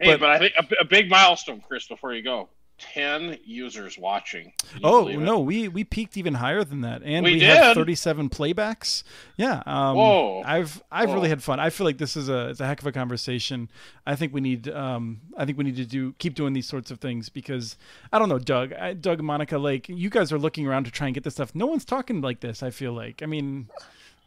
but, 0.00 0.20
but 0.20 0.30
I 0.30 0.38
think 0.38 0.54
a, 0.58 0.66
a 0.80 0.84
big 0.86 1.10
milestone, 1.10 1.60
Chris, 1.60 1.86
before 1.86 2.14
you 2.14 2.22
go 2.22 2.48
10 2.80 3.38
users 3.44 3.98
watching. 3.98 4.52
Oh, 4.82 5.08
no, 5.08 5.38
we 5.38 5.68
we 5.68 5.84
peaked 5.84 6.16
even 6.16 6.34
higher 6.34 6.64
than 6.64 6.80
that. 6.80 7.02
And 7.04 7.24
we, 7.24 7.34
we 7.34 7.40
have 7.40 7.74
37 7.74 8.30
playbacks. 8.30 9.02
Yeah. 9.36 9.62
Um, 9.66 9.96
Whoa. 9.96 10.42
I've 10.44 10.82
I've 10.90 11.08
Whoa. 11.08 11.14
really 11.16 11.28
had 11.28 11.42
fun. 11.42 11.60
I 11.60 11.70
feel 11.70 11.84
like 11.84 11.98
this 11.98 12.16
is 12.16 12.28
a 12.28 12.48
it's 12.48 12.60
a 12.60 12.66
heck 12.66 12.80
of 12.80 12.86
a 12.86 12.92
conversation. 12.92 13.70
I 14.06 14.16
think 14.16 14.32
we 14.32 14.40
need 14.40 14.68
um 14.68 15.20
I 15.36 15.44
think 15.44 15.58
we 15.58 15.64
need 15.64 15.76
to 15.76 15.84
do 15.84 16.12
keep 16.18 16.34
doing 16.34 16.52
these 16.52 16.66
sorts 16.66 16.90
of 16.90 17.00
things 17.00 17.28
because 17.28 17.76
I 18.12 18.18
don't 18.18 18.28
know, 18.28 18.38
Doug, 18.38 18.72
I, 18.72 18.94
Doug 18.94 19.22
Monica 19.22 19.58
like 19.58 19.88
you 19.88 20.10
guys 20.10 20.32
are 20.32 20.38
looking 20.38 20.66
around 20.66 20.84
to 20.84 20.90
try 20.90 21.06
and 21.06 21.14
get 21.14 21.24
this 21.24 21.34
stuff. 21.34 21.54
No 21.54 21.66
one's 21.66 21.84
talking 21.84 22.20
like 22.20 22.40
this, 22.40 22.62
I 22.62 22.70
feel 22.70 22.92
like. 22.92 23.22
I 23.22 23.26
mean, 23.26 23.68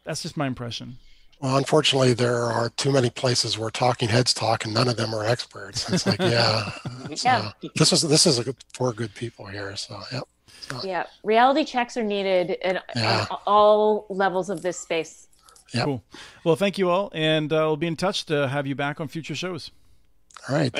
that's 0.04 0.22
just 0.22 0.36
my 0.36 0.46
impression. 0.46 0.98
Well, 1.40 1.56
unfortunately, 1.56 2.14
there 2.14 2.44
are 2.44 2.70
too 2.70 2.92
many 2.92 3.10
places 3.10 3.58
where 3.58 3.70
talking 3.70 4.08
heads 4.08 4.32
talk, 4.32 4.64
and 4.64 4.72
none 4.72 4.88
of 4.88 4.96
them 4.96 5.14
are 5.14 5.24
experts. 5.24 5.90
It's 5.90 6.06
like, 6.06 6.18
yeah, 6.20 6.70
so 7.14 7.28
yeah. 7.28 7.52
this 7.74 7.92
is 7.92 8.02
this 8.02 8.26
is 8.26 8.38
a 8.38 8.44
good, 8.44 8.56
for 8.72 8.92
good 8.92 9.14
people 9.14 9.46
here. 9.46 9.74
So, 9.76 10.00
yeah. 10.12 10.20
So. 10.70 10.80
Yeah, 10.82 11.04
reality 11.22 11.64
checks 11.64 11.96
are 11.96 12.02
needed 12.02 12.56
at, 12.62 12.82
yeah. 12.96 13.26
all 13.46 14.06
levels 14.08 14.48
of 14.48 14.62
this 14.62 14.78
space. 14.78 15.28
Yeah. 15.74 15.84
Cool. 15.84 16.02
Well, 16.44 16.56
thank 16.56 16.78
you 16.78 16.88
all, 16.88 17.10
and 17.12 17.52
uh, 17.52 17.56
we'll 17.56 17.76
be 17.76 17.86
in 17.86 17.96
touch 17.96 18.24
to 18.26 18.48
have 18.48 18.66
you 18.66 18.74
back 18.74 19.00
on 19.00 19.08
future 19.08 19.34
shows. 19.34 19.70
All 20.48 20.56
right. 20.56 20.74